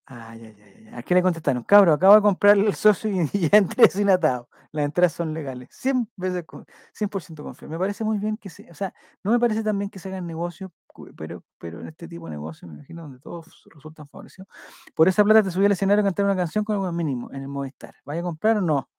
Ay, 0.06 0.46
ay, 0.46 0.56
ay, 0.64 0.88
ay. 0.88 0.94
¿A 0.94 1.04
qué 1.04 1.14
le 1.16 1.22
contestaron? 1.22 1.64
Cabro, 1.64 1.94
acabo 1.94 2.16
de 2.16 2.22
comprar 2.22 2.58
el 2.58 2.74
socio 2.76 3.10
y, 3.12 3.28
ya 3.50 3.58
entré 3.58 3.90
sin 3.90 4.10
atado. 4.10 4.50
Las 4.72 4.86
entradas 4.86 5.14
son 5.14 5.34
legales. 5.34 5.70
100 5.72 6.10
veces, 6.16 6.44
con- 6.46 6.66
100% 6.94 7.44
confío. 7.44 7.70
Me 7.70 7.78
parece 7.78 8.04
muy 8.04 8.18
bien 8.18 8.38
que 8.38 8.50
se, 8.50 8.70
o 8.72 8.74
sea, 8.74 8.94
no 9.24 9.32
me 9.32 9.40
parece 9.40 9.64
tan 9.64 9.78
bien 9.78 9.90
que 9.90 10.00
se 10.00 10.10
hagan 10.10 10.26
negocios, 10.28 10.72
pero, 11.18 11.44
pero 11.58 11.82
en 11.82 11.88
este 11.88 12.08
tipo 12.08 12.26
de 12.26 12.32
negocios, 12.32 12.70
me 12.70 12.76
imagino, 12.78 13.04
donde 13.04 13.20
todos 13.20 13.64
resultan 13.74 14.08
favorecidos. 14.08 14.48
Por 14.96 15.08
esa 15.08 15.24
plata 15.24 15.44
te 15.44 15.52
subí 15.52 15.66
al 15.66 15.74
escenario 15.74 16.02
a 16.02 16.06
cantar 16.06 16.26
una 16.26 16.36
canción 16.36 16.64
con 16.64 16.76
algo 16.76 16.92
mínimo 16.92 17.30
en 17.32 17.42
el 17.44 17.48
Movistar. 17.48 17.96
¿Vaya 18.06 18.22
a 18.22 18.24
comprar 18.24 18.58
o 18.58 18.62
no? 18.62 18.90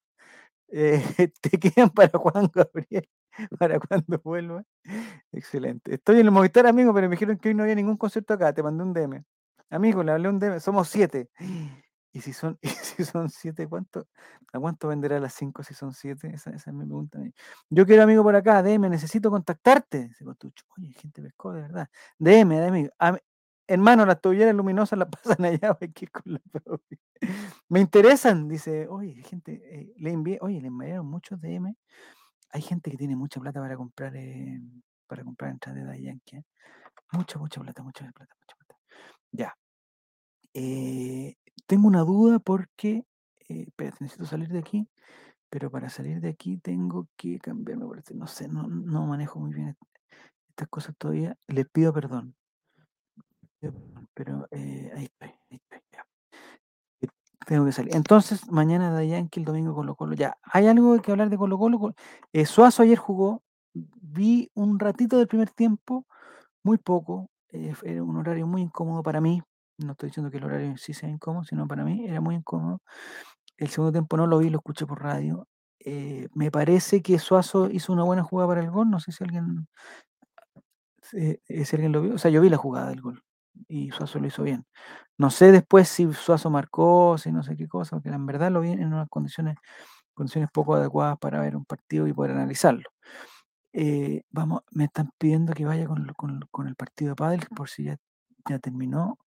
Eh, 0.72 1.02
te 1.40 1.58
quedan 1.58 1.90
para 1.90 2.18
Juan 2.18 2.50
Gabriel, 2.52 3.08
para 3.58 3.78
cuando 3.78 4.20
vuelva. 4.24 4.64
Excelente. 5.32 5.94
Estoy 5.94 6.20
en 6.20 6.26
el 6.26 6.30
Movistar, 6.30 6.66
amigo, 6.66 6.94
pero 6.94 7.08
me 7.08 7.16
dijeron 7.16 7.38
que 7.38 7.50
hoy 7.50 7.54
no 7.54 7.62
había 7.62 7.74
ningún 7.74 7.96
concierto 7.98 8.34
acá. 8.34 8.52
Te 8.52 8.62
mandé 8.62 8.82
un 8.82 8.92
DM. 8.94 9.22
Amigo, 9.70 10.02
le 10.02 10.12
hablé 10.12 10.28
un 10.28 10.38
DM. 10.38 10.60
Somos 10.60 10.88
siete. 10.88 11.30
Y 12.14 12.20
si 12.20 12.34
son, 12.34 12.58
y 12.62 12.68
si 12.68 13.04
son 13.06 13.30
siete, 13.30 13.66
¿cuánto, 13.66 14.06
¿a 14.52 14.60
cuánto 14.60 14.88
venderá 14.88 15.18
las 15.18 15.32
cinco 15.32 15.62
si 15.62 15.72
son 15.72 15.94
siete? 15.94 16.30
Esa, 16.34 16.50
esa 16.50 16.70
es 16.70 16.76
mi 16.76 16.84
pregunta. 16.84 17.18
Yo 17.70 17.86
quiero 17.86 18.02
amigo 18.02 18.22
por 18.22 18.36
acá, 18.36 18.62
DM, 18.62 18.90
necesito 18.90 19.30
contactarte. 19.30 20.10
Oye, 20.76 20.92
gente 20.92 21.22
pescó, 21.22 21.54
de 21.54 21.62
verdad. 21.62 21.88
DM, 22.18 22.60
DM. 22.60 22.90
Hermano, 23.72 24.04
las 24.04 24.20
tobilleras 24.20 24.54
luminosas 24.54 24.98
las 24.98 25.08
pasan 25.38 25.44
allá. 25.46 25.78
Me 27.70 27.80
interesan, 27.80 28.46
dice, 28.48 28.86
oye, 28.88 29.22
gente, 29.22 29.62
eh, 29.64 29.92
le 29.96 30.10
envié, 30.10 30.38
oye, 30.42 30.60
le 30.60 30.68
enviaron 30.68 31.06
muchos 31.06 31.40
DM. 31.40 31.74
Hay 32.50 32.60
gente 32.62 32.90
que 32.90 32.98
tiene 32.98 33.16
mucha 33.16 33.40
plata 33.40 33.60
para 33.60 33.76
comprar, 33.76 34.12
para 35.06 35.24
comprar 35.24 35.52
entradas 35.52 35.80
de 35.80 35.86
Daddy. 35.86 36.08
¿eh? 36.08 36.44
Mucha, 37.12 37.38
mucha 37.38 37.62
plata, 37.62 37.82
mucha 37.82 38.04
plata, 38.12 38.34
mucha 38.38 38.56
plata. 38.58 38.76
Ya. 39.30 39.56
Eh, 40.52 41.36
tengo 41.66 41.88
una 41.88 42.00
duda 42.02 42.38
porque, 42.38 43.04
espérate, 43.48 43.98
necesito 44.00 44.26
salir 44.26 44.48
de 44.48 44.58
aquí, 44.58 44.86
pero 45.50 45.70
para 45.70 45.88
salir 45.88 46.20
de 46.20 46.28
aquí 46.30 46.58
tengo 46.58 47.08
que 47.16 47.38
cambiarme, 47.38 47.86
no 48.14 48.26
sé, 48.26 48.48
no, 48.48 48.68
no 48.68 49.06
manejo 49.06 49.40
muy 49.40 49.54
bien 49.54 49.68
est- 49.68 49.80
estas 50.50 50.68
cosas 50.68 50.94
todavía. 50.98 51.36
Les 51.48 51.66
pido 51.68 51.92
perdón, 51.94 52.34
pero 54.14 54.46
eh, 54.50 54.90
ahí 54.96 55.04
estoy, 55.04 55.28
ahí 55.50 55.56
estoy, 55.56 55.80
ya. 55.92 56.04
Tengo 57.46 57.64
que 57.66 57.72
salir. 57.72 57.94
Entonces, 57.96 58.48
mañana 58.50 59.02
Yankee, 59.02 59.40
el 59.40 59.44
domingo 59.46 59.74
Colo 59.74 59.96
Colo. 59.96 60.14
Ya, 60.14 60.36
¿hay 60.44 60.68
algo 60.68 61.00
que 61.02 61.10
hablar 61.10 61.28
de 61.28 61.36
Colo 61.36 61.58
Colo? 61.58 61.78
Col- 61.78 61.94
eh, 62.32 62.46
Suazo 62.46 62.82
ayer 62.82 62.96
jugó, 62.98 63.42
vi 63.74 64.48
un 64.54 64.78
ratito 64.78 65.18
del 65.18 65.26
primer 65.26 65.50
tiempo, 65.50 66.06
muy 66.64 66.78
poco, 66.78 67.30
eh, 67.52 67.74
era 67.84 68.02
un 68.04 68.16
horario 68.18 68.46
muy 68.46 68.62
incómodo 68.62 69.02
para 69.02 69.20
mí. 69.20 69.42
No 69.78 69.92
estoy 69.92 70.08
diciendo 70.10 70.30
que 70.30 70.38
el 70.38 70.44
horario 70.44 70.76
sí 70.78 70.94
sea 70.94 71.08
incómodo, 71.08 71.44
sino 71.44 71.66
para 71.68 71.84
mí 71.84 72.06
era 72.06 72.20
muy 72.20 72.36
incómodo. 72.36 72.80
El 73.58 73.68
segundo 73.68 73.92
tiempo 73.92 74.16
no 74.18 74.26
lo 74.26 74.38
vi, 74.38 74.50
lo 74.50 74.58
escuché 74.58 74.86
por 74.86 75.02
radio. 75.02 75.48
Eh, 75.80 76.28
me 76.34 76.50
parece 76.50 77.02
que 77.02 77.18
Suazo 77.18 77.70
hizo 77.70 77.92
una 77.92 78.04
buena 78.04 78.22
jugada 78.24 78.48
para 78.50 78.62
el 78.62 78.70
gol. 78.70 78.90
No 78.90 79.00
sé 79.00 79.12
si 79.12 79.24
alguien, 79.24 79.68
eh, 81.14 81.38
si 81.64 81.76
alguien 81.76 81.92
lo 81.92 82.02
vio. 82.02 82.14
O 82.14 82.18
sea, 82.18 82.30
yo 82.30 82.40
vi 82.40 82.48
la 82.48 82.56
jugada 82.56 82.88
del 82.90 83.00
gol 83.00 83.22
y 83.68 83.90
Suazo 83.90 84.18
lo 84.18 84.26
hizo 84.26 84.42
bien. 84.42 84.66
No 85.18 85.30
sé 85.30 85.52
después 85.52 85.88
si 85.88 86.12
Suazo 86.12 86.50
marcó, 86.50 87.18
si 87.18 87.32
no 87.32 87.42
sé 87.42 87.56
qué 87.56 87.68
cosa, 87.68 87.96
porque 87.96 88.10
en 88.10 88.26
verdad 88.26 88.50
lo 88.50 88.60
vi 88.60 88.70
en 88.70 88.86
unas 88.86 89.08
condiciones, 89.08 89.56
condiciones 90.14 90.50
poco 90.52 90.74
adecuadas 90.74 91.18
para 91.18 91.40
ver 91.40 91.56
un 91.56 91.64
partido 91.64 92.06
y 92.06 92.12
poder 92.12 92.32
analizarlo. 92.32 92.90
Eh, 93.72 94.22
vamos, 94.30 94.62
me 94.70 94.84
están 94.84 95.10
pidiendo 95.18 95.54
que 95.54 95.64
vaya 95.64 95.86
con, 95.86 96.68
el 96.68 96.76
partido 96.76 97.10
de 97.10 97.16
pádel 97.16 97.40
por 97.56 97.68
si 97.70 97.84
ya, 97.84 97.98
terminó 98.58 99.18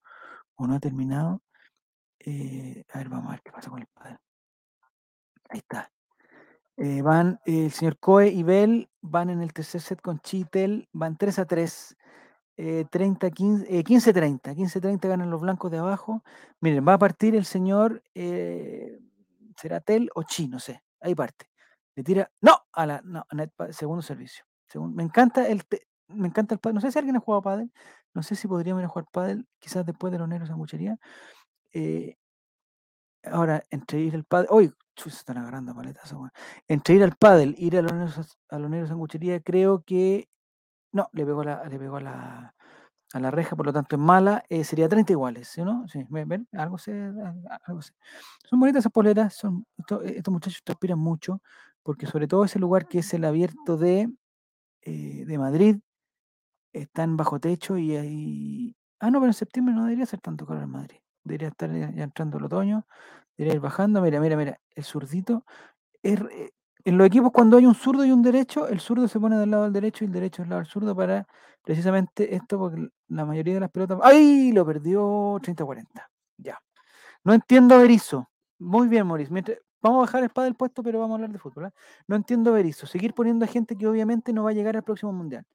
o 0.55 0.67
no 0.67 0.75
ha 0.75 0.79
terminado. 0.79 1.41
Eh, 2.19 2.83
a 2.93 2.97
ver, 2.99 3.09
vamos 3.09 3.27
a 3.27 3.31
ver 3.31 3.41
qué 3.43 3.51
pasa 3.51 3.69
con 3.69 3.79
el 3.79 3.87
pádel. 3.87 4.17
Ahí 5.49 5.59
está. 5.59 5.91
Eh, 6.77 7.01
van 7.01 7.39
el 7.45 7.71
señor 7.71 7.97
Coe 7.99 8.27
y 8.27 8.43
Bell 8.43 8.89
van 9.01 9.29
en 9.29 9.41
el 9.41 9.53
tercer 9.53 9.81
set 9.81 10.01
con 10.01 10.19
Chitel, 10.19 10.89
van 10.91 11.17
3 11.17 11.39
a 11.39 11.45
3. 11.45 11.95
Eh, 12.57 12.85
30, 12.89 13.31
15, 13.31 13.65
eh, 13.79 13.83
15, 13.83 14.13
30. 14.13 14.55
15, 14.55 14.81
30 14.81 15.07
ganan 15.07 15.29
los 15.29 15.41
blancos 15.41 15.71
de 15.71 15.77
abajo. 15.79 16.23
Miren, 16.61 16.87
va 16.87 16.93
a 16.93 16.97
partir 16.99 17.35
el 17.35 17.45
señor, 17.45 18.03
eh, 18.13 18.99
¿será 19.57 19.79
Tel 19.81 20.09
o 20.15 20.23
Chi? 20.23 20.47
No 20.47 20.59
sé. 20.59 20.81
Ahí 21.01 21.15
parte. 21.15 21.47
Le 21.95 22.03
tira, 22.03 22.31
no, 22.41 22.57
a 22.73 22.85
la, 22.85 23.01
no, 23.03 23.25
segundo 23.71 24.01
servicio. 24.01 24.45
Segun- 24.67 24.93
me 24.95 25.03
encanta 25.03 25.47
el, 25.47 25.63
me 26.07 26.27
encanta 26.27 26.55
el. 26.55 26.73
No 26.73 26.81
sé 26.81 26.91
si 26.91 26.99
alguien 26.99 27.15
ha 27.17 27.19
jugado 27.19 27.41
pádel. 27.41 27.71
No 28.13 28.23
sé 28.23 28.35
si 28.35 28.47
podríamos 28.47 28.81
ir 28.81 28.85
a 28.85 28.89
jugar 28.89 29.07
pádel, 29.11 29.47
quizás 29.59 29.85
después 29.85 30.11
de 30.11 30.19
los 30.19 30.27
negros 30.27 30.49
sanguchería. 30.49 30.97
Eh, 31.73 32.15
Ahora, 33.23 33.63
entre 33.71 33.99
ir 33.99 34.15
al 34.15 34.23
pádel, 34.23 34.47
chu, 34.95 35.09
se 35.09 35.17
están 35.17 35.37
agarrando 35.39 35.71
a 35.71 35.75
paletazos, 35.75 36.13
weón. 36.19 36.31
Entre 36.67 36.95
ir 36.95 37.03
al 37.03 37.15
pádel, 37.15 37.55
ir 37.57 37.77
a 37.77 37.81
los 37.81 37.91
negros, 37.93 38.37
a 38.49 38.59
los 38.59 38.69
negros 38.69 38.89
sanguchería, 38.89 39.39
creo 39.41 39.81
que 39.83 40.29
no, 40.95 41.09
le 41.11 41.25
pegó 41.25 41.43
la, 41.43 41.65
le 41.65 41.77
pegó 41.77 41.97
a 41.97 42.01
la, 42.01 42.55
a 43.13 43.19
la 43.19 43.31
reja, 43.31 43.55
por 43.55 43.65
lo 43.65 43.73
tanto 43.73 43.97
es 43.97 44.01
mala, 44.01 44.43
eh, 44.49 44.63
sería 44.63 44.87
30 44.87 45.11
iguales, 45.11 45.49
¿sí 45.49 45.61
no? 45.61 45.85
Sí, 45.89 46.05
¿ven? 46.09 46.47
Algo 46.53 46.77
se, 46.77 47.11
Son 48.49 48.59
bonitas 48.59 48.79
esas 48.81 48.91
poleras, 48.93 49.33
son, 49.35 49.65
eh, 50.03 50.15
estos 50.17 50.31
muchachos 50.33 50.61
transpiran 50.63 50.99
mucho, 50.99 51.41
porque 51.83 52.07
sobre 52.07 52.27
todo 52.27 52.45
ese 52.45 52.59
lugar 52.59 52.87
que 52.87 52.99
es 52.99 53.13
el 53.13 53.25
abierto 53.25 53.77
de, 53.77 54.09
eh, 54.83 55.25
de 55.25 55.37
Madrid, 55.37 55.77
están 56.73 57.17
bajo 57.17 57.39
techo 57.39 57.77
y 57.77 57.95
hay... 57.95 58.75
Ah, 58.99 59.11
no, 59.11 59.19
pero 59.19 59.29
en 59.29 59.33
septiembre 59.33 59.75
no 59.75 59.83
debería 59.85 60.05
ser 60.05 60.21
tanto 60.21 60.45
calor 60.45 60.63
en 60.63 60.69
Madrid. 60.71 60.97
Debería 61.23 61.49
estar 61.49 61.71
ya, 61.71 62.03
entrando 62.03 62.37
el 62.37 62.45
otoño, 62.45 62.87
debería 63.37 63.55
ir 63.55 63.61
bajando. 63.61 64.01
Mira, 64.01 64.19
mira, 64.21 64.37
mira, 64.37 64.59
el 64.75 64.83
zurdito. 64.83 65.45
es 66.03 66.19
en 66.85 66.97
los 66.97 67.07
equipos 67.07 67.31
cuando 67.31 67.57
hay 67.57 67.65
un 67.65 67.75
zurdo 67.75 68.05
y 68.05 68.11
un 68.11 68.21
derecho, 68.21 68.67
el 68.67 68.79
zurdo 68.79 69.07
se 69.07 69.19
pone 69.19 69.37
del 69.37 69.51
lado 69.51 69.63
del 69.63 69.73
derecho 69.73 70.03
y 70.03 70.07
el 70.07 70.13
derecho 70.13 70.43
del 70.43 70.49
lado 70.49 70.61
del 70.61 70.71
zurdo 70.71 70.95
para 70.95 71.27
precisamente 71.63 72.35
esto, 72.35 72.59
porque 72.59 72.87
la 73.07 73.25
mayoría 73.25 73.55
de 73.55 73.59
las 73.59 73.71
pelotas... 73.71 73.99
¡Ay! 74.03 74.51
Lo 74.51 74.65
perdió 74.65 75.39
30-40. 75.41 76.07
Ya. 76.37 76.59
No 77.23 77.33
entiendo 77.33 77.79
Berizzo. 77.79 78.29
Muy 78.59 78.87
bien, 78.87 79.07
Maurice. 79.07 79.31
Mientras- 79.33 79.59
Vamos 79.81 79.99
a 79.99 80.01
bajar 80.01 80.23
espada 80.23 80.45
del 80.45 80.55
puesto, 80.55 80.81
pero 80.81 80.97
vamos 80.99 81.13
a 81.13 81.15
hablar 81.17 81.31
de 81.31 81.37
fútbol. 81.37 81.65
¿eh? 81.65 81.71
No 82.07 82.15
entiendo 82.15 82.51
Berizzo. 82.51 82.87
Seguir 82.87 83.13
poniendo 83.13 83.45
a 83.45 83.47
gente 83.47 83.75
que 83.75 83.85
obviamente 83.85 84.33
no 84.33 84.43
va 84.43 84.49
a 84.49 84.53
llegar 84.53 84.75
al 84.75 84.83
próximo 84.83 85.13
mundial. 85.13 85.45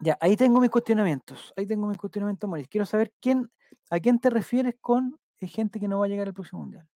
Ya, 0.00 0.18
ahí 0.20 0.36
tengo 0.36 0.60
mis 0.60 0.70
cuestionamientos. 0.70 1.52
Ahí 1.56 1.66
tengo 1.66 1.86
mis 1.86 1.98
cuestionamientos, 1.98 2.50
Maurice. 2.50 2.68
Quiero 2.68 2.84
saber 2.84 3.12
quién, 3.20 3.48
a 3.90 4.00
quién 4.00 4.18
te 4.18 4.28
refieres 4.28 4.74
con 4.80 5.16
eh, 5.38 5.46
gente 5.46 5.78
que 5.78 5.86
no 5.86 6.00
va 6.00 6.06
a 6.06 6.08
llegar 6.08 6.26
al 6.26 6.34
próximo 6.34 6.62
mundial. 6.62 6.88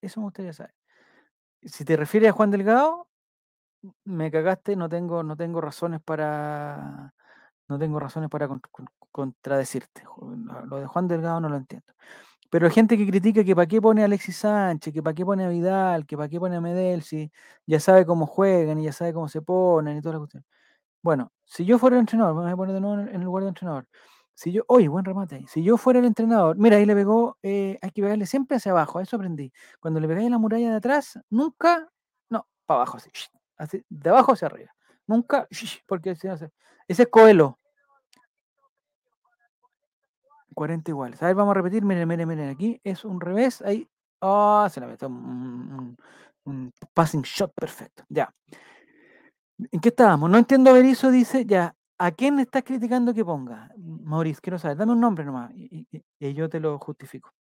Eso 0.00 0.20
me 0.20 0.26
gustaría 0.26 0.52
saber. 0.52 0.72
Si 1.64 1.84
te 1.84 1.96
refieres 1.96 2.30
a 2.30 2.32
Juan 2.32 2.50
Delgado, 2.50 3.08
me 4.04 4.30
cagaste, 4.30 4.76
no 4.76 4.88
tengo, 4.88 5.22
no 5.22 5.36
tengo 5.36 5.60
razones 5.60 6.00
para, 6.02 7.14
no 7.68 7.78
tengo 7.78 8.00
razones 8.00 8.30
para 8.30 8.48
con- 8.48 8.60
con- 8.72 8.86
contradecirte. 9.12 10.04
Lo 10.68 10.78
de 10.78 10.86
Juan 10.86 11.08
Delgado 11.08 11.40
no 11.40 11.48
lo 11.48 11.56
entiendo. 11.56 11.86
Pero 12.50 12.66
hay 12.66 12.72
gente 12.72 12.98
que 12.98 13.06
critica 13.08 13.44
que 13.44 13.54
para 13.56 13.66
qué 13.68 13.80
pone 13.82 14.02
a 14.02 14.06
Alexis 14.06 14.36
Sánchez, 14.38 14.92
que 14.94 15.02
para 15.02 15.14
qué 15.14 15.24
pone 15.26 15.44
a 15.46 15.48
Vidal, 15.50 16.06
que 16.06 16.16
para 16.16 16.28
qué 16.28 16.40
pone 16.40 16.56
a 16.56 16.60
Medel, 16.62 17.02
si 17.02 17.32
ya 17.66 17.80
sabe 17.80 18.06
cómo 18.06 18.26
juegan 18.26 18.78
y 18.80 18.84
ya 18.84 18.92
sabe 18.94 19.14
cómo 19.14 19.28
se 19.28 19.42
ponen 19.42 19.98
y 19.98 20.02
toda 20.02 20.14
la 20.14 20.18
cuestión. 20.20 20.44
Bueno, 21.02 21.32
si 21.44 21.64
yo 21.66 21.78
fuera 21.78 21.98
entrenador, 21.98 22.34
me 22.36 22.42
voy 22.44 22.52
a 22.52 22.56
poner 22.56 22.74
de 22.74 22.80
nuevo 22.82 23.02
en 23.02 23.16
el 23.16 23.22
lugar 23.22 23.44
de 23.44 23.50
entrenador. 23.50 23.86
Si 24.34 24.52
yo, 24.52 24.62
oye, 24.68 24.88
buen 24.88 25.04
remate. 25.04 25.44
Si 25.48 25.62
yo 25.62 25.76
fuera 25.76 26.00
el 26.00 26.06
entrenador, 26.06 26.56
mira, 26.58 26.76
ahí 26.76 26.86
le 26.86 26.94
pegó, 26.94 27.38
eh, 27.42 27.78
hay 27.82 27.90
que 27.90 28.02
pegarle 28.02 28.26
siempre 28.26 28.56
hacia 28.56 28.72
abajo, 28.72 29.00
eso 29.00 29.16
aprendí. 29.16 29.52
Cuando 29.80 30.00
le 30.00 30.08
pegáis 30.08 30.30
la 30.30 30.38
muralla 30.38 30.70
de 30.70 30.76
atrás, 30.76 31.18
nunca, 31.30 31.88
no, 32.30 32.46
para 32.66 32.78
abajo, 32.80 32.96
así, 32.98 33.10
así, 33.56 33.84
de 33.88 34.10
abajo 34.10 34.32
hacia 34.32 34.46
arriba. 34.48 34.72
Nunca, 35.06 35.46
porque 35.86 36.10
ese 36.12 36.50
es 36.88 37.08
Coelho, 37.08 37.58
40 40.54 40.90
iguales. 40.90 41.22
A 41.22 41.26
ver, 41.26 41.34
vamos 41.34 41.52
a 41.52 41.54
repetir, 41.54 41.84
miren, 41.84 42.08
miren, 42.08 42.28
miren, 42.28 42.50
aquí 42.50 42.80
es 42.84 43.04
un 43.04 43.20
revés, 43.20 43.62
ahí, 43.62 43.88
ah, 44.20 44.68
se 44.72 44.80
la 44.80 44.86
metió 44.86 45.08
un, 45.08 45.96
un- 46.44 46.72
passing 46.94 47.22
shot 47.22 47.52
perfecto, 47.54 48.04
ya. 48.08 48.32
¿En 49.70 49.80
qué 49.80 49.88
estábamos? 49.90 50.30
No 50.30 50.38
entiendo 50.38 50.72
Berizzo, 50.72 51.10
dice, 51.10 51.44
ya, 51.46 51.74
¿a 52.04 52.10
quién 52.10 52.38
estás 52.40 52.64
criticando 52.64 53.14
que 53.14 53.24
ponga? 53.24 53.70
Maurice, 53.76 54.40
quiero 54.40 54.58
saber, 54.58 54.76
dame 54.76 54.92
un 54.92 55.00
nombre 55.00 55.24
nomás 55.24 55.52
y, 55.54 55.86
y- 55.92 56.02
y 56.18 56.34
yo 56.34 56.48
te 56.48 56.58
lo 56.58 56.78
justifico. 56.78 57.32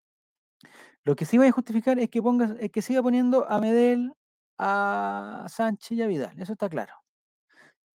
Lo 1.04 1.16
que 1.16 1.24
sí 1.24 1.38
voy 1.38 1.46
a 1.46 1.52
justificar 1.52 1.98
es 1.98 2.10
que 2.10 2.20
pongas, 2.20 2.52
es 2.60 2.70
que 2.70 2.82
siga 2.82 3.02
poniendo 3.02 3.48
a 3.50 3.58
Medel, 3.58 4.12
a 4.58 5.46
Sánchez 5.48 5.92
y 5.98 6.02
a 6.02 6.06
Vidal, 6.06 6.38
eso 6.38 6.52
está 6.52 6.68
claro. 6.68 6.92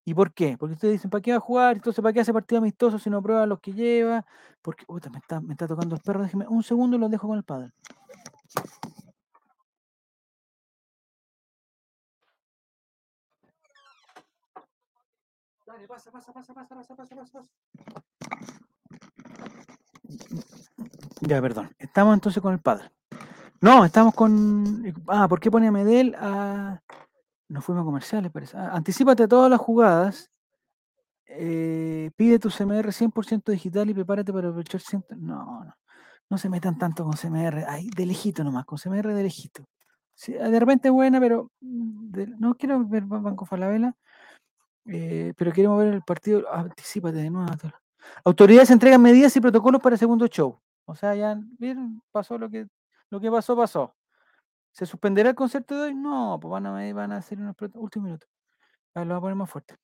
¿Y 0.07 0.13
por 0.13 0.33
qué? 0.33 0.57
Porque 0.57 0.73
ustedes 0.73 0.93
dicen, 0.93 1.09
¿para 1.11 1.21
qué 1.21 1.31
va 1.31 1.37
a 1.37 1.39
jugar? 1.39 1.75
Entonces, 1.75 2.01
¿para 2.01 2.13
qué 2.13 2.19
hace 2.21 2.33
partido 2.33 2.59
amistoso 2.59 2.97
si 2.99 3.09
no 3.09 3.21
prueba 3.21 3.45
los 3.45 3.59
que 3.59 3.73
lleva? 3.73 4.25
Porque, 4.61 4.85
puta, 4.85 5.09
me 5.09 5.17
está, 5.19 5.41
me 5.41 5.53
está 5.53 5.67
tocando 5.67 5.95
el 5.95 6.01
perro, 6.01 6.23
déjeme 6.23 6.47
un 6.47 6.63
segundo 6.63 6.95
y 6.97 6.99
los 6.99 7.09
dejo 7.11 7.27
con 7.27 7.37
el 7.37 7.43
padre. 7.43 7.71
Dale, 15.75 15.87
pasa, 15.89 16.09
pasa, 16.09 16.31
pasa, 16.31 16.53
pasa, 16.53 16.75
pasa, 16.75 16.95
pasa, 16.95 17.15
pasa. 17.15 17.39
Ya, 21.19 21.41
perdón. 21.41 21.69
estamos 21.77 22.13
entonces 22.13 22.41
con 22.41 22.53
el 22.53 22.59
padre. 22.59 22.89
No, 23.59 23.83
estamos 23.83 24.13
con. 24.13 24.85
Ah, 25.09 25.27
¿por 25.27 25.41
qué 25.41 25.51
pone 25.51 25.67
a 25.67 25.71
Medel 25.73 26.15
a. 26.17 26.79
Nos 27.49 27.65
fuimos 27.65 27.81
a 27.81 27.85
comerciales, 27.85 28.31
parece. 28.31 28.55
Ah, 28.57 28.69
anticípate 28.73 29.23
a 29.23 29.27
todas 29.27 29.49
las 29.49 29.59
jugadas. 29.59 30.31
eh, 31.27 32.09
pide 32.15 32.39
tu 32.39 32.49
CMR 32.49 32.89
100% 32.93 33.51
digital 33.51 33.89
y 33.89 33.93
prepárate 33.93 34.31
para 34.31 34.47
aprovechar. 34.47 34.81
No, 35.17 35.65
no. 35.65 35.75
No 36.29 36.37
se 36.37 36.47
metan 36.49 36.77
tanto 36.77 37.03
con 37.03 37.17
CMR. 37.17 37.65
Ahí, 37.67 37.89
de 37.89 38.05
lejito 38.05 38.45
nomás, 38.45 38.63
con 38.65 38.77
CMR 38.77 39.13
de 39.13 39.23
lejito. 39.23 39.65
Sí, 40.13 40.31
de 40.31 40.57
repente 40.57 40.89
buena, 40.89 41.19
pero 41.19 41.51
mm, 41.59 42.39
no 42.39 42.55
quiero 42.55 42.85
ver 42.87 43.03
Ba- 43.03 43.19
Banco 43.19 43.45
Falabella, 43.45 43.93
eh, 44.85 45.33
pero 45.37 45.51
queremos 45.51 45.79
ver 45.79 45.93
el 45.93 46.03
partido. 46.03 46.51
Anticípate 46.51 47.17
de 47.17 47.29
nuevo. 47.29 47.51
Autoridades 48.23 48.71
entregan 48.71 49.01
medidas 49.01 49.35
y 49.35 49.41
protocolos 49.41 49.81
para 49.81 49.95
el 49.95 49.99
segundo 49.99 50.27
show. 50.27 50.59
O 50.85 50.95
sea, 50.95 51.15
ya 51.15 51.37
¿vieron? 51.57 52.01
pasó 52.11 52.37
lo 52.37 52.49
que, 52.49 52.67
lo 53.09 53.19
que 53.19 53.31
pasó, 53.31 53.55
pasó. 53.55 53.95
¿Se 54.71 54.85
suspenderá 54.85 55.29
el 55.29 55.35
concierto 55.35 55.75
de 55.75 55.83
hoy? 55.83 55.95
No, 55.95 56.37
pues 56.39 56.51
van 56.51 56.65
a, 56.65 56.93
van 56.93 57.11
a 57.11 57.17
hacer 57.17 57.39
unos 57.39 57.55
últimos 57.73 58.05
minutos. 58.05 58.29
A 58.93 58.99
ver, 58.99 59.07
lo 59.07 59.15
voy 59.15 59.17
a 59.19 59.21
poner 59.21 59.35
más 59.35 59.49
fuerte. 59.49 59.75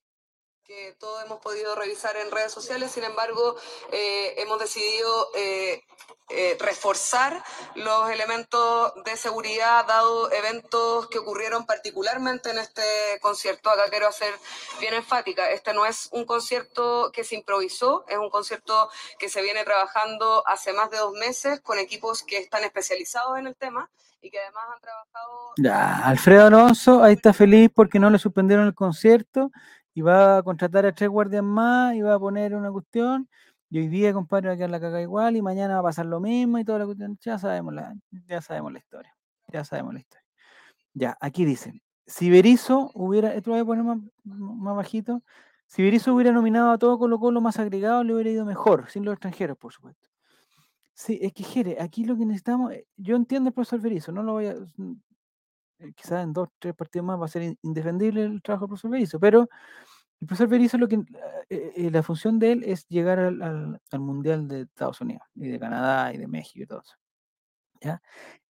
Que 0.64 0.94
todos 0.98 1.24
hemos 1.24 1.40
podido 1.40 1.74
revisar 1.74 2.16
en 2.16 2.30
redes 2.30 2.52
sociales, 2.52 2.92
sin 2.92 3.04
embargo, 3.04 3.56
eh, 3.90 4.34
hemos 4.38 4.60
decidido 4.60 5.28
eh, 5.34 5.82
eh, 6.30 6.56
reforzar 6.60 7.42
los 7.74 8.08
elementos 8.10 8.92
de 9.04 9.16
seguridad 9.16 9.84
dado 9.86 10.30
eventos 10.30 11.08
que 11.08 11.18
ocurrieron 11.18 11.66
particularmente 11.66 12.50
en 12.50 12.58
este 12.58 12.82
concierto. 13.20 13.70
Acá 13.70 13.84
quiero 13.90 14.06
hacer 14.06 14.32
bien 14.78 14.94
enfática, 14.94 15.50
este 15.50 15.74
no 15.74 15.84
es 15.84 16.08
un 16.12 16.24
concierto 16.24 17.10
que 17.12 17.24
se 17.24 17.34
improvisó, 17.34 18.04
es 18.08 18.18
un 18.18 18.30
concierto 18.30 18.88
que 19.18 19.28
se 19.28 19.42
viene 19.42 19.64
trabajando 19.64 20.46
hace 20.46 20.72
más 20.72 20.90
de 20.90 20.98
dos 20.98 21.12
meses 21.12 21.60
con 21.60 21.78
equipos 21.78 22.22
que 22.22 22.38
están 22.38 22.62
especializados 22.62 23.36
en 23.38 23.48
el 23.48 23.56
tema 23.56 23.90
y 24.20 24.30
que 24.30 24.38
además 24.38 24.64
han 24.74 24.80
trabajado... 24.80 25.52
Ya, 25.56 26.08
Alfredo 26.08 26.46
Alonso, 26.46 27.02
ahí 27.02 27.14
está 27.14 27.32
feliz 27.32 27.68
porque 27.74 27.98
no 27.98 28.08
le 28.08 28.20
suspendieron 28.20 28.66
el 28.66 28.74
concierto 28.74 29.50
y 29.94 30.00
va 30.00 30.38
a 30.38 30.42
contratar 30.42 30.86
a 30.86 30.92
tres 30.92 31.08
guardias 31.10 31.42
más 31.42 31.94
y 31.94 32.02
va 32.02 32.14
a 32.14 32.18
poner 32.18 32.54
una 32.54 32.70
cuestión. 32.70 33.28
Y 33.70 33.78
hoy 33.78 33.88
día, 33.88 34.12
compadre, 34.12 34.48
va 34.48 34.54
a 34.54 34.56
quedar 34.56 34.70
la 34.70 34.80
caga 34.80 35.00
igual 35.00 35.36
y 35.36 35.42
mañana 35.42 35.74
va 35.74 35.80
a 35.80 35.82
pasar 35.84 36.06
lo 36.06 36.20
mismo 36.20 36.58
y 36.58 36.64
toda 36.64 36.80
la 36.80 36.86
cuestión. 36.86 37.18
Ya 37.22 37.38
sabemos 37.38 37.74
la, 37.74 37.94
ya 38.26 38.42
sabemos 38.42 38.72
la 38.72 38.78
historia. 38.78 39.14
Ya 39.48 39.64
sabemos 39.64 39.94
la 39.94 40.00
historia. 40.00 40.26
Ya, 40.94 41.16
aquí 41.20 41.44
dice, 41.44 41.82
si 42.06 42.30
Berizzo 42.30 42.90
hubiera, 42.94 43.34
esto 43.34 43.50
lo 43.50 43.54
voy 43.54 43.62
a 43.62 43.64
poner 43.64 43.84
más, 43.84 43.98
más 44.24 44.76
bajito, 44.76 45.22
si 45.66 45.82
Berizzo 45.82 46.14
hubiera 46.14 46.32
nominado 46.32 46.70
a 46.70 46.78
todo 46.78 46.98
Colo 46.98 47.18
Colo 47.18 47.40
más 47.40 47.58
agregado, 47.58 48.04
le 48.04 48.12
hubiera 48.12 48.30
ido 48.30 48.44
mejor, 48.44 48.90
sin 48.90 49.06
los 49.06 49.14
extranjeros, 49.14 49.56
por 49.56 49.72
supuesto. 49.72 50.10
Sí, 50.92 51.18
es 51.22 51.32
que 51.32 51.44
Jere, 51.44 51.78
aquí 51.80 52.04
lo 52.04 52.16
que 52.16 52.26
necesitamos, 52.26 52.72
eh, 52.72 52.86
yo 52.98 53.16
entiendo 53.16 53.48
el 53.48 53.54
profesor 53.54 53.80
Berizzo, 53.80 54.12
no 54.12 54.22
lo 54.22 54.32
voy 54.32 54.46
a, 54.48 54.54
eh, 55.82 55.92
quizás 55.94 56.24
en 56.24 56.32
dos, 56.32 56.48
tres 56.58 56.74
partidos 56.74 57.06
más 57.06 57.20
va 57.20 57.26
a 57.26 57.28
ser 57.28 57.42
in- 57.42 57.58
indefendible 57.62 58.24
el 58.24 58.42
trabajo 58.42 58.64
del 58.66 58.70
profesor 58.70 58.90
Berizzo, 58.92 59.20
pero 59.20 59.48
el 60.20 60.26
profesor 60.28 60.48
Berizzo 60.48 60.78
lo 60.78 60.88
que, 60.88 60.96
eh, 61.50 61.72
eh, 61.76 61.90
la 61.92 62.02
función 62.02 62.38
de 62.38 62.52
él 62.52 62.64
es 62.64 62.86
llegar 62.88 63.18
al, 63.20 63.42
al- 63.42 63.80
al 63.90 64.00
Mundial 64.00 64.48
de 64.48 64.62
Estados 64.62 65.00
Unidos 65.00 65.22
y 65.36 65.48
de 65.48 65.58
Canadá 65.60 66.12
y 66.14 66.18
de 66.18 66.28
México 66.28 66.62
y 66.64 66.66
todo 66.66 66.80
eso. 66.82 66.96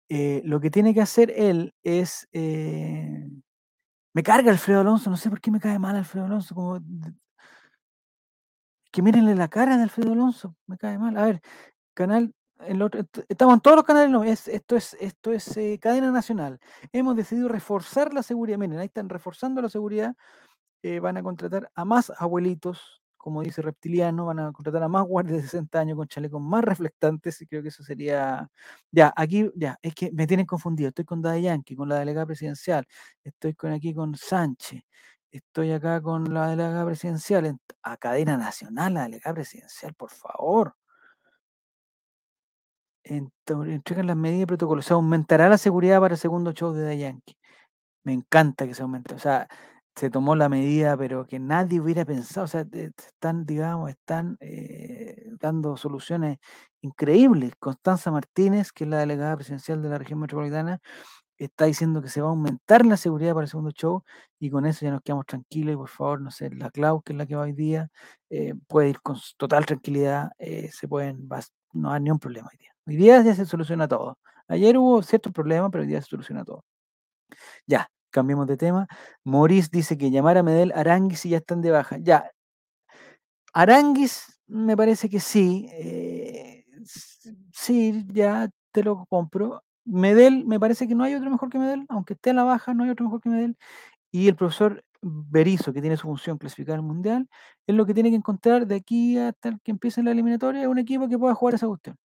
Eh, 0.09 0.43
lo 0.45 0.61
que 0.61 0.71
tiene 0.71 0.93
que 0.95 1.01
hacer 1.01 1.33
él 1.35 1.75
es, 1.83 2.29
eh, 2.33 3.29
me 4.15 4.23
carga 4.23 4.51
Alfredo 4.53 4.81
Alonso, 4.81 5.11
no 5.11 5.17
sé 5.17 5.31
por 5.31 5.41
qué 5.41 5.51
me 5.51 5.61
cae 5.61 5.79
mal 5.79 5.97
Alfredo 5.97 6.27
Alonso, 6.27 6.55
como 6.55 6.81
que 8.93 9.03
mírenle 9.03 9.35
la 9.35 9.49
cara 9.49 9.77
de 9.77 9.83
Alfredo 9.85 10.13
Alonso, 10.13 10.57
me 10.67 10.77
cae 10.77 10.99
mal. 10.99 11.17
A 11.17 11.25
ver, 11.27 11.41
canal, 11.95 12.35
estamos 13.29 13.55
en 13.55 13.61
todos 13.61 13.77
los 13.77 13.85
canales, 13.85 14.11
no, 14.11 14.25
es, 14.25 14.49
esto 14.49 14.77
es, 14.77 14.95
esto 15.01 15.33
es 15.33 15.57
eh, 15.57 15.79
cadena 15.81 16.11
nacional. 16.11 16.59
Hemos 16.93 17.17
decidido 17.17 17.49
reforzar 17.49 18.13
la 18.15 18.23
seguridad. 18.23 18.59
Miren, 18.59 18.79
ahí 18.79 18.87
están 18.87 19.09
reforzando 19.09 19.61
la 19.63 19.69
seguridad. 19.69 20.15
eh, 20.83 21.01
van 21.01 21.17
a 21.19 21.23
contratar 21.23 21.71
a 21.75 21.85
más 21.85 22.13
abuelitos, 22.19 23.03
como 23.17 23.43
dice 23.43 23.63
Reptiliano, 23.63 24.27
van 24.27 24.41
a 24.41 24.53
contratar 24.53 24.83
a 24.85 24.89
más 24.89 25.05
guardias 25.07 25.39
de 25.39 25.43
60 25.45 25.81
años 25.81 25.97
con 25.97 26.09
chalecos 26.09 26.41
más 26.43 26.65
reflectantes, 26.65 27.41
y 27.43 27.47
creo 27.47 27.63
que 27.63 27.69
eso 27.71 27.85
sería. 27.85 28.49
Ya, 28.93 29.13
aquí, 29.17 29.51
ya, 29.57 29.79
es 29.83 29.95
que 29.95 30.11
me 30.13 30.27
tienen 30.27 30.47
confundido. 30.47 30.89
Estoy 30.91 31.05
con 31.07 31.23
Daddy 31.23 31.43
Yankee, 31.43 31.77
con 31.77 31.89
la 31.89 31.99
delegada 32.01 32.27
presidencial, 32.27 32.87
estoy 33.25 33.55
con 33.55 33.73
aquí 33.73 33.95
con 33.95 34.15
Sánchez, 34.17 34.83
estoy 35.33 35.73
acá 35.73 36.01
con 36.03 36.33
la 36.35 36.49
delegada 36.51 36.85
presidencial, 36.87 37.47
en- 37.47 37.61
a 37.83 37.97
cadena 37.99 38.37
nacional, 38.37 38.95
la 38.95 39.03
delegada 39.05 39.35
presidencial, 39.35 39.95
por 39.95 40.11
favor. 40.11 40.75
Entregan 43.05 44.07
las 44.07 44.17
medidas 44.17 44.41
de 44.41 44.47
protocolo. 44.47 44.81
O 44.81 44.83
sea, 44.83 44.95
aumentará 44.97 45.49
la 45.49 45.59
seguridad 45.59 46.01
para 46.01 46.15
el 46.15 46.21
segundo 46.21 46.53
show 46.53 46.73
de 46.73 46.83
Daddy 46.85 46.99
Yankee. 46.99 47.37
Me 48.05 48.13
encanta 48.15 48.67
que 48.67 48.75
se 48.75 48.83
aumente. 48.83 49.15
O 49.15 49.19
sea, 49.19 49.49
se 49.97 50.11
tomó 50.11 50.37
la 50.37 50.49
medida, 50.49 50.97
pero 50.97 51.27
que 51.27 51.39
nadie 51.41 51.81
hubiera 51.81 52.05
pensado. 52.05 52.45
O 52.45 52.49
sea, 52.49 52.67
están, 52.73 53.47
digamos, 53.47 53.91
están 53.91 54.37
eh, 54.41 55.27
dando 55.41 55.77
soluciones 55.77 56.39
increíbles. 56.83 57.55
Constanza 57.59 58.11
Martínez, 58.11 58.73
que 58.73 58.85
es 58.85 58.91
la 58.91 58.99
delegada 59.01 59.37
presidencial 59.37 59.83
de 59.83 59.89
la 59.91 59.99
región 59.99 60.21
metropolitana, 60.21 60.81
está 61.39 61.67
diciendo 61.67 62.03
que 62.03 62.09
se 62.09 62.21
va 62.21 62.29
a 62.29 62.31
aumentar 62.31 62.87
la 62.87 62.97
seguridad 62.97 63.35
para 63.35 63.45
el 63.45 63.51
segundo 63.51 63.71
show 63.73 64.05
y 64.39 64.51
con 64.51 64.67
eso 64.67 64.85
ya 64.85 64.93
nos 64.93 65.03
quedamos 65.03 65.27
tranquilos 65.27 65.75
y 65.75 65.77
por 65.77 65.89
favor, 65.89 66.21
no 66.21 66.31
sé, 66.31 66.51
la 66.51 66.71
Clau, 66.71 67.03
que 67.03 67.13
es 67.13 67.19
la 67.19 67.27
que 67.27 67.37
va 67.37 67.43
hoy 67.43 67.53
día, 67.53 67.91
eh, 68.31 68.55
puede 68.69 68.91
ir 68.91 69.01
con 69.03 69.17
total 69.37 69.67
tranquilidad, 69.67 70.31
eh, 70.39 70.71
se 70.73 70.89
pueden, 70.89 71.29
no 71.73 71.93
hay 71.93 72.01
ningún 72.01 72.19
problema 72.21 72.49
hoy 72.53 72.59
día. 72.59 72.71
Hoy 72.87 72.97
día 72.97 73.23
ya 73.23 73.35
se 73.35 73.47
soluciona 73.47 73.89
todo. 73.89 74.19
Ayer 74.49 74.77
hubo 74.79 75.03
ciertos 75.03 75.33
problemas, 75.33 75.71
pero 75.71 75.83
hoy 75.83 75.89
día 75.89 76.01
se 76.03 76.09
soluciona 76.09 76.45
todo. 76.45 76.65
Ya, 77.67 77.89
cambiemos 78.11 78.47
de 78.47 78.57
tema. 78.57 78.87
Maurice 79.25 79.69
dice 79.73 79.97
que 79.99 80.11
llamar 80.11 80.39
a 80.39 80.43
Medel 80.43 80.73
Aranguis 80.75 81.25
y 81.27 81.31
ya 81.31 81.39
están 81.39 81.63
de 81.63 81.71
baja. 81.71 81.99
Ya, 82.01 82.31
Aranguis 83.53 84.41
me 84.47 84.77
parece 84.77 85.09
que 85.09 85.21
sí. 85.21 85.67
eh, 85.73 86.65
sí, 87.53 88.05
ya 88.13 88.49
te 88.73 88.83
lo 88.83 89.07
compro. 89.07 89.63
Medel, 89.85 90.45
me 90.47 90.61
parece 90.61 90.87
que 90.89 90.95
no 90.95 91.05
hay 91.05 91.15
otro 91.15 91.31
mejor 91.31 91.51
que 91.51 91.59
Medel, 91.59 91.87
aunque 91.89 92.15
esté 92.15 92.31
a 92.31 92.35
la 92.35 92.45
baja, 92.45 92.75
no 92.75 92.85
hay 92.85 92.91
otro 92.91 93.07
mejor 93.07 93.21
que 93.21 93.29
Medel. 93.31 93.57
Y 94.13 94.29
el 94.29 94.37
profesor 94.37 94.85
Berizzo, 95.03 95.73
que 95.73 95.81
tiene 95.81 95.97
su 95.97 96.07
función 96.07 96.39
clasificar 96.39 96.77
al 96.77 96.83
mundial, 96.83 97.29
es 97.67 97.75
lo 97.75 97.85
que 97.85 97.93
tiene 97.95 98.11
que 98.11 98.17
encontrar 98.17 98.67
de 98.67 98.77
aquí 98.77 99.19
hasta 99.19 99.59
que 99.63 99.73
empiece 99.73 100.03
la 100.03 100.13
eliminatoria, 100.13 100.69
un 100.69 100.79
equipo 100.79 101.09
que 101.09 101.19
pueda 101.19 101.35
jugar 101.35 101.57
esa 101.57 101.67
cuestión. 101.67 101.97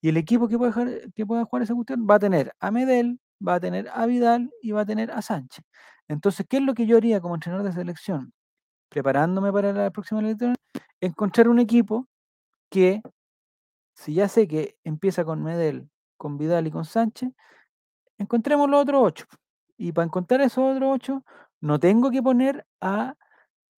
Y 0.00 0.08
el 0.08 0.16
equipo 0.16 0.48
que 0.48 0.56
pueda, 0.58 0.72
jugar, 0.72 1.12
que 1.14 1.26
pueda 1.26 1.44
jugar 1.44 1.62
esa 1.62 1.74
cuestión 1.74 2.06
va 2.08 2.14
a 2.16 2.18
tener 2.18 2.52
a 2.58 2.70
Medel, 2.70 3.20
va 3.46 3.54
a 3.56 3.60
tener 3.60 3.88
a 3.92 4.06
Vidal 4.06 4.50
y 4.62 4.72
va 4.72 4.82
a 4.82 4.86
tener 4.86 5.10
a 5.10 5.20
Sánchez. 5.22 5.64
Entonces, 6.08 6.46
¿qué 6.48 6.56
es 6.56 6.62
lo 6.62 6.74
que 6.74 6.86
yo 6.86 6.96
haría 6.96 7.20
como 7.20 7.34
entrenador 7.34 7.66
de 7.66 7.72
selección? 7.72 8.32
Preparándome 8.88 9.52
para 9.52 9.72
la 9.72 9.90
próxima 9.90 10.20
elección, 10.20 10.54
encontrar 11.00 11.48
un 11.48 11.58
equipo 11.58 12.08
que, 12.70 13.02
si 13.94 14.14
ya 14.14 14.28
sé 14.28 14.48
que 14.48 14.78
empieza 14.84 15.24
con 15.24 15.42
Medel, 15.42 15.90
con 16.16 16.38
Vidal 16.38 16.66
y 16.66 16.70
con 16.70 16.86
Sánchez, 16.86 17.30
encontremos 18.16 18.70
los 18.70 18.82
otros 18.82 19.02
ocho. 19.04 19.26
Y 19.76 19.92
para 19.92 20.06
encontrar 20.06 20.40
esos 20.40 20.76
otros 20.76 20.90
ocho, 20.94 21.24
no 21.60 21.78
tengo 21.80 22.10
que 22.10 22.22
poner 22.22 22.66
a 22.80 23.16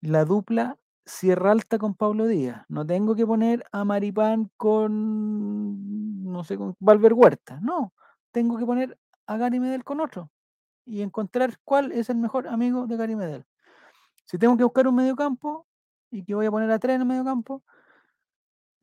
la 0.00 0.24
dupla 0.24 0.78
Sierra 1.04 1.52
Alta 1.52 1.78
con 1.78 1.94
Pablo 1.94 2.26
Díaz. 2.26 2.64
No 2.68 2.86
tengo 2.86 3.14
que 3.14 3.26
poner 3.26 3.64
a 3.72 3.84
Maripán 3.84 4.50
con, 4.56 6.22
no 6.24 6.44
sé, 6.44 6.56
con 6.56 6.76
Valver 6.78 7.14
Huerta. 7.14 7.58
No, 7.60 7.92
tengo 8.32 8.58
que 8.58 8.66
poner 8.66 8.98
a 9.26 9.36
Gary 9.36 9.60
Medel 9.60 9.84
con 9.84 10.00
otro 10.00 10.30
y 10.84 11.02
encontrar 11.02 11.58
cuál 11.64 11.92
es 11.92 12.10
el 12.10 12.16
mejor 12.16 12.48
amigo 12.48 12.86
de 12.86 12.96
Gary 12.96 13.16
Medel. 13.16 13.44
Si 14.24 14.38
tengo 14.38 14.56
que 14.56 14.64
buscar 14.64 14.86
un 14.88 14.94
mediocampo 14.94 15.66
y 16.10 16.24
que 16.24 16.34
voy 16.34 16.46
a 16.46 16.50
poner 16.50 16.70
a 16.70 16.78
tres 16.78 16.96
en 16.96 17.02
el 17.02 17.06
mediocampo, 17.06 17.62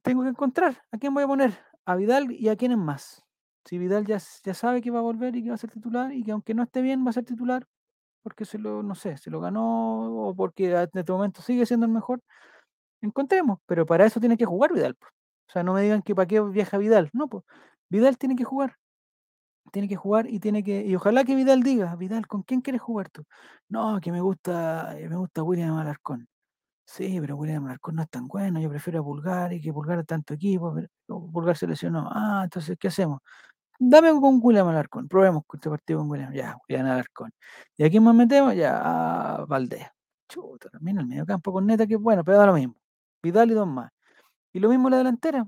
tengo 0.02 0.24
que 0.24 0.30
encontrar 0.30 0.84
a 0.92 0.98
quién 0.98 1.14
voy 1.14 1.24
a 1.24 1.28
poner, 1.28 1.58
a 1.86 1.96
Vidal 1.96 2.32
y 2.32 2.50
a 2.50 2.56
quiénes 2.56 2.78
más. 2.78 3.24
Si 3.66 3.78
Vidal 3.78 4.06
ya, 4.06 4.20
ya 4.44 4.54
sabe 4.54 4.82
que 4.82 4.92
va 4.92 5.00
a 5.00 5.02
volver 5.02 5.36
y 5.36 5.44
que 5.44 5.50
va 5.50 5.56
a 5.56 5.58
ser 5.58 5.72
titular 5.72 6.14
y 6.14 6.24
que 6.24 6.32
aunque 6.32 6.54
no 6.54 6.64
esté 6.64 6.82
bien 6.82 7.06
va 7.06 7.10
a 7.10 7.14
ser 7.14 7.26
titular 7.26 7.68
porque 8.28 8.46
se 8.46 8.58
lo, 8.60 8.84
no 8.84 8.96
sé, 8.96 9.18
se 9.18 9.30
lo 9.32 9.40
ganó 9.42 10.28
o 10.30 10.36
porque 10.36 10.76
a- 10.76 10.84
en 10.84 10.90
este 10.94 11.12
momento 11.14 11.42
sigue 11.42 11.66
siendo 11.66 11.86
el 11.86 11.92
mejor, 11.94 12.22
encontremos, 13.02 13.60
pero 13.68 13.86
para 13.86 14.06
eso 14.06 14.20
tiene 14.20 14.38
que 14.38 14.46
jugar 14.46 14.74
Vidal. 14.74 14.96
po. 14.96 15.08
O 15.08 15.52
sea, 15.54 15.64
no 15.64 15.74
me 15.74 15.82
digan 15.84 16.02
que 16.04 16.16
para 16.16 16.28
qué 16.28 16.42
viaja 16.42 16.78
Vidal, 16.80 17.10
no, 17.14 17.28
pues 17.30 17.44
Vidal 17.90 18.18
tiene 18.18 18.36
que 18.36 18.44
jugar, 18.46 18.78
tiene 19.72 19.88
que 19.90 19.96
jugar 19.98 20.28
y 20.30 20.40
tiene 20.40 20.64
que, 20.64 20.86
y 20.86 20.96
ojalá 20.96 21.24
que 21.26 21.36
Vidal 21.36 21.62
diga, 21.64 21.96
Vidal, 21.96 22.28
¿con 22.28 22.44
quién 22.44 22.62
quieres 22.62 22.82
jugar 22.82 23.10
tú? 23.10 23.26
No, 23.70 24.00
que 24.02 24.12
me 24.12 24.22
gusta, 24.22 24.98
eh, 25.00 25.10
me 25.10 25.18
gusta 25.18 25.44
William 25.44 25.76
Alarcón. 25.78 26.28
Sí, 26.86 27.20
pero 27.22 27.38
William 27.38 27.66
Alarcón 27.66 27.96
no 27.98 28.04
es 28.04 28.10
tan 28.10 28.28
bueno, 28.28 28.60
yo 28.62 28.70
prefiero 28.70 29.02
a 29.02 29.04
Pulgar 29.06 29.54
y 29.54 29.62
que 29.62 29.74
Pulgar 29.74 30.06
tanto 30.06 30.34
equipo, 30.36 30.74
pero 30.76 30.90
Pulgar 31.32 31.58
se 31.58 31.68
lesionó. 31.68 32.10
Ah, 32.12 32.42
entonces, 32.46 32.78
¿qué 32.80 32.90
hacemos? 32.90 33.22
Dame 33.80 34.10
con 34.20 34.40
William 34.42 34.68
Alarcón, 34.68 35.08
probemos 35.08 35.44
con 35.46 35.60
este 35.60 35.70
partido 35.70 36.00
con 36.00 36.10
William, 36.10 36.34
ya, 36.34 36.58
William 36.68 36.88
Alarcón. 36.88 37.32
¿Y 37.78 37.84
a 37.86 37.90
quién 37.90 38.04
más 38.04 38.16
metemos? 38.16 38.56
Ya, 38.56 38.80
a 38.82 39.46
Valdés. 39.46 39.88
Chuta, 40.28 40.70
también 40.70 40.98
el 41.00 41.06
medio 41.08 41.26
campo 41.26 41.54
con 41.54 41.66
neta 41.66 41.86
que 41.88 41.96
bueno, 41.96 42.24
pero 42.24 42.38
da 42.38 42.48
lo 42.48 42.54
mismo. 42.54 42.76
Vidal 43.22 43.52
y 43.52 43.54
dos 43.54 43.68
más. 43.68 43.92
Y 44.54 44.60
lo 44.60 44.70
mismo 44.70 44.90
la 44.90 44.98
delantera. 44.98 45.48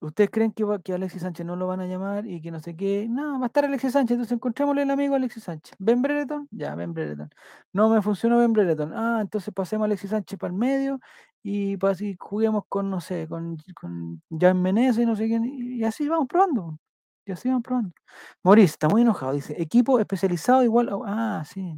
¿Ustedes 0.00 0.30
creen 0.30 0.52
que, 0.52 0.64
que 0.82 0.94
Alexis 0.94 1.22
Sánchez 1.22 1.44
no 1.46 1.56
lo 1.56 1.66
van 1.66 1.80
a 1.80 1.86
llamar 1.86 2.26
y 2.26 2.40
que 2.40 2.50
no 2.50 2.58
sé 2.60 2.74
qué? 2.74 3.06
No, 3.08 3.38
va 3.38 3.44
a 3.44 3.48
estar 3.48 3.64
Alexis 3.66 3.92
Sánchez, 3.92 4.14
entonces 4.14 4.32
encontrémosle 4.36 4.82
el 4.82 4.90
amigo 4.90 5.14
Alexis 5.14 5.44
Sánchez. 5.44 5.74
¿Ben 5.78 6.00
Brereton? 6.02 6.48
Ya, 6.50 6.74
Ben 6.74 6.94
Brereton. 6.94 7.28
No 7.74 7.88
me 7.90 8.00
funcionó 8.02 8.38
Ben 8.38 8.52
Brereton. 8.52 8.92
Ah, 8.94 9.18
entonces 9.20 9.52
pasemos 9.54 9.84
a 9.84 9.86
Alexis 9.86 10.10
Sánchez 10.10 10.38
para 10.38 10.52
el 10.52 10.58
medio 10.58 11.00
y, 11.42 11.76
pa- 11.76 11.92
y 12.00 12.16
juguemos 12.18 12.64
con, 12.68 12.88
no 12.90 13.00
sé, 13.00 13.28
con, 13.28 13.56
con 13.78 14.22
Jan 14.30 14.60
Menezes, 14.62 15.06
no 15.06 15.16
sé 15.16 15.26
quién, 15.28 15.44
y 15.44 15.84
así 15.84 16.08
vamos 16.08 16.28
probando. 16.28 16.78
Y 17.26 17.32
así 17.32 17.48
vamos 17.48 17.62
probando. 17.62 17.92
Maurice 18.42 18.72
está 18.72 18.88
muy 18.88 19.02
enojado, 19.02 19.32
dice, 19.32 19.54
equipo 19.60 19.98
especializado 20.00 20.64
igual. 20.64 20.88
Ah, 21.04 21.44
sí. 21.46 21.76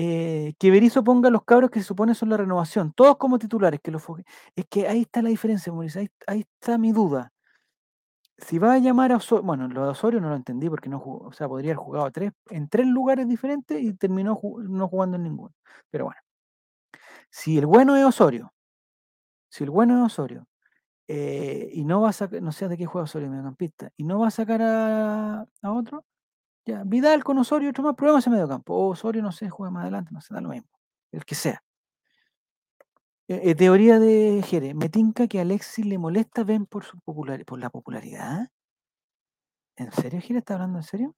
Eh, 0.00 0.54
que 0.60 0.70
Berizzo 0.70 1.02
ponga 1.02 1.28
los 1.28 1.42
cabros 1.42 1.72
que 1.72 1.80
se 1.80 1.86
supone 1.86 2.14
son 2.14 2.28
la 2.28 2.36
renovación, 2.36 2.92
todos 2.92 3.16
como 3.16 3.36
titulares, 3.36 3.80
que 3.82 3.90
los 3.90 4.04
Es 4.54 4.64
que 4.70 4.86
ahí 4.86 5.00
está 5.00 5.22
la 5.22 5.28
diferencia, 5.28 5.72
Mauricio, 5.72 6.00
ahí, 6.02 6.08
ahí 6.28 6.44
está 6.60 6.78
mi 6.78 6.92
duda. 6.92 7.32
Si 8.36 8.58
va 8.60 8.74
a 8.74 8.78
llamar 8.78 9.10
a 9.10 9.16
Osorio, 9.16 9.42
bueno, 9.42 9.66
lo 9.66 9.82
de 9.82 9.88
Osorio 9.90 10.20
no 10.20 10.28
lo 10.28 10.36
entendí 10.36 10.68
porque 10.70 10.88
no 10.88 11.00
jugó, 11.00 11.26
o 11.26 11.32
sea, 11.32 11.48
podría 11.48 11.72
haber 11.72 11.84
jugado 11.84 12.10
tres, 12.12 12.30
en 12.50 12.68
tres 12.68 12.86
lugares 12.86 13.26
diferentes 13.26 13.82
y 13.82 13.92
terminó 13.94 14.40
no 14.68 14.86
jugando 14.88 15.16
en 15.16 15.24
ninguno. 15.24 15.52
Pero 15.90 16.04
bueno, 16.04 16.20
si 17.30 17.58
el 17.58 17.66
bueno 17.66 17.96
es 17.96 18.04
Osorio, 18.04 18.52
si 19.50 19.64
el 19.64 19.70
bueno 19.70 19.98
es 19.98 20.12
Osorio, 20.12 20.46
eh, 21.08 21.70
y 21.72 21.84
no 21.84 22.02
va 22.02 22.10
a 22.10 22.12
sacar, 22.12 22.42
no 22.42 22.52
sé 22.52 22.68
de 22.68 22.76
qué 22.78 22.86
juega 22.86 23.04
Osorio, 23.04 23.30
mediocampista, 23.30 23.90
y 23.96 24.04
no 24.04 24.20
va 24.20 24.28
a 24.28 24.30
sacar 24.30 24.62
a, 24.62 25.40
a 25.62 25.72
otro, 25.72 26.04
Vidal 26.86 27.24
con 27.24 27.38
Osorio, 27.38 27.70
otro 27.70 27.82
más, 27.84 27.94
probemos 27.94 28.20
ese 28.22 28.30
mediocampo. 28.30 28.74
O 28.74 28.88
Osorio, 28.90 29.22
no 29.22 29.32
sé, 29.32 29.48
juega 29.50 29.70
más 29.70 29.82
adelante, 29.82 30.10
no 30.12 30.20
sé, 30.20 30.34
da 30.34 30.40
lo 30.40 30.50
mismo. 30.50 30.68
El 31.12 31.24
que 31.24 31.34
sea. 31.34 31.62
Eh, 33.28 33.40
eh, 33.50 33.54
teoría 33.54 33.98
de 33.98 34.42
Jere, 34.46 34.74
me 34.74 34.88
tinca 34.88 35.26
que 35.28 35.38
a 35.38 35.42
Alexis 35.42 35.84
le 35.86 35.98
molesta 35.98 36.44
Ben 36.44 36.66
por 36.66 36.84
su 36.84 36.98
popular, 37.00 37.44
por 37.44 37.58
la 37.58 37.70
popularidad. 37.70 38.48
¿En 39.76 39.90
serio, 39.92 40.20
Jere? 40.20 40.40
¿Está 40.40 40.54
hablando 40.54 40.78
en 40.78 40.84
serio? 40.84 41.14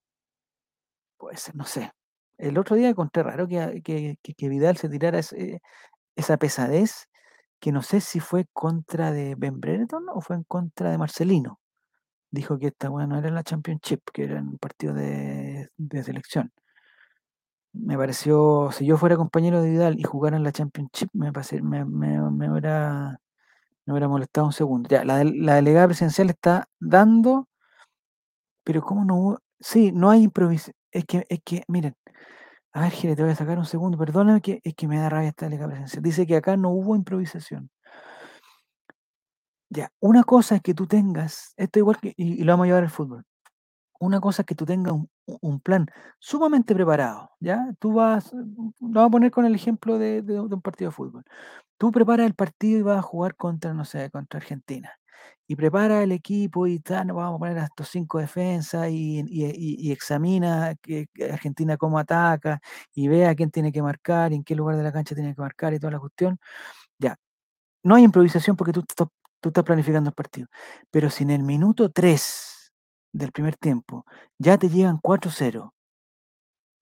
Puede 1.19 1.37
ser, 1.37 1.55
no 1.57 1.65
sé. 1.65 1.93
El 2.39 2.57
otro 2.59 2.77
día 2.77 2.89
encontré 2.89 3.23
raro 3.23 3.47
que, 3.47 3.83
que, 3.83 4.49
Vidal 4.49 4.77
se 4.79 4.89
tirara 4.89 5.19
ese- 5.19 5.61
esa 6.17 6.37
pesadez, 6.39 7.09
que 7.61 7.73
no 7.73 7.83
sé 7.83 8.01
si 8.03 8.21
fue 8.21 8.47
contra 8.53 9.13
de 9.13 9.35
Ben 9.37 9.61
Brereton 9.61 10.07
o 10.15 10.21
fue 10.23 10.37
en 10.37 10.45
contra 10.45 10.91
de 10.93 10.99
Marcelino. 10.99 11.61
Dijo 12.33 12.59
que 12.59 12.69
esta 12.69 12.89
bueno, 12.89 13.15
no 13.15 13.19
era 13.19 13.31
la 13.31 13.43
Championship, 13.45 14.01
que 14.13 14.25
era 14.25 14.41
un 14.41 14.59
partido 14.59 14.95
de, 14.95 15.69
de 15.77 16.03
selección. 16.05 16.53
Me 17.73 17.97
pareció, 17.97 18.71
si 18.73 18.85
yo 18.85 18.97
fuera 18.97 19.17
compañero 19.17 19.63
de 19.63 19.71
Vidal 19.71 19.99
y 19.99 20.03
jugara 20.03 20.37
en 20.37 20.43
la 20.43 20.51
Championship, 20.53 21.09
me, 21.13 21.33
pase- 21.33 21.63
me, 21.63 21.85
me, 21.85 22.19
me 22.31 22.51
hubiera, 22.51 23.21
me 23.87 23.93
hubiera 23.95 24.09
molestado 24.09 24.47
un 24.49 24.53
segundo. 24.55 24.89
Ya, 24.91 25.05
la, 25.05 25.25
la 25.25 25.57
delegada 25.57 25.89
presidencial 25.89 26.31
está 26.31 26.69
dando, 26.81 27.49
pero 28.65 28.83
¿cómo 28.83 29.05
no 29.05 29.17
hubo? 29.17 29.39
Sí, 29.61 29.93
no 29.93 30.11
hay 30.11 30.23
improvisación. 30.25 30.75
Es 30.93 31.05
que, 31.05 31.25
es 31.29 31.41
que, 31.45 31.63
miren, 31.69 31.95
a 32.73 32.83
ver, 32.83 32.93
Jere, 32.93 33.17
te 33.17 33.23
voy 33.23 33.33
a 33.33 33.37
sacar 33.37 33.59
un 33.59 33.67
segundo, 33.67 33.99
perdóname 33.99 34.41
que 34.43 34.61
es 34.65 34.75
que 34.75 34.89
me 34.89 34.99
da 34.99 35.09
rabia 35.11 35.31
esta 35.31 35.47
delegada 35.47 35.69
presidencial. 35.71 36.03
Dice 36.05 36.27
que 36.27 36.37
acá 36.37 36.57
no 36.57 36.71
hubo 36.71 36.97
improvisación. 36.97 37.71
Ya, 39.71 39.93
una 40.01 40.25
cosa 40.25 40.57
es 40.57 40.63
que 40.63 40.75
tú 40.75 40.87
tengas, 40.87 41.53
esto 41.57 41.79
igual 41.79 41.99
que, 42.01 42.13
y, 42.17 42.41
y 42.41 42.45
lo 42.45 42.53
vamos 42.53 42.65
a 42.65 42.67
llevar 42.69 42.83
al 42.85 42.91
fútbol. 42.91 43.25
Una 44.01 44.21
cosa 44.21 44.43
es 44.43 44.47
que 44.47 44.55
tú 44.57 44.67
tengas 44.67 44.93
un, 44.95 45.11
un 45.43 45.61
plan 45.61 45.87
sumamente 46.21 46.75
preparado, 46.75 47.31
¿ya? 47.41 47.73
Tú 47.81 47.95
vas, 47.95 48.33
lo 48.35 48.43
vamos 48.81 49.09
a 49.09 49.11
poner 49.13 49.31
con 49.33 49.47
el 49.47 49.55
ejemplo 49.55 49.99
de, 49.99 50.23
de- 50.23 50.35
de 50.35 50.41
un 50.41 50.63
partido 50.63 50.91
de 50.91 50.97
fútbol. 50.97 51.25
Tú 51.79 51.93
preparas 51.93 52.27
el 52.27 52.35
partido 52.35 52.81
y 52.81 52.83
vas 52.83 52.99
a 52.99 53.03
jugar 53.03 53.37
contra, 53.37 53.75
no 53.75 53.85
sé, 53.87 54.11
contra 54.11 54.39
Argentina. 54.41 54.93
Y 55.49 55.57
prepara 55.57 56.03
el 56.05 56.13
equipo 56.13 56.67
y 56.69 56.81
tal, 56.81 57.09
vamos 57.13 57.37
a 57.37 57.41
poner 57.41 57.59
a 57.61 57.65
estos 57.67 57.89
cinco 57.91 58.19
defensas 58.21 58.91
y, 58.91 59.21
y- 59.29 59.47
y- 59.47 59.77
y 59.89 59.93
examina 59.93 60.75
que, 60.83 61.09
Argentina 61.33 61.77
cómo 61.79 61.99
ataca 61.99 62.61
y 62.95 63.09
ve 63.09 63.27
a 63.27 63.35
quién 63.37 63.51
tiene 63.51 63.73
que 63.73 63.83
marcar 63.83 64.33
y 64.33 64.37
en 64.37 64.45
qué 64.45 64.55
lugar 64.57 64.77
de 64.77 64.85
la 64.85 64.93
cancha 64.93 65.15
tiene 65.17 65.35
que 65.35 65.41
marcar 65.43 65.75
y 65.75 65.81
toda 65.81 65.93
la 65.93 66.01
cuestión. 66.01 66.39
Ya, 66.99 67.17
no 67.85 67.95
hay 67.95 68.05
improvisación 68.05 68.57
porque 68.57 68.73
tú, 68.73 68.81
estás- 68.89 69.09
tú 69.41 69.51
estás 69.51 69.65
planificando 69.65 70.11
el 70.11 70.15
partido. 70.15 70.49
Pero 70.91 71.11
si 71.11 71.25
en 71.25 71.31
el 71.31 71.43
minuto 71.43 71.91
3 71.91 72.73
del 73.13 73.33
primer 73.33 73.57
tiempo 73.57 74.05
ya 74.39 74.59
te 74.59 74.69
llegan 74.69 74.99
4-0, 74.99 75.73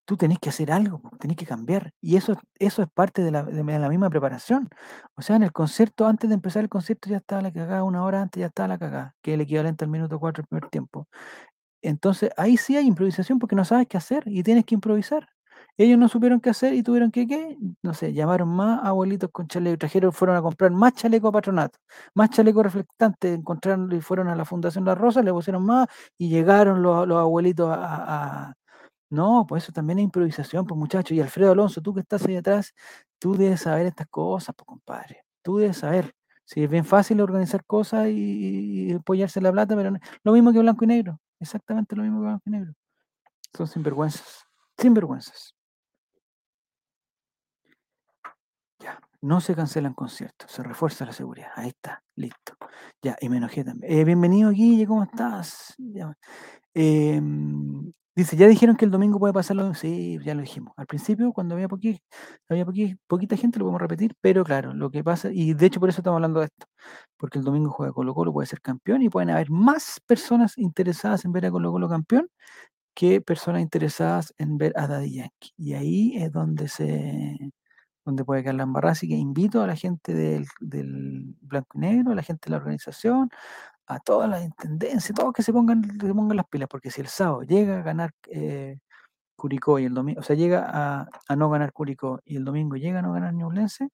tú 0.05 0.17
tenés 0.17 0.39
que 0.39 0.49
hacer 0.49 0.73
algo, 0.73 1.03
tenés 1.21 1.37
que 1.37 1.45
cambiar. 1.47 1.93
Y 2.01 2.17
eso, 2.17 2.41
eso 2.59 2.83
es 2.83 2.89
parte 2.89 3.23
de 3.23 3.31
la, 3.31 3.43
de 3.43 3.63
la 3.63 3.89
misma 3.91 4.09
preparación. 4.09 4.69
O 5.17 5.23
sea, 5.23 5.37
en 5.37 5.43
el 5.43 5.53
concierto, 5.53 6.07
antes 6.07 6.31
de 6.31 6.35
empezar 6.35 6.63
el 6.63 6.71
concierto, 6.71 7.11
ya 7.11 7.19
estaba 7.19 7.43
la 7.43 7.53
cagada, 7.53 7.85
una 7.85 8.03
hora 8.05 8.23
antes 8.23 8.41
ya 8.41 8.47
estaba 8.47 8.69
la 8.69 8.79
cagada, 8.79 9.17
que 9.23 9.33
es 9.33 9.35
el 9.35 9.43
equivalente 9.43 9.85
al 9.85 9.91
minuto 9.91 10.19
4 10.19 10.43
del 10.43 10.49
primer 10.49 10.71
tiempo. 10.71 11.09
Entonces, 11.83 12.31
ahí 12.37 12.57
sí 12.57 12.77
hay 12.77 12.87
improvisación 12.87 13.39
porque 13.39 13.57
no 13.57 13.65
sabes 13.65 13.87
qué 13.89 13.99
hacer 13.99 14.25
y 14.27 14.43
tienes 14.43 14.65
que 14.65 14.75
improvisar. 14.77 15.29
Ellos 15.79 15.97
no 15.99 16.09
supieron 16.09 16.41
qué 16.41 16.51
hacer 16.51 16.75
y 16.75 16.83
tuvieron 16.83 17.13
que, 17.13 17.27
¿qué? 17.27 17.57
No 17.83 17.95
sé, 17.95 18.13
llamaron 18.13 18.49
más 18.49 18.85
abuelitos 18.85 19.31
con 19.31 19.47
chaleco, 19.47 19.79
trajeron, 19.79 20.13
fueron 20.13 20.37
a 20.37 20.43
comprar 20.43 20.73
más 20.73 20.95
chaleco 20.95 21.31
patronato, 21.31 21.79
más 22.15 22.31
chaleco 22.31 22.63
reflectante, 22.65 23.33
encontraron 23.33 23.91
y 23.93 24.01
fueron 24.01 24.29
a 24.29 24.35
la 24.35 24.45
Fundación 24.45 24.85
La 24.85 24.97
Rosa, 24.97 25.23
le 25.23 25.33
pusieron 25.33 25.65
más 25.65 25.87
y 26.19 26.29
llegaron 26.31 26.83
los, 26.83 27.07
los 27.07 27.19
abuelitos 27.19 27.69
a, 27.73 28.55
No, 29.11 29.47
pues 29.49 29.65
eso 29.65 29.73
también 29.73 29.99
es 30.01 30.05
improvisación, 30.05 30.67
pues 30.67 30.79
muchachos. 30.79 31.13
Y 31.13 31.21
Alfredo 31.21 31.53
Alonso, 31.53 31.81
tú 31.83 31.95
que 31.95 32.01
estás 32.01 32.27
ahí 32.27 32.37
atrás, 32.37 32.75
tú 33.19 33.35
debes 33.37 33.63
saber 33.63 33.87
estas 33.87 34.09
cosas, 34.09 34.55
pues 34.57 34.67
compadre. 34.67 35.25
Tú 35.43 35.59
debes 35.59 35.79
saber. 35.79 36.15
Sí, 36.45 36.65
es 36.65 36.71
bien 36.71 36.85
fácil 36.85 37.21
organizar 37.21 37.65
cosas 37.65 38.09
y, 38.09 38.91
y 38.91 38.93
apoyarse 38.95 39.41
la 39.41 39.53
plata, 39.53 39.77
pero 39.77 39.93
lo 40.25 40.33
mismo 40.33 40.53
que 40.53 40.61
blanco 40.61 40.85
y 40.85 40.89
negro. 40.89 41.21
Exactamente 41.41 41.97
lo 41.97 42.03
mismo 42.03 42.21
que 42.21 42.27
blanco 42.27 42.43
y 42.47 42.51
negro. 42.51 42.73
Son 43.55 43.67
sinvergüenzas. 43.67 44.47
Sinvergüenzas. 44.79 45.58
No 49.23 49.41
se 49.41 49.57
cancelan 49.57 49.95
conciertos, 49.95 50.51
se 50.53 50.63
refuerza 50.63 51.05
la 51.05 51.13
seguridad. 51.13 51.49
Ahí 51.57 51.69
está, 51.71 52.03
listo. 52.15 52.55
Ya, 53.03 53.17
y 53.21 53.29
me 53.29 53.39
enojé 53.39 53.65
también. 53.65 53.93
Eh, 53.93 54.05
bienvenido, 54.05 54.51
Guille, 54.53 54.87
¿cómo 54.87 55.03
estás? 55.03 55.75
Em, 56.75 57.93
dice, 58.15 58.37
ya 58.37 58.47
dijeron 58.47 58.77
que 58.77 58.85
el 58.85 58.91
domingo 58.93 59.19
puede 59.19 59.33
pasarlo. 59.33 59.75
Sí, 59.75 60.19
ya 60.25 60.35
lo 60.35 60.43
dijimos. 60.43 60.73
Al 60.77 60.87
principio, 60.87 61.33
cuando 61.33 61.55
había, 61.55 61.69
poqui- 61.69 62.01
había 62.49 62.65
poqui- 62.67 62.99
poquita 63.09 63.37
gente, 63.37 63.59
lo 63.59 63.65
podemos 63.67 63.81
repetir, 63.83 64.15
pero 64.21 64.45
claro, 64.45 64.73
lo 64.75 64.91
que 64.91 65.03
pasa, 65.05 65.31
y 65.33 65.55
de 65.55 65.67
hecho 65.67 65.81
por 65.81 65.89
eso 65.89 66.01
estamos 66.01 66.17
hablando 66.19 66.41
de 66.41 66.47
esto, 66.47 66.67
porque 67.17 67.39
el 67.39 67.45
domingo 67.45 67.71
juega 67.71 67.93
Colo 67.93 68.15
Colo, 68.15 68.33
puede 68.33 68.47
ser 68.47 68.61
campeón 68.61 69.03
y 69.03 69.09
pueden 69.11 69.31
haber 69.31 69.51
más 69.51 70.01
personas 70.07 70.57
interesadas 70.59 71.25
en 71.25 71.33
ver 71.33 71.47
a 71.47 71.51
Colo 71.51 71.73
Colo 71.73 71.89
campeón 71.89 72.29
que 72.95 73.21
personas 73.23 73.63
interesadas 73.63 74.35
en 74.39 74.59
ver 74.59 74.73
a 74.77 74.87
Daddy 74.89 75.15
Yankee. 75.17 75.53
Y 75.59 75.75
ahí 75.75 76.17
es 76.19 76.33
donde 76.33 76.69
se 76.69 77.39
donde 78.09 78.25
puede 78.25 78.43
quedar 78.43 78.55
la 78.57 78.63
embarrada. 78.63 78.93
Así 78.93 79.07
que 79.07 79.15
invito 79.15 79.63
a 79.63 79.67
la 79.67 79.77
gente 79.77 80.15
del, 80.15 80.47
del 80.61 81.37
Blanco 81.43 81.77
y 81.77 81.81
Negro, 81.81 82.13
a 82.13 82.15
la 82.15 82.23
gente 82.23 82.47
de 82.47 82.51
la 82.53 82.57
organización, 82.57 83.31
a 83.87 84.01
todas 84.01 84.31
las 84.31 84.43
intendencias, 84.45 85.15
todos 85.15 85.33
que 85.33 85.43
se 85.43 85.53
pongan, 85.53 85.83
se 86.01 86.15
pongan 86.15 86.37
las 86.37 86.47
pilas, 86.49 86.69
porque 86.71 86.91
si 86.91 87.01
el 87.03 87.09
sábado 87.09 87.43
llega 87.43 87.79
a 87.79 87.83
ganar 87.83 88.13
eh, 88.31 88.79
Curicó 89.37 89.79
y 89.79 89.85
el 89.87 89.95
domingo, 89.95 90.21
o 90.21 90.23
sea, 90.23 90.37
llega 90.37 90.65
a, 90.69 91.09
a 91.29 91.37
no 91.37 91.51
ganar 91.51 91.73
Curicó 91.73 92.21
y 92.25 92.37
el 92.37 92.45
domingo 92.45 92.77
llega 92.77 93.01
a 93.01 93.03
no 93.03 93.13
ganar 93.13 93.35
Ñublense, 93.35 93.91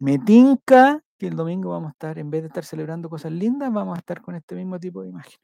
me 0.00 0.18
tinca 0.18 1.02
que 1.18 1.28
el 1.28 1.36
domingo 1.36 1.70
vamos 1.70 1.90
a 1.90 1.92
estar, 1.92 2.18
en 2.18 2.30
vez 2.30 2.42
de 2.42 2.48
estar 2.48 2.64
celebrando 2.64 3.10
cosas 3.10 3.32
lindas, 3.32 3.72
vamos 3.72 3.96
a 3.96 4.00
estar 4.00 4.22
con 4.22 4.36
este 4.36 4.54
mismo 4.56 4.78
tipo 4.80 5.02
de 5.02 5.10
imagen. 5.10 5.38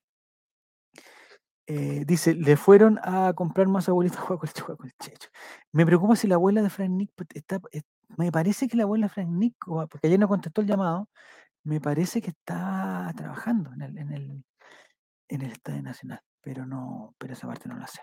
Eh, 1.70 2.04
dice, 2.06 2.34
le 2.34 2.56
fueron 2.56 2.98
a 3.02 3.34
comprar 3.34 3.68
más 3.68 3.88
el 3.88 3.94
el 4.84 4.92
checho. 4.98 5.28
Me 5.72 5.84
preocupa 5.86 6.16
si 6.16 6.26
la 6.26 6.36
abuela 6.36 6.62
de 6.62 6.70
Frank 6.70 6.90
Nick 6.90 7.10
pues, 7.14 7.28
está, 7.34 7.60
es- 7.72 7.84
me 8.16 8.32
parece 8.32 8.68
que 8.68 8.76
la 8.78 8.84
abuela 8.84 9.06
de 9.06 9.10
Frank 9.12 9.28
Nick, 9.28 9.54
porque 9.90 10.06
ayer 10.06 10.18
no 10.18 10.28
contestó 10.28 10.62
el 10.62 10.66
llamado, 10.66 11.08
me 11.64 11.80
parece 11.80 12.22
que 12.22 12.30
está 12.30 13.12
trabajando 13.16 13.72
en 13.74 13.82
el, 13.82 13.98
en 13.98 14.12
el, 14.12 14.44
en 15.28 15.42
el 15.42 15.52
Estadio 15.52 15.82
Nacional, 15.82 16.20
pero 16.42 16.66
no, 16.66 17.14
pero 17.18 17.34
esa 17.34 17.46
parte 17.48 17.68
no 17.68 17.76
la 17.78 17.86
sé. 17.86 18.00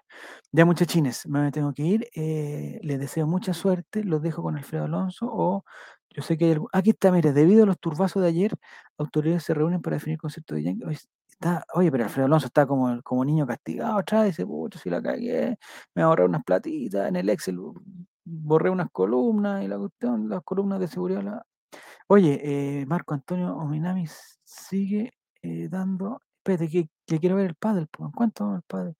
Ya 0.52 0.66
muchachines, 0.66 1.28
me 1.28 1.52
tengo 1.52 1.74
que 1.74 1.84
ir. 1.84 2.10
eh, 2.16 2.80
les 2.84 3.00
deseo 3.00 3.28
mucha 3.28 3.54
suerte, 3.54 4.04
los 4.04 4.22
dejo 4.24 4.44
con 4.44 4.58
Alfredo 4.58 4.86
Alonso 4.86 5.28
o 5.32 5.66
yo 6.12 6.22
sé 6.24 6.38
que 6.38 6.46
hay. 6.54 6.58
Aquí 6.74 6.92
está, 6.92 7.12
mire, 7.12 7.34
debido 7.34 7.64
a 7.64 7.68
los 7.68 7.80
turbazos 7.80 8.22
de 8.24 8.30
ayer, 8.30 8.54
autoridades 8.98 9.44
se 9.44 9.54
reúnen 9.56 9.82
para 9.82 9.96
definir 9.98 10.20
concepto 10.20 10.56
de 10.56 10.64
Yankee. 10.64 10.86
Oye, 11.74 11.92
pero 11.92 12.06
Alfredo 12.06 12.26
Alonso 12.26 12.48
está 12.48 12.66
como, 12.66 13.02
como 13.04 13.24
niño 13.26 13.46
castigado 13.46 13.98
atrás, 14.00 14.26
dice, 14.26 14.46
pucha, 14.46 14.80
si 14.80 14.90
la 14.90 15.02
cagué, 15.02 15.58
me 15.94 16.02
voy 16.02 16.04
a 16.04 16.06
ahorrar 16.06 16.28
unas 16.30 16.44
platitas, 16.44 17.08
en 17.08 17.16
el 17.18 17.30
Excel 17.30 17.60
borré 18.26 18.70
unas 18.70 18.90
columnas 18.92 19.64
y 19.64 19.68
la 19.68 19.78
cuestión, 19.78 20.30
las 20.30 20.42
columnas 20.44 20.80
de 20.80 20.88
seguridad. 20.88 21.44
Oye, 22.08 22.82
eh, 22.82 22.86
Marco 22.86 23.14
Antonio 23.14 23.56
Ominami 23.56 24.06
sigue 24.44 25.12
eh, 25.42 25.68
dando. 25.70 26.22
Espérate, 26.38 26.70
que, 26.70 27.20
quiero 27.20 27.36
ver 27.38 27.48
el 27.48 27.56
po, 27.56 28.06
¿En 28.06 28.12
cuánto 28.12 28.56
el 28.56 28.62
pádel? 28.64 28.96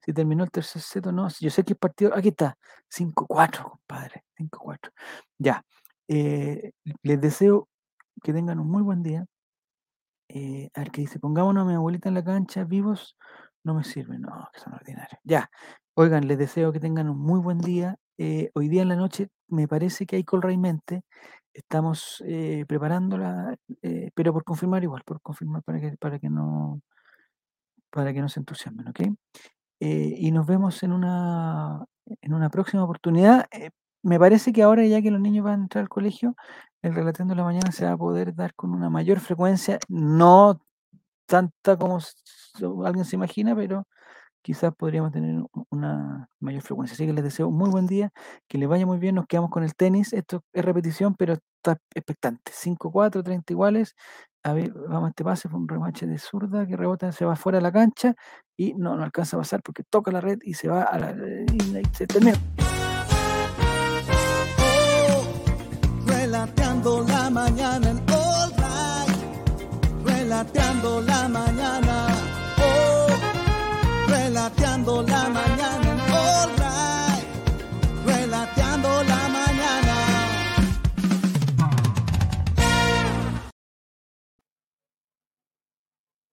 Si 0.00 0.12
terminó 0.12 0.44
el 0.44 0.50
tercer 0.50 0.82
set 0.82 1.06
no. 1.06 1.28
Yo 1.40 1.50
sé 1.50 1.64
que 1.64 1.74
el 1.74 1.78
partido. 1.78 2.14
Aquí 2.14 2.28
está. 2.28 2.56
5-4, 2.90 3.62
compadre. 3.70 4.24
5-4. 4.36 4.92
Ya. 5.38 5.64
eh, 6.08 6.72
les 7.02 7.20
deseo 7.20 7.68
que 8.22 8.32
tengan 8.32 8.60
un 8.60 8.70
muy 8.70 8.82
buen 8.82 9.02
día. 9.02 9.26
Eh, 10.28 10.70
a 10.74 10.80
ver 10.80 10.90
qué 10.90 11.00
dice, 11.02 11.18
pongámonos 11.18 11.62
a 11.64 11.66
mi 11.66 11.74
abuelita 11.74 12.08
en 12.08 12.14
la 12.14 12.24
cancha, 12.24 12.64
vivos, 12.64 13.16
no 13.64 13.74
me 13.74 13.84
sirve. 13.84 14.18
No, 14.18 14.48
que 14.52 14.60
son 14.60 14.74
ordinarios. 14.74 15.18
Ya. 15.24 15.50
Oigan, 15.94 16.28
les 16.28 16.38
deseo 16.38 16.72
que 16.72 16.80
tengan 16.80 17.08
un 17.08 17.18
muy 17.18 17.40
buen 17.40 17.58
día. 17.58 17.96
Eh, 18.18 18.50
hoy 18.54 18.68
día 18.68 18.82
en 18.82 18.88
la 18.88 18.96
noche 18.96 19.28
me 19.48 19.68
parece 19.68 20.06
que 20.06 20.16
hay 20.16 20.24
Colraimente. 20.24 21.02
Estamos 21.52 22.22
eh, 22.26 22.64
preparándola, 22.68 23.56
eh, 23.82 24.10
pero 24.14 24.32
por 24.32 24.44
confirmar 24.44 24.82
igual, 24.84 25.02
por 25.04 25.20
confirmar 25.20 25.62
para 25.64 25.80
que, 25.80 25.96
para 25.96 26.18
que 26.18 26.30
no 26.30 26.80
para 27.90 28.12
que 28.12 28.20
no 28.20 28.28
se 28.28 28.40
entusiasmen, 28.40 28.88
¿ok? 28.88 29.00
Y 29.80 30.30
nos 30.32 30.46
vemos 30.46 30.82
en 30.82 30.92
una, 30.92 31.84
en 32.20 32.34
una 32.34 32.50
próxima 32.50 32.84
oportunidad. 32.84 33.46
Me 34.02 34.18
parece 34.18 34.52
que 34.52 34.62
ahora 34.62 34.84
ya 34.86 35.02
que 35.02 35.10
los 35.10 35.20
niños 35.20 35.44
van 35.44 35.60
a 35.60 35.62
entrar 35.64 35.82
al 35.82 35.88
colegio, 35.88 36.36
el 36.82 36.94
Relatando 36.94 37.34
la 37.34 37.44
Mañana 37.44 37.72
se 37.72 37.84
va 37.84 37.92
a 37.92 37.96
poder 37.96 38.34
dar 38.34 38.54
con 38.54 38.72
una 38.72 38.90
mayor 38.90 39.20
frecuencia, 39.20 39.78
no 39.88 40.60
tanta 41.26 41.76
como 41.76 41.98
alguien 42.84 43.04
se 43.04 43.16
imagina, 43.16 43.54
pero 43.54 43.86
quizás 44.42 44.74
podríamos 44.74 45.12
tener 45.12 45.44
una 45.70 46.28
mayor 46.40 46.62
frecuencia. 46.62 46.94
Así 46.94 47.06
que 47.06 47.12
les 47.12 47.24
deseo 47.24 47.48
un 47.48 47.56
muy 47.56 47.70
buen 47.70 47.86
día, 47.86 48.10
que 48.48 48.58
les 48.58 48.68
vaya 48.68 48.86
muy 48.86 48.98
bien, 48.98 49.14
nos 49.16 49.26
quedamos 49.26 49.50
con 49.50 49.64
el 49.64 49.74
tenis, 49.74 50.12
esto 50.12 50.42
es 50.52 50.64
repetición, 50.64 51.14
pero 51.16 51.34
está 51.34 51.78
expectante. 51.94 52.52
5-4, 52.52 53.22
30 53.22 53.52
iguales, 53.52 53.94
a 54.44 54.52
ver, 54.54 54.72
vamos 54.72 55.06
a 55.06 55.08
este 55.10 55.24
pase, 55.24 55.48
fue 55.48 55.60
un 55.60 55.68
remache 55.68 56.06
de 56.06 56.18
zurda 56.18 56.66
que 56.66 56.76
rebota, 56.76 57.12
se 57.12 57.24
va 57.24 57.36
fuera 57.36 57.58
de 57.58 57.62
la 57.62 57.72
cancha 57.72 58.14
y 58.56 58.74
no, 58.74 58.96
no 58.96 59.02
alcanza 59.02 59.36
a 59.36 59.40
pasar 59.40 59.62
porque 59.62 59.82
toca 59.84 60.10
la 60.10 60.20
red 60.20 60.38
y 60.42 60.54
se 60.54 60.68
va 60.68 60.82
a 60.84 60.98
la... 60.98 61.10
y 61.12 61.84
se 61.92 62.06
termina. 62.06 62.38
Relateando 66.28 67.04
la 67.08 67.30
mañana 67.30 67.88
en 67.88 67.98
All 68.12 68.52
Right. 68.58 70.04
Relateando 70.04 71.00
la 71.00 71.26
mañana. 71.26 72.06
Oh, 72.58 73.06
relateando 74.08 75.02
la 75.04 75.28